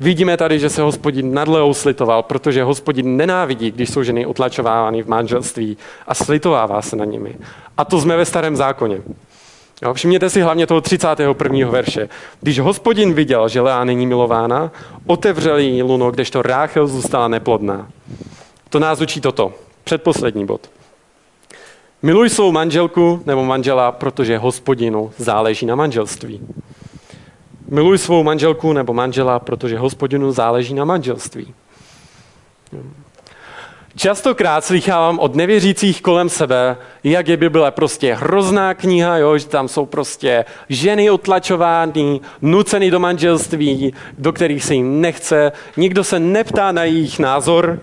Vidíme 0.00 0.36
tady, 0.36 0.58
že 0.58 0.70
se 0.70 0.82
hospodin 0.82 1.34
nad 1.34 1.48
Leou 1.48 1.74
slitoval, 1.74 2.22
protože 2.22 2.62
hospodin 2.62 3.16
nenávidí, 3.16 3.70
když 3.70 3.90
jsou 3.90 4.02
ženy 4.02 4.26
utlačovávány 4.26 5.02
v 5.02 5.08
manželství 5.08 5.76
a 6.06 6.14
slitovává 6.14 6.82
se 6.82 6.96
na 6.96 7.04
nimi. 7.04 7.36
A 7.76 7.84
to 7.84 8.00
jsme 8.00 8.16
ve 8.16 8.24
starém 8.24 8.56
zákoně. 8.56 9.00
Jo, 9.82 9.94
všimněte 9.94 10.30
si 10.30 10.40
hlavně 10.40 10.66
toho 10.66 10.80
31. 10.80 11.70
verše. 11.70 12.08
Když 12.40 12.58
hospodin 12.58 13.14
viděl, 13.14 13.48
že 13.48 13.60
Lea 13.60 13.84
není 13.84 14.06
milována, 14.06 14.70
otevřel 15.06 15.58
jí 15.58 15.82
luno, 15.82 16.10
kdežto 16.10 16.42
Ráchel 16.42 16.86
zůstala 16.86 17.28
neplodná. 17.28 17.88
To 18.70 18.78
nás 18.78 19.00
učí 19.00 19.20
toto. 19.20 19.52
Předposlední 19.84 20.46
bod. 20.46 20.70
Miluj 22.04 22.28
svou 22.28 22.52
manželku 22.52 23.22
nebo 23.26 23.44
manžela, 23.44 23.92
protože 23.92 24.38
hospodinu 24.38 25.12
záleží 25.18 25.66
na 25.66 25.74
manželství. 25.74 26.40
Miluj 27.68 27.98
svou 27.98 28.22
manželku 28.22 28.72
nebo 28.72 28.94
manžela, 28.94 29.38
protože 29.38 29.78
hospodinu 29.78 30.32
záleží 30.32 30.74
na 30.74 30.84
manželství. 30.84 31.54
Častokrát 33.96 34.64
slychávám 34.64 35.18
od 35.18 35.34
nevěřících 35.34 36.02
kolem 36.02 36.28
sebe, 36.28 36.76
jak 37.04 37.28
je 37.28 37.36
Bible 37.36 37.70
prostě 37.70 38.14
hrozná 38.14 38.74
kniha, 38.74 39.16
jo, 39.16 39.38
že 39.38 39.46
tam 39.46 39.68
jsou 39.68 39.86
prostě 39.86 40.44
ženy 40.68 41.10
otlačovány, 41.10 42.20
nuceny 42.42 42.90
do 42.90 43.00
manželství, 43.00 43.94
do 44.18 44.32
kterých 44.32 44.64
se 44.64 44.74
jim 44.74 45.00
nechce, 45.00 45.52
nikdo 45.76 46.04
se 46.04 46.18
neptá 46.20 46.72
na 46.72 46.84
jejich 46.84 47.18
názor, 47.18 47.80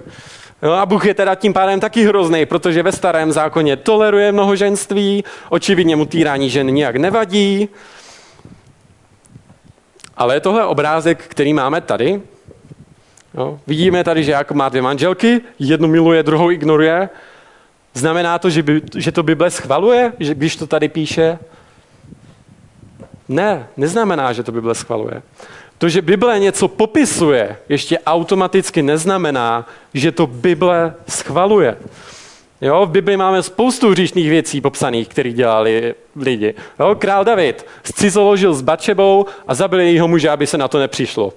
No 0.61 0.73
a 0.73 0.85
Bůh 0.85 1.05
je 1.05 1.13
teda 1.13 1.35
tím 1.35 1.53
pádem 1.53 1.79
taky 1.79 2.05
hrozný, 2.05 2.45
protože 2.45 2.83
ve 2.83 2.91
starém 2.91 3.31
zákoně 3.31 3.75
toleruje 3.75 4.31
mnohoženství, 4.31 5.23
očividně 5.49 5.95
mu 5.95 6.05
týrání 6.05 6.49
žen 6.49 6.67
nijak 6.67 6.95
nevadí. 6.95 7.69
Ale 10.17 10.35
je 10.35 10.39
tohle 10.39 10.65
obrázek, 10.65 11.27
který 11.27 11.53
máme 11.53 11.81
tady. 11.81 12.21
No, 13.33 13.59
vidíme 13.67 14.03
tady, 14.03 14.23
že 14.23 14.31
Jakob 14.31 14.57
má 14.57 14.69
dvě 14.69 14.81
manželky, 14.81 15.41
jednu 15.59 15.87
miluje, 15.87 16.23
druhou 16.23 16.51
ignoruje. 16.51 17.09
Znamená 17.93 18.39
to, 18.39 18.49
že, 18.49 18.63
by, 18.63 18.81
že 18.97 19.11
to 19.11 19.23
Bible 19.23 19.49
schvaluje, 19.49 20.13
že 20.19 20.35
když 20.35 20.55
to 20.55 20.67
tady 20.67 20.89
píše? 20.89 21.39
Ne, 23.29 23.67
neznamená, 23.77 24.33
že 24.33 24.43
to 24.43 24.51
Bible 24.51 24.75
schvaluje. 24.75 25.21
To, 25.81 25.89
že 25.89 26.01
Bible 26.01 26.39
něco 26.39 26.67
popisuje, 26.67 27.57
ještě 27.69 27.99
automaticky 27.99 28.81
neznamená, 28.81 29.65
že 29.93 30.11
to 30.11 30.27
Bible 30.27 30.93
schvaluje. 31.07 31.77
Jo, 32.61 32.85
v 32.85 32.89
Bibli 32.89 33.17
máme 33.17 33.43
spoustu 33.43 33.89
hříšných 33.89 34.29
věcí 34.29 34.61
popsaných, 34.61 35.07
které 35.07 35.31
dělali 35.31 35.95
lidi. 36.15 36.53
Jo, 36.79 36.95
král 36.95 37.25
David 37.25 37.65
zcizoložil 37.83 38.53
s 38.53 38.61
Bačebou 38.61 39.25
a 39.47 39.55
zabil 39.55 39.79
jejího 39.79 40.07
muže, 40.07 40.29
aby 40.29 40.47
se 40.47 40.57
na 40.57 40.67
to 40.67 40.79
nepřišlo. 40.79 41.33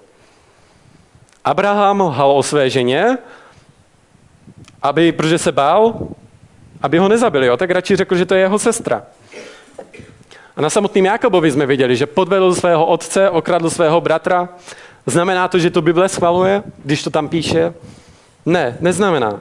Abraham 1.44 2.00
hal 2.00 2.32
o 2.32 2.42
své 2.42 2.70
ženě, 2.70 3.18
aby, 4.82 5.12
protože 5.12 5.38
se 5.38 5.52
bál, 5.52 6.08
aby 6.82 6.98
ho 6.98 7.08
nezabili, 7.08 7.46
jo, 7.46 7.56
tak 7.56 7.70
radši 7.70 7.96
řekl, 7.96 8.16
že 8.16 8.26
to 8.26 8.34
je 8.34 8.40
jeho 8.40 8.58
sestra. 8.58 9.02
A 10.56 10.60
na 10.60 10.70
samotném 10.70 11.04
Jakobovi 11.04 11.50
jsme 11.50 11.66
viděli, 11.66 11.96
že 11.96 12.06
podvedl 12.06 12.54
svého 12.54 12.86
otce, 12.86 13.30
okradl 13.30 13.70
svého 13.70 14.00
bratra. 14.00 14.48
Znamená 15.06 15.48
to, 15.48 15.58
že 15.58 15.70
to 15.70 15.82
Bible 15.82 16.08
schvaluje, 16.08 16.62
když 16.84 17.02
to 17.02 17.10
tam 17.10 17.28
píše? 17.28 17.74
Ne, 18.46 18.76
neznamená. 18.80 19.40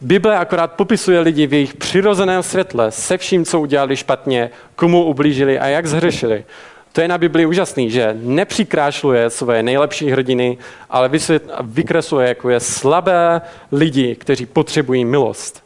Bible 0.00 0.38
akorát 0.38 0.72
popisuje 0.72 1.20
lidi 1.20 1.46
v 1.46 1.52
jejich 1.52 1.74
přirozeném 1.74 2.42
světle 2.42 2.90
se 2.90 3.18
vším, 3.18 3.44
co 3.44 3.60
udělali 3.60 3.96
špatně, 3.96 4.50
komu 4.76 5.04
ublížili 5.04 5.58
a 5.58 5.66
jak 5.66 5.86
zhřešili. 5.86 6.44
To 6.92 7.00
je 7.00 7.08
na 7.08 7.18
Bibli 7.18 7.46
úžasný, 7.46 7.90
že 7.90 8.16
nepřikrášluje 8.20 9.30
své 9.30 9.62
nejlepší 9.62 10.10
hrdiny, 10.10 10.58
ale 10.90 11.10
vykresluje 11.62 12.28
jako 12.28 12.50
je 12.50 12.60
slabé 12.60 13.40
lidi, 13.72 14.14
kteří 14.14 14.46
potřebují 14.46 15.04
milost. 15.04 15.63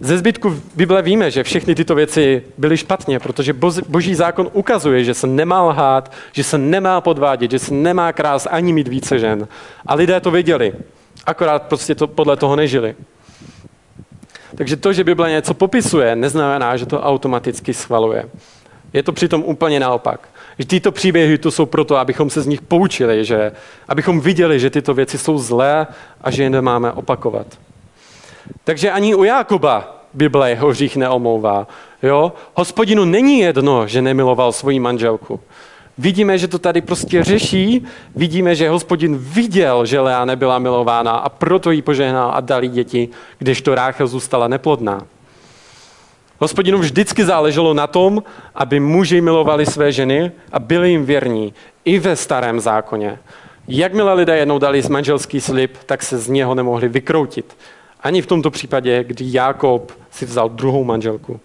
Ze 0.00 0.18
zbytku 0.18 0.62
Bible 0.74 1.02
víme, 1.02 1.30
že 1.30 1.42
všechny 1.42 1.74
tyto 1.74 1.94
věci 1.94 2.42
byly 2.58 2.76
špatně, 2.76 3.18
protože 3.18 3.54
boží 3.88 4.14
zákon 4.14 4.50
ukazuje, 4.52 5.04
že 5.04 5.14
se 5.14 5.26
nemá 5.26 5.62
lhát, 5.62 6.12
že 6.32 6.44
se 6.44 6.58
nemá 6.58 7.00
podvádět, 7.00 7.50
že 7.50 7.58
se 7.58 7.74
nemá 7.74 8.12
krás 8.12 8.48
ani 8.50 8.72
mít 8.72 8.88
více 8.88 9.18
žen. 9.18 9.48
A 9.86 9.94
lidé 9.94 10.20
to 10.20 10.30
věděli, 10.30 10.72
akorát 11.26 11.62
prostě 11.62 11.94
to 11.94 12.06
podle 12.06 12.36
toho 12.36 12.56
nežili. 12.56 12.94
Takže 14.54 14.76
to, 14.76 14.92
že 14.92 15.04
Bible 15.04 15.30
něco 15.30 15.54
popisuje, 15.54 16.16
neznamená, 16.16 16.76
že 16.76 16.86
to 16.86 17.02
automaticky 17.02 17.74
schvaluje. 17.74 18.28
Je 18.92 19.02
to 19.02 19.12
přitom 19.12 19.42
úplně 19.42 19.80
naopak. 19.80 20.28
Že 20.58 20.66
tyto 20.66 20.92
příběhy 20.92 21.38
tu 21.38 21.50
jsou 21.50 21.66
proto, 21.66 21.96
abychom 21.96 22.30
se 22.30 22.42
z 22.42 22.46
nich 22.46 22.62
poučili, 22.62 23.24
že, 23.24 23.52
abychom 23.88 24.20
viděli, 24.20 24.60
že 24.60 24.70
tyto 24.70 24.94
věci 24.94 25.18
jsou 25.18 25.38
zlé 25.38 25.86
a 26.20 26.30
že 26.30 26.42
je 26.42 26.50
nemáme 26.50 26.92
opakovat. 26.92 27.46
Takže 28.64 28.90
ani 28.90 29.14
u 29.14 29.24
Jákoba 29.24 29.98
Bible 30.14 30.50
jeho 30.50 30.68
hřích 30.68 30.96
neomlouvá. 30.96 31.66
Jo? 32.02 32.32
Hospodinu 32.54 33.04
není 33.04 33.38
jedno, 33.38 33.86
že 33.86 34.02
nemiloval 34.02 34.52
svoji 34.52 34.80
manželku. 34.80 35.40
Vidíme, 35.98 36.38
že 36.38 36.48
to 36.48 36.58
tady 36.58 36.80
prostě 36.80 37.24
řeší, 37.24 37.86
vidíme, 38.16 38.54
že 38.54 38.68
hospodin 38.68 39.18
viděl, 39.18 39.86
že 39.86 40.00
Lea 40.00 40.24
nebyla 40.24 40.58
milována 40.58 41.12
a 41.12 41.28
proto 41.28 41.70
jí 41.70 41.82
požehnal 41.82 42.30
a 42.34 42.40
dali 42.40 42.68
děti, 42.68 43.08
kdežto 43.38 43.74
Ráchel 43.74 44.06
zůstala 44.06 44.48
neplodná. 44.48 45.02
Hospodinu 46.38 46.78
vždycky 46.78 47.24
záleželo 47.24 47.74
na 47.74 47.86
tom, 47.86 48.22
aby 48.54 48.80
muži 48.80 49.20
milovali 49.20 49.66
své 49.66 49.92
ženy 49.92 50.32
a 50.52 50.58
byli 50.58 50.90
jim 50.90 51.04
věrní 51.04 51.54
i 51.84 51.98
ve 51.98 52.16
starém 52.16 52.60
zákoně. 52.60 53.18
Jakmile 53.68 54.14
lidé 54.14 54.36
jednou 54.36 54.58
dali 54.58 54.82
manželský 54.88 55.40
slib, 55.40 55.76
tak 55.86 56.02
se 56.02 56.18
z 56.18 56.28
něho 56.28 56.54
nemohli 56.54 56.88
vykroutit. 56.88 57.56
Ani 58.08 58.22
v 58.22 58.26
tomto 58.26 58.50
případě, 58.50 59.04
kdy 59.04 59.24
Jákob 59.28 59.92
si 60.10 60.26
vzal 60.26 60.48
druhou 60.48 60.84
manželku. 60.84 61.40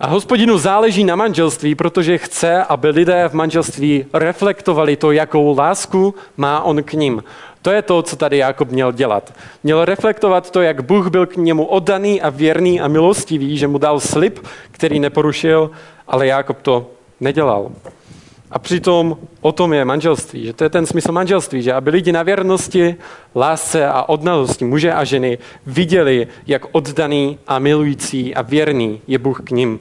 A 0.00 0.06
hospodinu 0.06 0.58
záleží 0.58 1.04
na 1.04 1.16
manželství, 1.16 1.74
protože 1.74 2.18
chce, 2.18 2.64
aby 2.64 2.88
lidé 2.88 3.28
v 3.28 3.34
manželství 3.34 4.04
reflektovali 4.12 4.96
to, 4.96 5.12
jakou 5.12 5.56
lásku 5.58 6.14
má 6.36 6.62
on 6.62 6.82
k 6.82 6.92
ním. 6.92 7.24
To 7.62 7.70
je 7.70 7.82
to, 7.82 8.02
co 8.02 8.16
tady 8.16 8.38
Jakob 8.38 8.70
měl 8.70 8.92
dělat. 8.92 9.34
Měl 9.62 9.84
reflektovat 9.84 10.50
to, 10.50 10.62
jak 10.62 10.84
Bůh 10.84 11.10
byl 11.10 11.26
k 11.26 11.36
němu 11.36 11.64
oddaný 11.64 12.22
a 12.22 12.30
věrný 12.30 12.80
a 12.80 12.88
milostivý, 12.88 13.58
že 13.58 13.68
mu 13.68 13.78
dal 13.78 14.00
slib, 14.00 14.38
který 14.70 15.00
neporušil, 15.00 15.70
ale 16.08 16.26
Jakob 16.26 16.62
to 16.62 16.90
nedělal. 17.20 17.70
A 18.52 18.58
přitom 18.58 19.18
o 19.40 19.52
tom 19.52 19.72
je 19.72 19.84
manželství, 19.84 20.44
že 20.44 20.52
to 20.52 20.64
je 20.64 20.70
ten 20.70 20.86
smysl 20.86 21.12
manželství, 21.12 21.62
že 21.62 21.72
aby 21.72 21.90
lidi 21.90 22.12
na 22.12 22.22
věrnosti, 22.22 22.96
lásce 23.36 23.86
a 23.86 24.08
odnalosti 24.08 24.64
muže 24.64 24.92
a 24.92 25.04
ženy 25.04 25.38
viděli, 25.66 26.28
jak 26.46 26.62
oddaný 26.72 27.38
a 27.46 27.58
milující 27.58 28.34
a 28.34 28.42
věrný 28.42 29.00
je 29.06 29.18
Bůh 29.18 29.40
k 29.40 29.50
ním. 29.50 29.80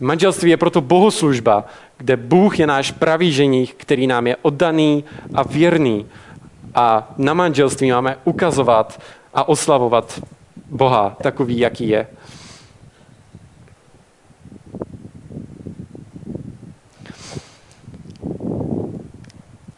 Manželství 0.00 0.50
je 0.50 0.56
proto 0.56 0.80
bohoslužba, 0.80 1.64
kde 1.98 2.16
Bůh 2.16 2.58
je 2.58 2.66
náš 2.66 2.90
pravý 2.90 3.32
ženich, 3.32 3.74
který 3.74 4.06
nám 4.06 4.26
je 4.26 4.36
oddaný 4.42 5.04
a 5.34 5.42
věrný. 5.42 6.06
A 6.74 7.14
na 7.18 7.34
manželství 7.34 7.90
máme 7.90 8.16
ukazovat 8.24 9.00
a 9.34 9.48
oslavovat 9.48 10.22
Boha 10.70 11.16
takový, 11.22 11.58
jaký 11.58 11.88
je. 11.88 12.06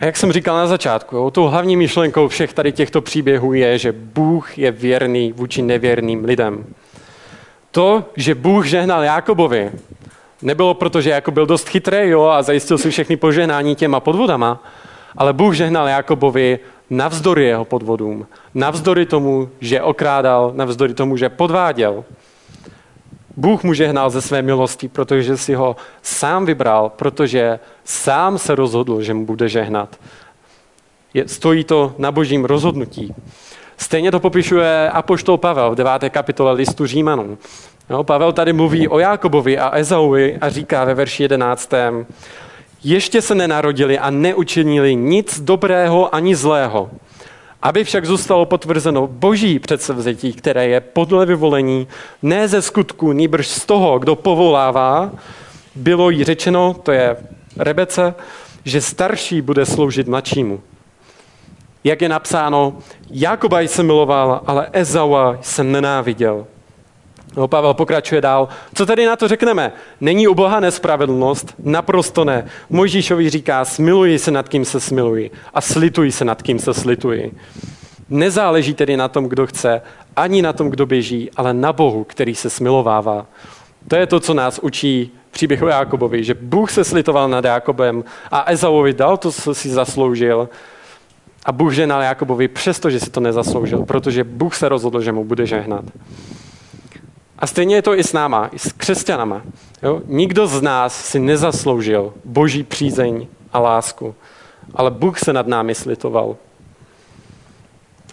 A 0.04 0.06
jak 0.06 0.16
jsem 0.16 0.32
říkal 0.32 0.56
na 0.56 0.66
začátku, 0.66 1.16
jo, 1.16 1.30
tou 1.30 1.46
hlavní 1.46 1.76
myšlenkou 1.76 2.28
všech 2.28 2.52
tady 2.52 2.72
těchto 2.72 3.00
příběhů 3.00 3.52
je, 3.52 3.78
že 3.78 3.92
Bůh 3.92 4.58
je 4.58 4.70
věrný 4.70 5.32
vůči 5.32 5.62
nevěrným 5.62 6.24
lidem. 6.24 6.64
To, 7.70 8.04
že 8.16 8.34
Bůh 8.34 8.66
žehnal 8.66 9.02
Jakobovi, 9.02 9.70
nebylo 10.42 10.74
proto, 10.74 11.00
že 11.00 11.10
Jakob 11.10 11.34
byl 11.34 11.46
dost 11.46 11.68
chytrý 11.68 12.08
jo, 12.08 12.24
a 12.24 12.42
zajistil 12.42 12.78
si 12.78 12.90
všechny 12.90 13.16
požehnání 13.16 13.74
těma 13.74 14.00
podvodama, 14.00 14.62
ale 15.16 15.32
Bůh 15.32 15.54
žehnal 15.54 15.88
Jakobovi 15.88 16.58
navzdory 16.90 17.44
jeho 17.44 17.64
podvodům, 17.64 18.26
navzdory 18.54 19.06
tomu, 19.06 19.48
že 19.60 19.82
okrádal, 19.82 20.52
navzdory 20.54 20.94
tomu, 20.94 21.16
že 21.16 21.28
podváděl. 21.28 22.04
Bůh 23.36 23.62
mu 23.62 23.74
žehnal 23.74 24.10
ze 24.10 24.22
své 24.22 24.42
milosti, 24.42 24.88
protože 24.88 25.36
si 25.36 25.54
ho 25.54 25.76
sám 26.02 26.46
vybral, 26.46 26.92
protože 26.96 27.58
sám 27.84 28.38
se 28.38 28.54
rozhodl, 28.54 29.02
že 29.02 29.14
mu 29.14 29.26
bude 29.26 29.48
žehnat. 29.48 29.96
Je, 31.14 31.28
stojí 31.28 31.64
to 31.64 31.94
na 31.98 32.12
božím 32.12 32.44
rozhodnutí. 32.44 33.14
Stejně 33.76 34.10
to 34.10 34.20
popišuje 34.20 34.90
apoštol 34.90 35.38
Pavel 35.38 35.70
v 35.70 35.74
9. 35.74 36.08
kapitole 36.08 36.52
listu 36.52 36.86
Římanům. 36.86 37.38
No, 37.90 38.04
Pavel 38.04 38.32
tady 38.32 38.52
mluví 38.52 38.88
o 38.88 38.98
Jákobovi 38.98 39.58
a 39.58 39.76
Ezauvi 39.76 40.38
a 40.40 40.48
říká 40.48 40.84
ve 40.84 40.94
verši 40.94 41.22
11. 41.22 41.70
Ještě 42.84 43.22
se 43.22 43.34
nenarodili 43.34 43.98
a 43.98 44.10
neučinili 44.10 44.94
nic 44.94 45.40
dobrého 45.40 46.14
ani 46.14 46.36
zlého. 46.36 46.90
Aby 47.64 47.84
však 47.84 48.06
zůstalo 48.06 48.46
potvrzeno 48.46 49.06
boží 49.06 49.58
předsevzetí, 49.58 50.32
které 50.32 50.68
je 50.68 50.80
podle 50.80 51.26
vyvolení, 51.26 51.88
ne 52.22 52.48
ze 52.48 52.62
skutku, 52.62 53.12
nýbrž 53.12 53.48
z 53.48 53.66
toho, 53.66 53.98
kdo 53.98 54.16
povolává, 54.16 55.12
bylo 55.74 56.10
jí 56.10 56.24
řečeno, 56.24 56.76
to 56.82 56.92
je 56.92 57.16
Rebece, 57.56 58.14
že 58.64 58.80
starší 58.80 59.40
bude 59.40 59.66
sloužit 59.66 60.08
mladšímu. 60.08 60.60
Jak 61.84 62.02
je 62.02 62.08
napsáno, 62.08 62.76
Jakoba 63.10 63.60
jsem 63.60 63.86
miloval, 63.86 64.40
ale 64.46 64.68
Ezaua 64.72 65.38
jsem 65.40 65.72
nenáviděl. 65.72 66.46
No, 67.36 67.48
Pavel 67.48 67.74
pokračuje 67.74 68.20
dál. 68.20 68.48
Co 68.74 68.86
tedy 68.86 69.06
na 69.06 69.16
to 69.16 69.28
řekneme? 69.28 69.72
Není 70.00 70.28
u 70.28 70.34
Boha 70.34 70.60
nespravedlnost? 70.60 71.54
Naprosto 71.64 72.24
ne. 72.24 72.46
Mojžíšovi 72.70 73.30
říká, 73.30 73.64
smiluji 73.64 74.18
se 74.18 74.30
nad 74.30 74.48
kým 74.48 74.64
se 74.64 74.80
smiluji 74.80 75.30
a 75.54 75.60
slituji 75.60 76.12
se 76.12 76.24
nad 76.24 76.42
kým 76.42 76.58
se 76.58 76.74
slituji. 76.74 77.34
Nezáleží 78.10 78.74
tedy 78.74 78.96
na 78.96 79.08
tom, 79.08 79.24
kdo 79.24 79.46
chce, 79.46 79.82
ani 80.16 80.42
na 80.42 80.52
tom, 80.52 80.70
kdo 80.70 80.86
běží, 80.86 81.30
ale 81.36 81.54
na 81.54 81.72
Bohu, 81.72 82.04
který 82.04 82.34
se 82.34 82.50
smilovává. 82.50 83.26
To 83.88 83.96
je 83.96 84.06
to, 84.06 84.20
co 84.20 84.34
nás 84.34 84.58
učí 84.58 85.12
příběh 85.30 85.62
o 85.62 85.68
Jákobovi, 85.68 86.24
že 86.24 86.34
Bůh 86.34 86.70
se 86.70 86.84
slitoval 86.84 87.28
nad 87.28 87.44
Jákobem 87.44 88.04
a 88.30 88.50
Ezauovi 88.50 88.92
dal 88.92 89.16
to, 89.16 89.32
co 89.32 89.54
si 89.54 89.68
zasloužil. 89.68 90.48
A 91.46 91.52
Bůh 91.52 91.72
ženal 91.72 92.02
Jákobovi, 92.02 92.48
přestože 92.48 93.00
si 93.00 93.10
to 93.10 93.20
nezasloužil, 93.20 93.84
protože 93.84 94.24
Bůh 94.24 94.54
se 94.54 94.68
rozhodl, 94.68 95.00
že 95.00 95.12
mu 95.12 95.24
bude 95.24 95.46
žehnat. 95.46 95.84
A 97.38 97.46
stejně 97.46 97.74
je 97.74 97.82
to 97.82 97.98
i 97.98 98.04
s 98.04 98.12
náma, 98.12 98.50
i 98.52 98.58
s 98.58 98.72
křesťanama. 98.72 99.42
Jo? 99.82 100.02
Nikdo 100.06 100.46
z 100.46 100.62
nás 100.62 101.04
si 101.04 101.20
nezasloužil 101.20 102.12
boží 102.24 102.62
přízeň 102.62 103.26
a 103.52 103.58
lásku, 103.58 104.14
ale 104.74 104.90
Bůh 104.90 105.18
se 105.18 105.32
nad 105.32 105.46
námi 105.46 105.74
slitoval. 105.74 106.36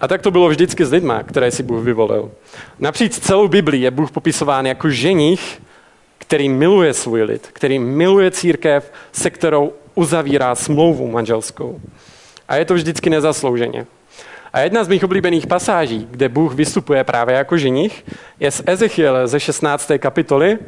A 0.02 0.08
tak 0.08 0.22
to 0.22 0.32
bylo 0.32 0.50
vždycky 0.50 0.86
s 0.86 0.92
lidma, 0.92 1.24
které 1.24 1.52
si 1.52 1.64
Bůh 1.64 1.84
vyvolil. 1.84 2.32
Napříč 2.80 3.20
celou 3.20 3.48
Biblii 3.48 3.82
je 3.82 3.92
Bůh 3.92 4.12
popisován 4.12 4.66
jako 4.66 4.90
ženich, 4.90 5.62
který 6.18 6.50
miluje 6.50 6.94
svůj 6.94 7.22
lid, 7.24 7.50
který 7.54 7.80
miluje 7.80 8.32
církev, 8.32 8.92
se 9.12 9.30
kterou 9.30 9.74
uzavírá 9.96 10.56
smlouvu 10.56 11.12
manželskou. 11.12 11.82
A 12.48 12.56
je 12.56 12.66
to 12.66 12.74
vždycky 12.74 13.10
nezaslouženě. 13.10 13.86
A 14.54 14.60
jedna 14.60 14.84
z 14.84 14.88
mých 14.88 15.04
oblíbených 15.04 15.48
pasáží, 15.48 16.08
kde 16.12 16.30
Bůh 16.30 16.54
vystupuje 16.54 17.04
právě 17.04 17.36
jako 17.36 17.58
ženich, 17.58 18.06
je 18.40 18.52
z 18.52 18.62
Ezechiele 18.66 19.28
ze 19.28 19.40
16. 19.40 19.92
kapitoly, 19.98 20.60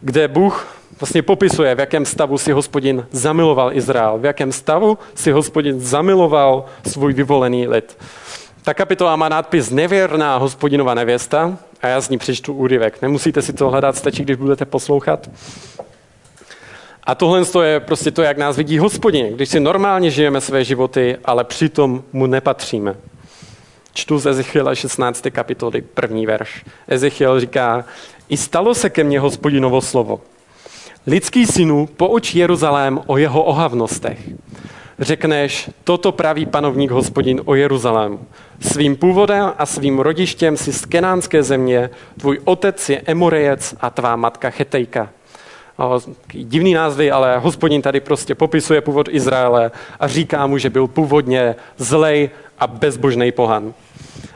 kde 0.00 0.28
Bůh 0.28 0.66
vlastně 1.00 1.22
popisuje, 1.22 1.74
v 1.74 1.78
jakém 1.78 2.06
stavu 2.06 2.38
si 2.38 2.52
hospodin 2.52 3.06
zamiloval 3.10 3.72
Izrael, 3.72 4.18
v 4.18 4.24
jakém 4.24 4.52
stavu 4.52 4.98
si 5.14 5.30
hospodin 5.30 5.80
zamiloval 5.80 6.64
svůj 6.86 7.12
vyvolený 7.12 7.68
lid. 7.68 7.98
Ta 8.64 8.74
kapitola 8.74 9.16
má 9.16 9.28
nadpis 9.28 9.70
Nevěrná 9.70 10.36
hospodinova 10.36 10.94
nevěsta 10.94 11.58
a 11.82 11.86
já 11.86 12.00
z 12.00 12.08
ní 12.08 12.18
přečtu 12.18 12.52
úryvek. 12.52 13.02
Nemusíte 13.02 13.42
si 13.42 13.52
to 13.52 13.70
hledat, 13.70 13.96
stačí, 13.96 14.22
když 14.22 14.36
budete 14.36 14.64
poslouchat. 14.64 15.30
A 17.04 17.14
tohle 17.14 17.42
je 17.62 17.80
prostě 17.80 18.10
to, 18.10 18.22
jak 18.22 18.38
nás 18.38 18.56
vidí 18.56 18.78
hospodin, 18.78 19.26
když 19.26 19.48
si 19.48 19.60
normálně 19.60 20.10
žijeme 20.10 20.40
své 20.40 20.64
životy, 20.64 21.16
ale 21.24 21.44
přitom 21.44 22.02
mu 22.12 22.26
nepatříme. 22.26 22.96
Čtu 23.94 24.18
z 24.18 24.26
Ezechiela 24.26 24.74
16. 24.74 25.26
kapitoly, 25.30 25.82
první 25.82 26.26
verš. 26.26 26.64
Ezechiel 26.88 27.40
říká, 27.40 27.84
i 28.28 28.36
stalo 28.36 28.74
se 28.74 28.90
ke 28.90 29.04
mně 29.04 29.20
hospodinovo 29.20 29.80
slovo. 29.80 30.20
Lidský 31.06 31.46
synu, 31.46 31.88
pouč 31.96 32.34
Jeruzalém 32.34 33.00
o 33.06 33.16
jeho 33.16 33.42
ohavnostech. 33.42 34.18
Řekneš, 34.98 35.70
toto 35.84 36.12
praví 36.12 36.46
panovník 36.46 36.90
hospodin 36.90 37.40
o 37.44 37.54
Jeruzalému. 37.54 38.20
Svým 38.60 38.96
původem 38.96 39.52
a 39.58 39.66
svým 39.66 39.98
rodištěm 39.98 40.56
si 40.56 40.72
z 40.72 40.84
kenánské 40.84 41.42
země, 41.42 41.90
tvůj 42.20 42.40
otec 42.44 42.88
je 42.88 43.02
Emorejec 43.06 43.74
a 43.80 43.90
tvá 43.90 44.16
matka 44.16 44.50
Chetejka. 44.50 45.10
Divný 46.32 46.74
názvy, 46.74 47.10
ale 47.10 47.38
hospodin 47.38 47.82
tady 47.82 48.00
prostě 48.00 48.34
popisuje 48.34 48.80
původ 48.80 49.08
Izraele 49.10 49.70
a 50.00 50.08
říká 50.08 50.46
mu, 50.46 50.58
že 50.58 50.70
byl 50.70 50.86
původně 50.86 51.56
zlej 51.76 52.30
a 52.58 52.66
bezbožný 52.66 53.32
pohan. 53.32 53.74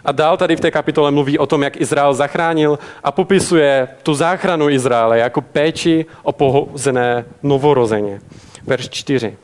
A 0.04 0.12
dál 0.12 0.36
tady 0.36 0.56
v 0.56 0.60
té 0.60 0.70
kapitole 0.70 1.10
mluví 1.10 1.38
o 1.38 1.46
tom, 1.46 1.62
jak 1.62 1.80
Izrael 1.80 2.14
zachránil 2.14 2.78
a 3.04 3.12
popisuje 3.12 3.88
tu 4.02 4.14
záchranu 4.14 4.68
Izraele 4.68 5.18
jako 5.18 5.40
péči 5.40 6.06
o 6.22 6.32
pohozené 6.32 7.24
novorozeně. 7.42 8.20
Verš 8.66 8.88
4. 8.88 9.36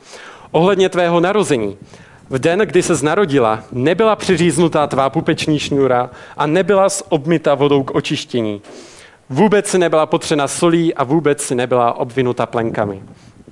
Ohledně 0.51 0.89
tvého 0.89 1.19
narození. 1.19 1.77
V 2.29 2.39
den, 2.39 2.59
kdy 2.59 2.83
se 2.83 3.05
narodila, 3.05 3.63
nebyla 3.71 4.15
přiříznutá 4.15 4.87
tvá 4.87 5.09
pupeční 5.09 5.59
šňůra 5.59 6.09
a 6.37 6.47
nebyla 6.47 6.87
obmita 7.09 7.55
vodou 7.55 7.83
k 7.83 7.95
očištění. 7.95 8.61
Vůbec 9.29 9.67
si 9.67 9.77
nebyla 9.77 10.05
potřena 10.05 10.47
solí 10.47 10.93
a 10.93 11.03
vůbec 11.03 11.41
si 11.41 11.55
nebyla 11.55 11.93
obvinuta 11.93 12.45
plenkami. 12.45 13.03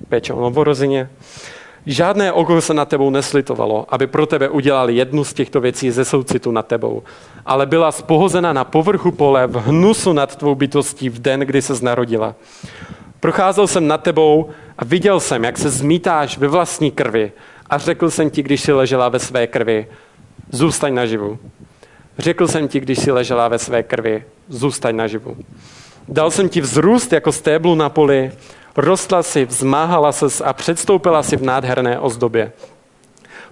Péče 0.08 0.32
o 0.32 0.40
novorozeně. 0.40 1.10
Žádné 1.86 2.32
oko 2.32 2.60
se 2.60 2.74
na 2.74 2.84
tebou 2.84 3.10
neslitovalo, 3.10 3.86
aby 3.88 4.06
pro 4.06 4.26
tebe 4.26 4.48
udělali 4.48 4.94
jednu 4.94 5.24
z 5.24 5.34
těchto 5.34 5.60
věcí 5.60 5.90
ze 5.90 6.04
soucitu 6.04 6.50
nad 6.50 6.66
tebou, 6.66 7.02
ale 7.46 7.66
byla 7.66 7.92
spohozena 7.92 8.52
na 8.52 8.64
povrchu 8.64 9.10
pole 9.10 9.46
v 9.46 9.56
hnusu 9.56 10.12
nad 10.12 10.36
tvou 10.36 10.54
bytostí 10.54 11.08
v 11.08 11.18
den, 11.18 11.40
kdy 11.40 11.62
se 11.62 11.84
narodila. 11.84 12.34
Procházel 13.20 13.66
jsem 13.66 13.88
nad 13.88 14.02
tebou 14.02 14.50
a 14.78 14.84
viděl 14.84 15.20
jsem, 15.20 15.44
jak 15.44 15.58
se 15.58 15.70
zmítáš 15.70 16.38
ve 16.38 16.48
vlastní 16.48 16.90
krvi 16.90 17.32
a 17.70 17.78
řekl 17.78 18.10
jsem 18.10 18.30
ti, 18.30 18.42
když 18.42 18.60
si 18.60 18.72
ležela 18.72 19.08
ve 19.08 19.18
své 19.18 19.46
krvi, 19.46 19.86
zůstaň 20.50 20.94
naživu. 20.94 21.38
Řekl 22.18 22.48
jsem 22.48 22.68
ti, 22.68 22.80
když 22.80 22.98
si 22.98 23.12
ležela 23.12 23.48
ve 23.48 23.58
své 23.58 23.82
krvi, 23.82 24.24
zůstaň 24.48 24.96
naživu. 24.96 25.36
Dal 26.08 26.30
jsem 26.30 26.48
ti 26.48 26.60
vzrůst 26.60 27.12
jako 27.12 27.32
stéblu 27.32 27.74
na 27.74 27.88
poli, 27.88 28.32
rostla 28.76 29.22
si, 29.22 29.44
vzmáhala 29.44 30.12
se 30.12 30.44
a 30.44 30.52
předstoupila 30.52 31.22
si 31.22 31.36
v 31.36 31.42
nádherné 31.42 31.98
ozdobě. 31.98 32.52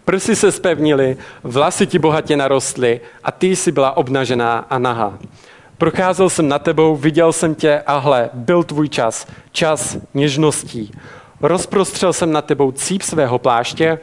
Prsy 0.05 0.37
se 0.37 0.53
spevnily, 0.53 1.17
vlasy 1.43 1.87
ti 1.87 1.99
bohatě 1.99 2.37
narostly 2.37 3.01
a 3.25 3.33
ty 3.33 3.57
jsi 3.57 3.73
byla 3.73 3.97
obnažená 3.97 4.67
a 4.71 4.79
nahá. 4.79 5.19
Procházel 5.79 6.31
jsem 6.31 6.49
na 6.49 6.59
tebou, 6.59 6.97
viděl 6.97 7.33
jsem 7.33 7.55
tě 7.55 7.83
a 7.87 7.99
hle, 7.99 8.31
byl 8.35 8.63
tvůj 8.65 8.89
čas, 8.89 9.27
čas 9.53 9.97
něžností. 10.15 10.93
Rozprostřel 11.41 12.13
jsem 12.13 12.33
na 12.33 12.43
tebou 12.43 12.73
cíp 12.73 13.03
svého 13.03 13.39
pláště, 13.39 13.99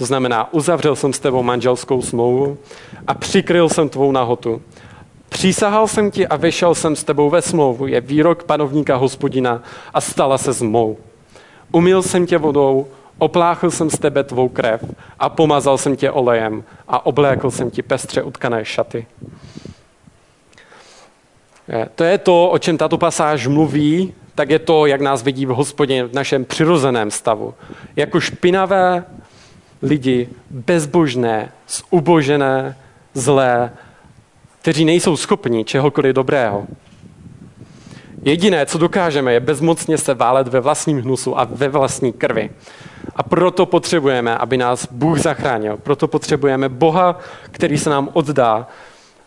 to 0.00 0.06
znamená, 0.06 0.52
uzavřel 0.52 0.96
jsem 0.96 1.12
s 1.12 1.18
tebou 1.18 1.42
manželskou 1.42 2.02
smlouvu 2.02 2.58
a 3.06 3.14
přikryl 3.14 3.68
jsem 3.68 3.88
tvou 3.88 4.12
nahotu. 4.12 4.62
Přísahal 5.28 5.88
jsem 5.88 6.10
ti 6.10 6.26
a 6.26 6.36
vyšel 6.36 6.74
jsem 6.74 6.96
s 6.96 7.04
tebou 7.04 7.30
ve 7.30 7.42
smlouvu, 7.42 7.86
je 7.86 8.00
výrok 8.00 8.44
panovníka 8.44 8.96
hospodina 8.96 9.62
a 9.94 10.00
stala 10.00 10.38
se 10.38 10.52
z 10.52 10.62
mou. 10.62 10.96
Umil 11.72 12.02
jsem 12.02 12.26
tě 12.26 12.38
vodou, 12.38 12.86
opláchl 13.18 13.70
jsem 13.70 13.90
z 13.90 13.98
tebe 13.98 14.24
tvou 14.24 14.48
krev 14.48 14.84
a 15.18 15.28
pomazal 15.28 15.78
jsem 15.78 15.96
tě 15.96 16.10
olejem 16.10 16.64
a 16.88 17.06
oblékl 17.06 17.50
jsem 17.50 17.70
ti 17.70 17.82
pestře 17.82 18.22
utkané 18.22 18.64
šaty. 18.64 19.06
To 21.94 22.04
je 22.04 22.18
to, 22.18 22.50
o 22.50 22.58
čem 22.58 22.78
tato 22.78 22.98
pasáž 22.98 23.46
mluví, 23.46 24.14
tak 24.34 24.50
je 24.50 24.58
to, 24.58 24.86
jak 24.86 25.00
nás 25.00 25.22
vidí 25.22 25.46
v 25.46 25.48
hospodě 25.48 26.04
v 26.04 26.14
našem 26.14 26.44
přirozeném 26.44 27.10
stavu. 27.10 27.54
Jako 27.96 28.20
špinavé 28.20 29.04
lidi, 29.82 30.28
bezbožné, 30.50 31.52
zubožené, 31.68 32.76
zlé, 33.14 33.72
kteří 34.60 34.84
nejsou 34.84 35.16
schopni 35.16 35.64
čehokoliv 35.64 36.14
dobrého. 36.14 36.66
Jediné, 38.22 38.66
co 38.66 38.78
dokážeme, 38.78 39.32
je 39.32 39.40
bezmocně 39.40 39.98
se 39.98 40.14
válet 40.14 40.48
ve 40.48 40.60
vlastním 40.60 41.00
hnusu 41.02 41.38
a 41.38 41.44
ve 41.44 41.68
vlastní 41.68 42.12
krvi. 42.12 42.50
A 43.16 43.22
proto 43.22 43.66
potřebujeme, 43.66 44.36
aby 44.36 44.56
nás 44.56 44.88
Bůh 44.90 45.18
zachránil. 45.18 45.76
Proto 45.76 46.08
potřebujeme 46.08 46.68
Boha, 46.68 47.18
který 47.50 47.78
se 47.78 47.90
nám 47.90 48.08
oddá, 48.12 48.66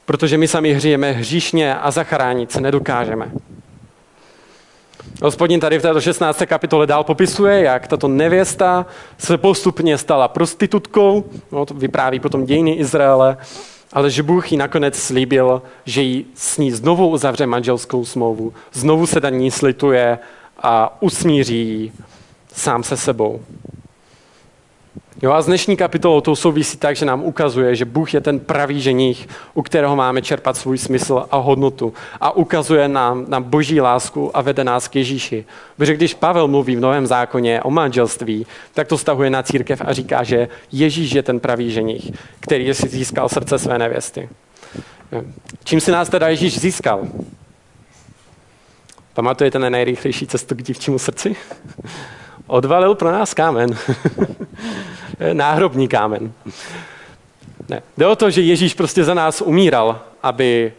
protože 0.05 0.37
my 0.37 0.47
sami 0.47 0.73
hřijeme 0.73 1.11
hříšně 1.11 1.75
a 1.75 1.91
zachránit 1.91 2.51
se 2.51 2.61
nedokážeme. 2.61 3.31
Hospodin 5.23 5.59
tady 5.59 5.79
v 5.79 5.81
této 5.81 6.01
16. 6.01 6.43
kapitole 6.45 6.87
dál 6.87 7.03
popisuje, 7.03 7.61
jak 7.63 7.87
tato 7.87 8.07
nevěsta 8.07 8.85
se 9.17 9.37
postupně 9.37 9.97
stala 9.97 10.27
prostitutkou, 10.27 11.23
no, 11.51 11.65
to 11.65 11.73
vypráví 11.73 12.19
potom 12.19 12.45
dějiny 12.45 12.73
Izraele, 12.73 13.37
ale 13.93 14.09
že 14.09 14.23
Bůh 14.23 14.51
jí 14.51 14.57
nakonec 14.57 14.99
slíbil, 14.99 15.61
že 15.85 16.01
jí 16.01 16.25
s 16.35 16.57
ní 16.57 16.71
znovu 16.71 17.09
uzavře 17.09 17.45
manželskou 17.45 18.05
smlouvu, 18.05 18.53
znovu 18.73 19.07
se 19.07 19.19
ní 19.29 19.51
slituje 19.51 20.19
a 20.57 20.97
usmíří 21.01 21.91
sám 22.53 22.83
se 22.83 22.97
sebou. 22.97 23.41
Jo, 25.23 25.31
a 25.31 25.41
z 25.41 25.45
dnešní 25.45 25.77
kapitolou 25.77 26.21
to 26.21 26.35
souvisí 26.35 26.77
tak, 26.77 26.95
že 26.95 27.05
nám 27.05 27.23
ukazuje, 27.23 27.75
že 27.75 27.85
Bůh 27.85 28.13
je 28.13 28.21
ten 28.21 28.39
pravý 28.39 28.81
ženich, 28.81 29.27
u 29.53 29.61
kterého 29.61 29.95
máme 29.95 30.21
čerpat 30.21 30.57
svůj 30.57 30.77
smysl 30.77 31.25
a 31.31 31.37
hodnotu. 31.37 31.93
A 32.21 32.31
ukazuje 32.31 32.87
nám 32.87 33.25
na 33.27 33.39
boží 33.39 33.81
lásku 33.81 34.37
a 34.37 34.41
vede 34.41 34.63
nás 34.63 34.87
k 34.87 34.95
Ježíši. 34.95 35.45
Protože 35.77 35.93
když 35.93 36.13
Pavel 36.13 36.47
mluví 36.47 36.75
v 36.75 36.79
Novém 36.79 37.07
zákoně 37.07 37.61
o 37.61 37.71
manželství, 37.71 38.45
tak 38.73 38.87
to 38.87 38.97
stahuje 38.97 39.29
na 39.29 39.43
církev 39.43 39.81
a 39.85 39.93
říká, 39.93 40.23
že 40.23 40.47
Ježíš 40.71 41.11
je 41.11 41.23
ten 41.23 41.39
pravý 41.39 41.71
ženich, 41.71 42.11
který 42.39 42.73
si 42.73 42.89
získal 42.89 43.29
srdce 43.29 43.59
své 43.59 43.79
nevěsty. 43.79 44.29
Čím 45.63 45.81
si 45.81 45.91
nás 45.91 46.09
teda 46.09 46.29
Ježíš 46.29 46.59
získal? 46.59 47.07
Pamatujete 49.13 49.59
na 49.59 49.69
nejrychlejší 49.69 50.27
cestu 50.27 50.55
k 50.55 50.63
dívčímu 50.63 50.99
srdci? 50.99 51.35
Odvalil 52.47 52.95
pro 52.95 53.11
nás 53.11 53.33
kámen. 53.33 53.69
náhrobní 55.33 55.87
kámen. 55.87 56.33
Ne. 57.69 57.81
Jde 57.97 58.07
o 58.07 58.15
to, 58.15 58.29
že 58.29 58.41
Ježíš 58.41 58.73
prostě 58.73 59.03
za 59.03 59.13
nás 59.13 59.41
umíral, 59.41 60.01
aby 60.23 60.73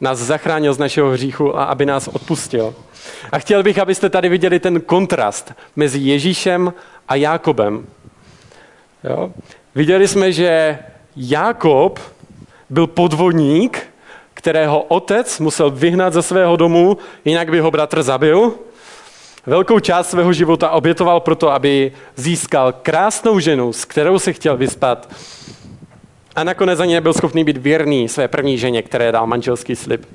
nás 0.00 0.18
zachránil 0.18 0.74
z 0.74 0.78
našeho 0.78 1.10
hříchu 1.10 1.58
a 1.58 1.64
aby 1.64 1.86
nás 1.86 2.08
odpustil. 2.08 2.74
A 3.32 3.38
chtěl 3.38 3.62
bych, 3.62 3.78
abyste 3.78 4.08
tady 4.08 4.28
viděli 4.28 4.60
ten 4.60 4.80
kontrast 4.80 5.52
mezi 5.76 5.98
Ježíšem 5.98 6.72
a 7.08 7.14
Jákobem. 7.14 7.86
Jo? 9.04 9.32
Viděli 9.74 10.08
jsme, 10.08 10.32
že 10.32 10.78
Jákob 11.16 11.98
byl 12.70 12.86
podvodník, 12.86 13.86
kterého 14.34 14.82
otec 14.82 15.40
musel 15.40 15.70
vyhnat 15.70 16.12
ze 16.12 16.22
svého 16.22 16.56
domu, 16.56 16.98
jinak 17.24 17.50
by 17.50 17.60
ho 17.60 17.70
bratr 17.70 18.02
zabil. 18.02 18.52
Velkou 19.46 19.80
část 19.80 20.10
svého 20.10 20.32
života 20.32 20.70
obětoval 20.70 21.20
proto, 21.20 21.50
aby 21.50 21.92
získal 22.16 22.72
krásnou 22.72 23.38
ženu, 23.38 23.72
s 23.72 23.84
kterou 23.84 24.18
se 24.18 24.32
chtěl 24.32 24.56
vyspat. 24.56 25.14
A 26.36 26.44
nakonec 26.44 26.80
ani 26.80 26.94
nebyl 26.94 27.12
schopný 27.12 27.44
být 27.44 27.56
věrný 27.56 28.08
své 28.08 28.28
první 28.28 28.58
ženě, 28.58 28.82
které 28.82 29.12
dal 29.12 29.26
manželský 29.26 29.76
slib. 29.76 30.06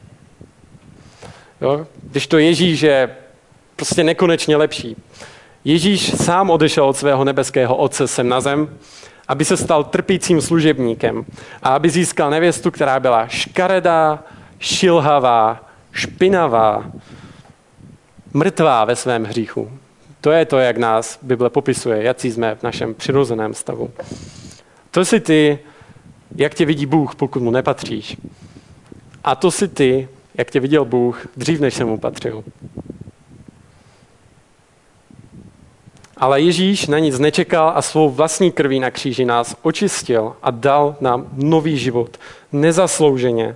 Jo? 1.61 1.87
Když 2.03 2.27
to 2.27 2.37
Ježíš 2.37 2.81
je 2.81 3.15
prostě 3.75 4.03
nekonečně 4.03 4.57
lepší. 4.57 4.95
Ježíš 5.63 6.15
sám 6.15 6.49
odešel 6.49 6.85
od 6.85 6.97
svého 6.97 7.23
nebeského 7.23 7.75
otce 7.75 8.07
sem 8.07 8.29
na 8.29 8.41
zem, 8.41 8.69
aby 9.27 9.45
se 9.45 9.57
stal 9.57 9.83
trpícím 9.83 10.41
služebníkem 10.41 11.25
a 11.63 11.69
aby 11.69 11.89
získal 11.89 12.29
nevěstu, 12.29 12.71
která 12.71 12.99
byla 12.99 13.27
škaredá, 13.27 14.23
šilhavá, 14.59 15.69
špinavá, 15.91 16.85
mrtvá 18.35 18.85
ve 18.85 18.95
svém 18.95 19.23
hříchu. 19.23 19.71
To 20.21 20.31
je 20.31 20.45
to, 20.45 20.57
jak 20.57 20.77
nás 20.77 21.19
Bible 21.21 21.49
popisuje, 21.49 22.03
jaký 22.03 22.31
jsme 22.31 22.55
v 22.55 22.63
našem 22.63 22.93
přirozeném 22.93 23.53
stavu. 23.53 23.91
To 24.91 25.05
si 25.05 25.19
ty, 25.19 25.59
jak 26.35 26.53
tě 26.53 26.65
vidí 26.65 26.85
Bůh, 26.85 27.15
pokud 27.15 27.41
mu 27.41 27.51
nepatříš. 27.51 28.17
A 29.23 29.35
to 29.35 29.51
si 29.51 29.67
ty, 29.67 30.07
jak 30.35 30.51
tě 30.51 30.59
viděl 30.59 30.85
Bůh, 30.85 31.27
dřív 31.37 31.59
než 31.59 31.73
jsem 31.73 31.87
mu 31.87 31.97
patřil. 31.97 32.43
Ale 36.17 36.41
Ježíš 36.41 36.87
na 36.87 36.99
nic 36.99 37.19
nečekal 37.19 37.73
a 37.75 37.81
svou 37.81 38.09
vlastní 38.09 38.51
krví 38.51 38.79
na 38.79 38.91
kříži 38.91 39.25
nás 39.25 39.55
očistil 39.61 40.35
a 40.43 40.51
dal 40.51 40.95
nám 41.01 41.29
nový 41.33 41.77
život, 41.77 42.17
nezaslouženě, 42.51 43.55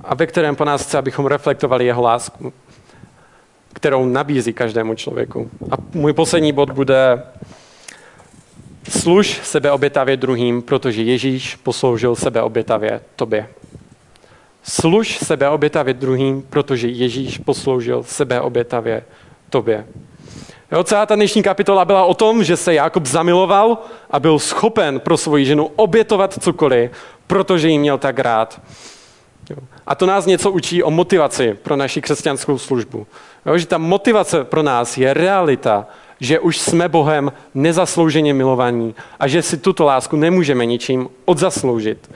a 0.00 0.14
ve 0.14 0.26
kterém 0.26 0.56
po 0.56 0.64
nás 0.64 0.82
chce, 0.82 0.98
abychom 0.98 1.26
reflektovali 1.26 1.86
jeho 1.86 2.02
lásku 2.02 2.52
kterou 3.72 4.06
nabízí 4.06 4.52
každému 4.52 4.94
člověku. 4.94 5.50
A 5.70 5.74
můj 5.94 6.12
poslední 6.12 6.52
bod 6.52 6.70
bude 6.70 7.22
služ 8.88 9.40
sebeobětavě 9.42 10.16
druhým, 10.16 10.62
protože 10.62 11.02
Ježíš 11.02 11.56
posloužil 11.56 12.14
sebeobětavě 12.14 13.00
tobě. 13.16 13.48
Služ 14.62 15.18
sebeobětavě 15.18 15.94
druhým, 15.94 16.42
protože 16.42 16.88
Ježíš 16.88 17.38
posloužil 17.38 18.02
sebeobětavě 18.02 19.04
tobě. 19.50 19.86
Jo, 20.72 20.84
celá 20.84 21.06
ta 21.06 21.14
dnešní 21.14 21.42
kapitola 21.42 21.84
byla 21.84 22.04
o 22.04 22.14
tom, 22.14 22.44
že 22.44 22.56
se 22.56 22.74
Jakob 22.74 23.06
zamiloval 23.06 23.78
a 24.10 24.20
byl 24.20 24.38
schopen 24.38 25.00
pro 25.00 25.16
svoji 25.16 25.44
ženu 25.44 25.70
obětovat 25.76 26.42
cokoliv, 26.42 26.90
protože 27.26 27.68
jí 27.68 27.78
měl 27.78 27.98
tak 27.98 28.18
rád. 28.18 28.60
A 29.86 29.94
to 29.94 30.06
nás 30.06 30.26
něco 30.26 30.50
učí 30.50 30.82
o 30.82 30.90
motivaci 30.90 31.54
pro 31.62 31.76
naši 31.76 32.00
křesťanskou 32.00 32.58
službu. 32.58 33.06
Jo, 33.46 33.58
že 33.58 33.66
ta 33.66 33.78
motivace 33.78 34.44
pro 34.44 34.62
nás 34.62 34.98
je 34.98 35.14
realita, 35.14 35.86
že 36.20 36.38
už 36.38 36.58
jsme 36.58 36.88
Bohem 36.88 37.32
nezaslouženě 37.54 38.34
milovaní 38.34 38.94
a 39.20 39.28
že 39.28 39.42
si 39.42 39.56
tuto 39.56 39.84
lásku 39.84 40.16
nemůžeme 40.16 40.66
ničím 40.66 41.08
odzasloužit. 41.24 42.10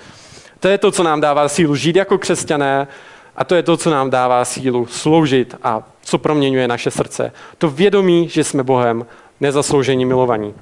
To 0.60 0.68
je 0.68 0.78
to, 0.78 0.90
co 0.90 1.02
nám 1.02 1.20
dává 1.20 1.48
sílu 1.48 1.76
žít 1.76 1.96
jako 1.96 2.18
křesťané 2.18 2.88
a 3.36 3.44
to 3.44 3.54
je 3.54 3.62
to, 3.62 3.76
co 3.76 3.90
nám 3.90 4.10
dává 4.10 4.44
sílu 4.44 4.86
sloužit 4.86 5.56
a 5.62 5.82
co 6.02 6.18
proměňuje 6.18 6.68
naše 6.68 6.90
srdce. 6.90 7.32
To 7.58 7.70
vědomí, 7.70 8.28
že 8.28 8.44
jsme 8.44 8.62
Bohem 8.62 9.06
nezasloužení 9.40 10.04
milovaní. 10.04 10.54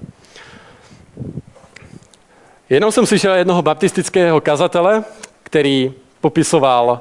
Jednou 2.71 2.91
jsem 2.91 3.07
slyšel 3.07 3.35
jednoho 3.35 3.63
baptistického 3.63 4.41
kazatele, 4.41 5.05
který 5.43 5.95
popisoval 6.21 7.01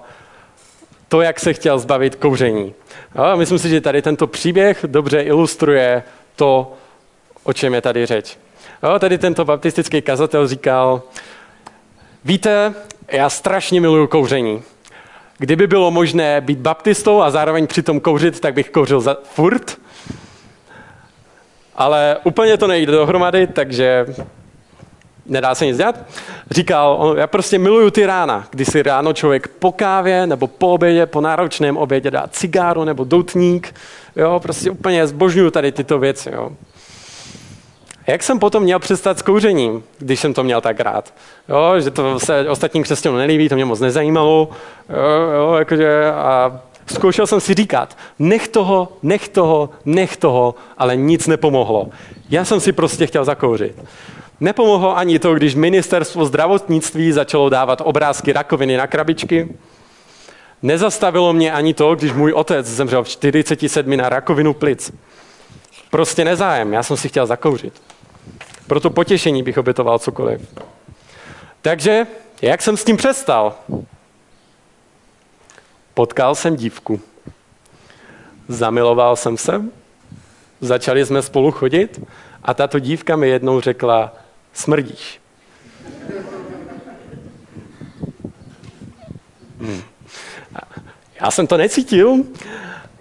to, 1.07 1.21
jak 1.21 1.39
se 1.39 1.53
chtěl 1.53 1.79
zbavit 1.79 2.15
kouření. 2.15 2.73
A 3.15 3.35
myslím 3.35 3.59
si, 3.59 3.69
že 3.69 3.81
tady 3.81 4.01
tento 4.01 4.27
příběh 4.27 4.85
dobře 4.87 5.21
ilustruje 5.21 6.03
to, 6.35 6.73
o 7.43 7.53
čem 7.53 7.73
je 7.73 7.81
tady 7.81 8.05
řeč. 8.05 8.37
A 8.81 8.99
tady 8.99 9.17
tento 9.17 9.45
baptistický 9.45 10.01
kazatel 10.01 10.47
říkal, 10.47 11.01
víte, 12.25 12.73
já 13.11 13.29
strašně 13.29 13.81
miluju 13.81 14.07
kouření. 14.07 14.63
Kdyby 15.37 15.67
bylo 15.67 15.91
možné 15.91 16.41
být 16.41 16.59
baptistou 16.59 17.21
a 17.21 17.31
zároveň 17.31 17.67
přitom 17.67 17.99
kouřit, 17.99 18.39
tak 18.39 18.53
bych 18.53 18.69
kouřil 18.69 19.01
za 19.01 19.17
furt. 19.23 19.77
Ale 21.75 22.17
úplně 22.23 22.57
to 22.57 22.67
nejde 22.67 22.91
dohromady, 22.91 23.47
takže 23.47 24.05
nedá 25.25 25.55
se 25.55 25.65
nic 25.65 25.77
dělat. 25.77 25.95
Říkal, 26.51 27.15
já 27.17 27.27
prostě 27.27 27.57
miluju 27.59 27.89
ty 27.89 28.05
rána, 28.05 28.47
kdy 28.51 28.65
si 28.65 28.83
ráno 28.83 29.13
člověk 29.13 29.47
po 29.47 29.71
kávě 29.71 30.27
nebo 30.27 30.47
po 30.47 30.73
obědě, 30.73 31.05
po 31.05 31.21
náročném 31.21 31.77
obědě 31.77 32.11
dá 32.11 32.27
cigáru 32.31 32.83
nebo 32.83 33.03
doutník. 33.03 33.75
Jo, 34.15 34.39
prostě 34.39 34.71
úplně 34.71 35.07
zbožňuju 35.07 35.51
tady 35.51 35.71
tyto 35.71 35.99
věci. 35.99 36.29
Jo. 36.33 36.51
Jak 38.07 38.23
jsem 38.23 38.39
potom 38.39 38.63
měl 38.63 38.79
přestat 38.79 39.19
s 39.19 39.21
kouřením, 39.21 39.83
když 39.99 40.19
jsem 40.19 40.33
to 40.33 40.43
měl 40.43 40.61
tak 40.61 40.79
rád? 40.79 41.13
Jo, 41.49 41.79
že 41.79 41.91
to 41.91 42.19
se 42.19 42.49
ostatním 42.49 42.83
křesťanům 42.83 43.17
nelíbí, 43.17 43.49
to 43.49 43.55
mě 43.55 43.65
moc 43.65 43.79
nezajímalo. 43.79 44.49
Jo, 44.89 45.31
jo, 45.35 45.55
jakože, 45.59 46.11
a 46.11 46.59
zkoušel 46.93 47.27
jsem 47.27 47.39
si 47.39 47.53
říkat, 47.53 47.97
nech 48.19 48.47
toho, 48.47 48.89
nech 49.03 49.29
toho, 49.29 49.69
nech 49.85 50.17
toho, 50.17 50.55
ale 50.77 50.95
nic 50.95 51.27
nepomohlo. 51.27 51.87
Já 52.29 52.45
jsem 52.45 52.59
si 52.59 52.71
prostě 52.71 53.07
chtěl 53.07 53.25
zakouřit. 53.25 53.75
Nepomohlo 54.39 54.97
ani 54.97 55.19
to, 55.19 55.33
když 55.35 55.55
ministerstvo 55.55 56.25
zdravotnictví 56.25 57.11
začalo 57.11 57.49
dávat 57.49 57.81
obrázky 57.85 58.33
rakoviny 58.33 58.77
na 58.77 58.87
krabičky. 58.87 59.55
Nezastavilo 60.61 61.33
mě 61.33 61.51
ani 61.51 61.73
to, 61.73 61.95
když 61.95 62.13
můj 62.13 62.33
otec 62.33 62.65
zemřel 62.65 63.03
v 63.03 63.09
47 63.09 63.97
na 63.97 64.09
rakovinu 64.09 64.53
plic. 64.53 64.91
Prostě 65.89 66.25
nezájem, 66.25 66.73
já 66.73 66.83
jsem 66.83 66.97
si 66.97 67.09
chtěl 67.09 67.25
zakouřit. 67.25 67.81
Pro 68.67 68.79
to 68.79 68.89
potěšení 68.89 69.43
bych 69.43 69.57
obětoval 69.57 69.99
cokoliv. 69.99 70.55
Takže, 71.61 72.07
jak 72.41 72.61
jsem 72.61 72.77
s 72.77 72.83
tím 72.83 72.97
přestal? 72.97 73.55
Potkal 75.93 76.35
jsem 76.35 76.55
dívku. 76.55 77.01
Zamiloval 78.47 79.15
jsem 79.15 79.37
se, 79.37 79.61
začali 80.61 81.05
jsme 81.05 81.21
spolu 81.21 81.51
chodit 81.51 82.01
a 82.43 82.53
tato 82.53 82.79
dívka 82.79 83.15
mi 83.15 83.29
jednou 83.29 83.61
řekla, 83.61 84.13
smrdíš. 84.53 85.21
Hmm. 89.59 89.81
Já 91.21 91.31
jsem 91.31 91.47
to 91.47 91.57
necítil, 91.57 92.15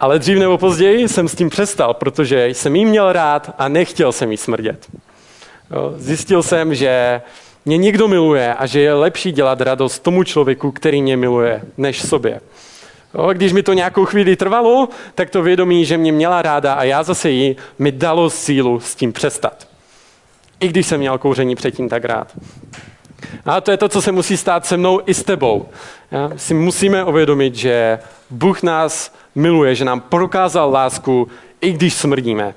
ale 0.00 0.18
dřív 0.18 0.38
nebo 0.38 0.58
později 0.58 1.08
jsem 1.08 1.28
s 1.28 1.34
tím 1.34 1.50
přestal, 1.50 1.94
protože 1.94 2.48
jsem 2.48 2.76
jí 2.76 2.84
měl 2.84 3.12
rád 3.12 3.54
a 3.58 3.68
nechtěl 3.68 4.12
jsem 4.12 4.30
jí 4.30 4.36
smrdět. 4.36 4.86
Zjistil 5.96 6.42
jsem, 6.42 6.74
že 6.74 7.22
mě 7.64 7.76
někdo 7.76 8.08
miluje 8.08 8.54
a 8.54 8.66
že 8.66 8.80
je 8.80 8.94
lepší 8.94 9.32
dělat 9.32 9.60
radost 9.60 9.98
tomu 9.98 10.24
člověku, 10.24 10.72
který 10.72 11.02
mě 11.02 11.16
miluje, 11.16 11.62
než 11.76 12.02
sobě. 12.02 12.40
Když 13.32 13.52
mi 13.52 13.62
to 13.62 13.72
nějakou 13.72 14.04
chvíli 14.04 14.36
trvalo, 14.36 14.88
tak 15.14 15.30
to 15.30 15.42
vědomí, 15.42 15.84
že 15.84 15.98
mě 15.98 16.12
měla 16.12 16.42
ráda 16.42 16.74
a 16.74 16.84
já 16.84 17.02
zase 17.02 17.30
jí, 17.30 17.56
mi 17.78 17.92
dalo 17.92 18.30
sílu 18.30 18.80
s 18.80 18.94
tím 18.94 19.12
přestat. 19.12 19.67
I 20.60 20.68
když 20.68 20.86
jsem 20.86 21.00
měl 21.00 21.18
kouření 21.18 21.54
předtím 21.54 21.88
tak 21.88 22.04
rád. 22.04 22.36
A 23.44 23.60
to 23.60 23.70
je 23.70 23.76
to, 23.76 23.88
co 23.88 24.02
se 24.02 24.12
musí 24.12 24.36
stát 24.36 24.66
se 24.66 24.76
mnou 24.76 25.00
i 25.06 25.14
s 25.14 25.22
tebou. 25.22 25.68
Já 26.10 26.30
si 26.36 26.54
musíme 26.54 27.04
uvědomit, 27.04 27.54
že 27.54 27.98
Bůh 28.30 28.62
nás 28.62 29.14
miluje, 29.34 29.74
že 29.74 29.84
nám 29.84 30.00
prokázal 30.00 30.70
lásku, 30.70 31.28
i 31.60 31.72
když 31.72 31.94
smrdíme. 31.94 32.54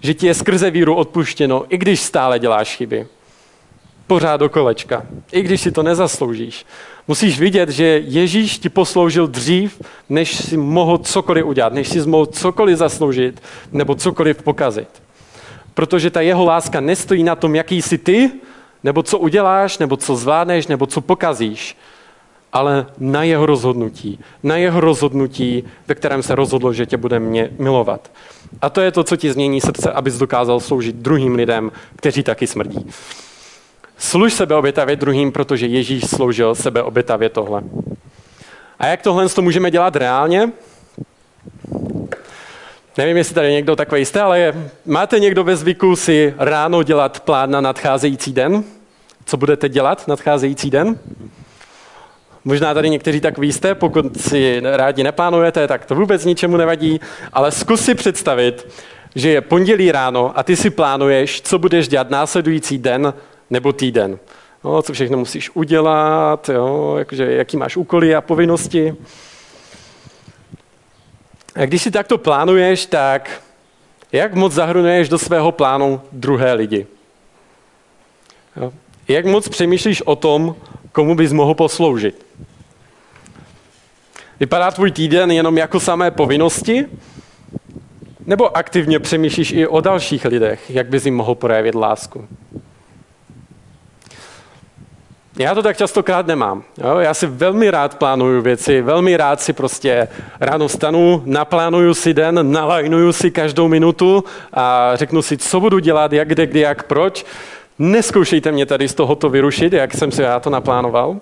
Že 0.00 0.14
ti 0.14 0.26
je 0.26 0.34
skrze 0.34 0.70
víru 0.70 0.94
odpuštěno, 0.94 1.64
i 1.68 1.78
když 1.78 2.00
stále 2.00 2.38
děláš 2.38 2.76
chyby. 2.76 3.06
Pořád 4.06 4.36
do 4.36 4.48
kolečka. 4.48 5.06
I 5.32 5.42
když 5.42 5.60
si 5.60 5.72
to 5.72 5.82
nezasloužíš. 5.82 6.66
Musíš 7.08 7.40
vidět, 7.40 7.68
že 7.68 7.84
Ježíš 8.04 8.58
ti 8.58 8.68
posloužil 8.68 9.26
dřív, 9.26 9.82
než 10.08 10.36
si 10.36 10.56
mohl 10.56 10.98
cokoliv 10.98 11.44
udělat, 11.44 11.72
než 11.72 11.88
si 11.88 12.00
mohl 12.00 12.26
cokoliv 12.26 12.78
zasloužit 12.78 13.42
nebo 13.72 13.94
cokoliv 13.94 14.42
pokazit. 14.42 14.88
Protože 15.78 16.10
ta 16.10 16.20
jeho 16.20 16.44
láska 16.44 16.80
nestojí 16.80 17.22
na 17.22 17.34
tom, 17.34 17.54
jaký 17.54 17.82
jsi 17.82 17.98
ty, 17.98 18.30
nebo 18.84 19.02
co 19.02 19.18
uděláš, 19.18 19.78
nebo 19.78 19.96
co 19.96 20.16
zvládneš, 20.16 20.66
nebo 20.66 20.86
co 20.86 21.00
pokazíš, 21.00 21.76
ale 22.52 22.86
na 22.98 23.22
jeho 23.22 23.46
rozhodnutí. 23.46 24.18
Na 24.42 24.56
jeho 24.56 24.80
rozhodnutí, 24.80 25.64
ve 25.88 25.94
kterém 25.94 26.22
se 26.22 26.34
rozhodlo, 26.34 26.72
že 26.72 26.86
tě 26.86 26.96
bude 26.96 27.18
mě 27.18 27.50
milovat. 27.58 28.10
A 28.60 28.70
to 28.70 28.80
je 28.80 28.92
to, 28.92 29.04
co 29.04 29.16
ti 29.16 29.32
změní 29.32 29.60
srdce, 29.60 29.92
abys 29.92 30.18
dokázal 30.18 30.60
sloužit 30.60 30.96
druhým 30.96 31.34
lidem, 31.34 31.72
kteří 31.96 32.22
taky 32.22 32.46
smrdí. 32.46 32.90
Služ 33.98 34.32
sebe 34.32 34.54
obětavě 34.54 34.96
druhým, 34.96 35.32
protože 35.32 35.66
Ježíš 35.66 36.10
sloužil 36.10 36.54
sebe 36.54 36.82
obětavě 36.82 37.28
tohle. 37.28 37.62
A 38.78 38.86
jak 38.86 39.02
tohle 39.02 39.28
to 39.28 39.42
můžeme 39.42 39.70
dělat 39.70 39.96
reálně? 39.96 40.52
Nevím, 42.98 43.16
jestli 43.16 43.34
tady 43.34 43.52
někdo 43.52 43.76
takový 43.76 44.04
jste, 44.04 44.20
ale 44.20 44.54
máte 44.86 45.20
někdo 45.20 45.44
ve 45.44 45.56
zvyku 45.56 45.96
si 45.96 46.34
ráno 46.38 46.82
dělat 46.82 47.20
plán 47.20 47.50
na 47.50 47.60
nadcházející 47.60 48.32
den? 48.32 48.64
Co 49.24 49.36
budete 49.36 49.68
dělat 49.68 50.08
nadcházející 50.08 50.70
den? 50.70 50.98
Možná 52.44 52.74
tady 52.74 52.90
někteří 52.90 53.20
tak 53.20 53.38
jste, 53.38 53.74
pokud 53.74 54.20
si 54.20 54.62
rádi 54.64 55.02
neplánujete, 55.02 55.68
tak 55.68 55.86
to 55.86 55.94
vůbec 55.94 56.24
ničemu 56.24 56.56
nevadí, 56.56 57.00
ale 57.32 57.52
zkus 57.52 57.84
si 57.84 57.94
představit, 57.94 58.68
že 59.14 59.30
je 59.30 59.40
pondělí 59.40 59.92
ráno 59.92 60.38
a 60.38 60.42
ty 60.42 60.56
si 60.56 60.70
plánuješ, 60.70 61.40
co 61.42 61.58
budeš 61.58 61.88
dělat 61.88 62.10
následující 62.10 62.78
den 62.78 63.14
nebo 63.50 63.72
týden. 63.72 64.18
No, 64.64 64.82
co 64.82 64.92
všechno 64.92 65.18
musíš 65.18 65.50
udělat, 65.54 66.48
jo, 66.48 66.94
jakože, 66.98 67.32
jaký 67.32 67.56
máš 67.56 67.76
úkoly 67.76 68.14
a 68.14 68.20
povinnosti. 68.20 68.94
A 71.58 71.66
když 71.66 71.82
si 71.82 71.90
takto 71.90 72.18
plánuješ, 72.18 72.86
tak 72.86 73.42
jak 74.12 74.34
moc 74.34 74.52
zahrnuješ 74.52 75.08
do 75.08 75.18
svého 75.18 75.52
plánu 75.52 76.00
druhé 76.12 76.52
lidi? 76.52 76.86
Jak 79.08 79.26
moc 79.26 79.48
přemýšlíš 79.48 80.02
o 80.02 80.16
tom, 80.16 80.56
komu 80.92 81.14
bys 81.14 81.32
mohl 81.32 81.54
posloužit? 81.54 82.26
Vypadá 84.40 84.70
tvůj 84.70 84.90
týden 84.90 85.30
jenom 85.30 85.58
jako 85.58 85.80
samé 85.80 86.10
povinnosti? 86.10 86.86
Nebo 88.26 88.56
aktivně 88.56 88.98
přemýšlíš 88.98 89.52
i 89.52 89.66
o 89.66 89.80
dalších 89.80 90.24
lidech, 90.24 90.70
jak 90.70 90.88
bys 90.88 91.04
jim 91.04 91.16
mohl 91.16 91.34
projevit 91.34 91.74
lásku? 91.74 92.28
Já 95.38 95.54
to 95.54 95.62
tak 95.62 95.76
častokrát 95.76 96.26
nemám. 96.26 96.62
Jo? 96.84 96.98
Já 96.98 97.14
si 97.14 97.26
velmi 97.26 97.70
rád 97.70 97.98
plánuju 97.98 98.42
věci, 98.42 98.82
velmi 98.82 99.16
rád 99.16 99.40
si 99.40 99.52
prostě 99.52 100.08
ráno 100.40 100.68
stanu, 100.68 101.22
naplánuju 101.24 101.94
si 101.94 102.14
den, 102.14 102.52
nalajnuju 102.52 103.12
si 103.12 103.30
každou 103.30 103.68
minutu 103.68 104.24
a 104.52 104.90
řeknu 104.94 105.22
si, 105.22 105.36
co 105.36 105.60
budu 105.60 105.78
dělat, 105.78 106.12
jak, 106.12 106.28
kde, 106.28 106.46
kdy, 106.46 106.60
jak, 106.60 106.82
proč. 106.82 107.26
Neskoušejte 107.78 108.52
mě 108.52 108.66
tady 108.66 108.88
z 108.88 108.94
tohoto 108.94 109.28
vyrušit, 109.28 109.72
jak 109.72 109.94
jsem 109.94 110.12
si 110.12 110.22
já 110.22 110.40
to 110.40 110.50
naplánoval. 110.50 111.16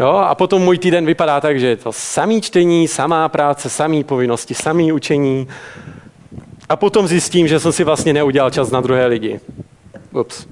Jo? 0.00 0.08
A 0.08 0.34
potom 0.34 0.62
můj 0.62 0.78
týden 0.78 1.06
vypadá 1.06 1.40
tak, 1.40 1.60
že 1.60 1.66
je 1.66 1.76
to 1.76 1.92
samý 1.92 2.40
čtení, 2.40 2.88
samá 2.88 3.28
práce, 3.28 3.70
samý 3.70 4.04
povinnosti, 4.04 4.54
samý 4.54 4.92
učení. 4.92 5.48
A 6.68 6.76
potom 6.76 7.08
zjistím, 7.08 7.48
že 7.48 7.60
jsem 7.60 7.72
si 7.72 7.84
vlastně 7.84 8.12
neudělal 8.12 8.50
čas 8.50 8.70
na 8.70 8.80
druhé 8.80 9.06
lidi. 9.06 9.40
Ups. 10.12 10.46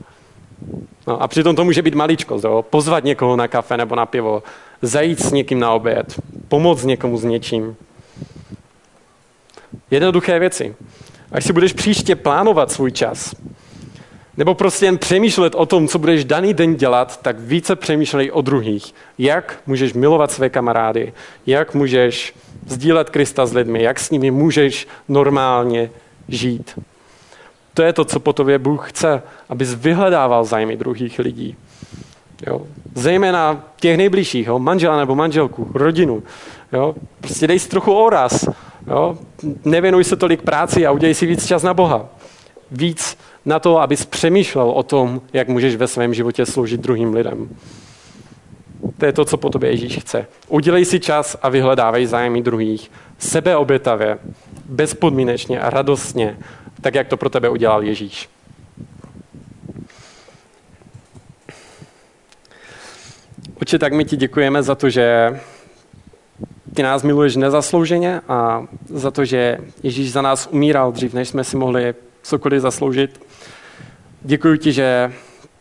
No, 1.06 1.22
a 1.22 1.28
přitom 1.28 1.56
to 1.56 1.64
může 1.64 1.82
být 1.82 1.94
maličko, 1.94 2.40
jo? 2.44 2.64
pozvat 2.70 3.04
někoho 3.04 3.36
na 3.36 3.48
kafe 3.48 3.76
nebo 3.76 3.94
na 3.94 4.06
pivo, 4.06 4.42
zajít 4.82 5.20
s 5.22 5.32
někým 5.32 5.60
na 5.60 5.72
oběd, 5.72 6.20
pomoct 6.48 6.84
někomu 6.84 7.18
s 7.18 7.24
něčím. 7.24 7.76
Jednoduché 9.90 10.38
věci. 10.38 10.74
Až 11.32 11.44
si 11.44 11.52
budeš 11.52 11.72
příště 11.72 12.16
plánovat 12.16 12.72
svůj 12.72 12.92
čas, 12.92 13.34
nebo 14.36 14.54
prostě 14.54 14.86
jen 14.86 14.98
přemýšlet 14.98 15.54
o 15.54 15.66
tom, 15.66 15.88
co 15.88 15.98
budeš 15.98 16.24
daný 16.24 16.54
den 16.54 16.76
dělat, 16.76 17.22
tak 17.22 17.40
více 17.40 17.76
přemýšlej 17.76 18.30
o 18.32 18.40
druhých. 18.40 18.94
Jak 19.18 19.60
můžeš 19.66 19.92
milovat 19.92 20.32
své 20.32 20.48
kamarády, 20.50 21.12
jak 21.46 21.74
můžeš 21.74 22.34
sdílet 22.66 23.10
Krista 23.10 23.46
s 23.46 23.52
lidmi, 23.52 23.82
jak 23.82 24.00
s 24.00 24.10
nimi 24.10 24.30
můžeš 24.30 24.88
normálně 25.08 25.90
žít. 26.28 26.78
To 27.78 27.82
je 27.82 27.92
to, 27.92 28.04
co 28.04 28.20
po 28.20 28.32
tobě 28.32 28.58
Bůh 28.58 28.90
chce, 28.90 29.22
abys 29.48 29.74
vyhledával 29.74 30.44
zájmy 30.44 30.76
druhých 30.76 31.18
lidí. 31.18 31.56
Jo? 32.46 32.62
Zejména 32.94 33.64
těch 33.80 33.96
nejbližších, 33.96 34.46
jo? 34.46 34.58
manžela 34.58 34.96
nebo 34.96 35.14
manželku, 35.14 35.70
rodinu. 35.74 36.22
Jo? 36.72 36.94
Prostě 37.20 37.46
dej 37.46 37.58
si 37.58 37.68
trochu 37.68 37.92
oraz. 37.94 38.48
Jo? 38.86 39.18
Nevěnuj 39.64 40.04
se 40.04 40.16
tolik 40.16 40.42
práci 40.42 40.86
a 40.86 40.92
udělej 40.92 41.14
si 41.14 41.26
víc 41.26 41.46
čas 41.46 41.62
na 41.62 41.74
Boha. 41.74 42.08
Víc 42.70 43.18
na 43.44 43.58
to, 43.58 43.80
abys 43.80 44.04
přemýšlel 44.04 44.70
o 44.70 44.82
tom, 44.82 45.20
jak 45.32 45.48
můžeš 45.48 45.76
ve 45.76 45.86
svém 45.86 46.14
životě 46.14 46.46
sloužit 46.46 46.80
druhým 46.80 47.14
lidem. 47.14 47.48
To 48.98 49.06
je 49.06 49.12
to, 49.12 49.24
co 49.24 49.36
po 49.36 49.50
tobě 49.50 49.70
Ježíš 49.70 49.98
chce. 49.98 50.26
Udělej 50.48 50.84
si 50.84 51.00
čas 51.00 51.36
a 51.42 51.48
vyhledávej 51.48 52.06
zájmy 52.06 52.42
druhých. 52.42 52.90
Sebeobětavě, 53.18 54.18
bezpodmínečně 54.64 55.60
a 55.60 55.70
radostně, 55.70 56.36
tak 56.80 56.94
jak 56.94 57.08
to 57.08 57.16
pro 57.16 57.30
tebe 57.30 57.48
udělal 57.48 57.82
Ježíš. 57.82 58.28
Oče, 63.62 63.78
tak 63.78 63.92
my 63.92 64.04
ti 64.04 64.16
děkujeme 64.16 64.62
za 64.62 64.74
to, 64.74 64.90
že 64.90 65.40
ty 66.74 66.82
nás 66.82 67.02
miluješ 67.02 67.36
nezaslouženě 67.36 68.20
a 68.28 68.66
za 68.86 69.10
to, 69.10 69.24
že 69.24 69.58
Ježíš 69.82 70.12
za 70.12 70.22
nás 70.22 70.48
umíral 70.50 70.92
dřív, 70.92 71.14
než 71.14 71.28
jsme 71.28 71.44
si 71.44 71.56
mohli 71.56 71.94
cokoliv 72.22 72.62
zasloužit. 72.62 73.20
Děkuji 74.22 74.58
ti, 74.58 74.72
že 74.72 75.12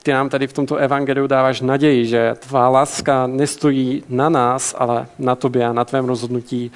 ty 0.04 0.12
nám 0.12 0.30
tady 0.30 0.48
v 0.48 0.54
tomto 0.54 0.76
evangeliu 0.76 1.28
dáváš 1.28 1.62
naději, 1.62 2.06
že 2.06 2.36
tvá 2.40 2.70
láska 2.70 3.28
nestojí 3.28 4.04
na 4.10 4.30
nás, 4.30 4.76
ale 4.78 5.08
na 5.20 5.36
tobě 5.36 5.66
a 5.66 5.74
na 5.74 5.86
tvém 5.86 6.06
rozhodnutí 6.06 6.72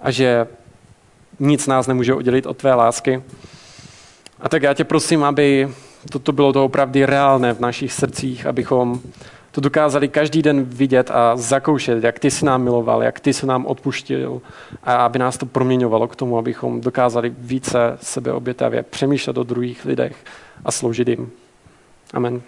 a 0.00 0.10
že 0.10 0.46
nic 1.40 1.66
nás 1.66 1.86
nemůže 1.86 2.14
oddělit 2.14 2.46
od 2.46 2.56
tvé 2.56 2.74
lásky. 2.74 3.22
A 4.40 4.48
tak 4.48 4.62
já 4.62 4.74
tě 4.74 4.84
prosím, 4.84 5.24
aby 5.24 5.68
toto 6.10 6.32
bylo 6.32 6.52
to 6.52 6.64
opravdu 6.64 7.06
reálné 7.06 7.52
v 7.54 7.60
našich 7.60 7.92
srdcích, 7.92 8.46
abychom 8.46 9.00
to 9.50 9.60
dokázali 9.60 10.08
každý 10.08 10.42
den 10.42 10.64
vidět 10.64 11.10
a 11.10 11.36
zakoušet, 11.36 12.04
jak 12.04 12.18
ty 12.18 12.30
jsi 12.30 12.44
nám 12.44 12.62
miloval, 12.62 13.02
jak 13.02 13.20
ty 13.20 13.32
jsi 13.32 13.46
nám 13.46 13.66
odpuštil 13.66 14.42
a 14.84 14.94
aby 14.96 15.18
nás 15.18 15.38
to 15.38 15.46
proměňovalo 15.46 16.08
k 16.08 16.16
tomu, 16.16 16.38
abychom 16.38 16.80
dokázali 16.80 17.34
více 17.38 17.98
sebe 18.02 18.32
obětavě 18.32 18.82
přemýšlet 18.82 19.38
o 19.38 19.42
druhých 19.42 19.84
lidech 19.84 20.16
a 20.64 20.72
sloužit 20.72 21.08
jim. 21.08 21.30
Amen. 22.12 22.42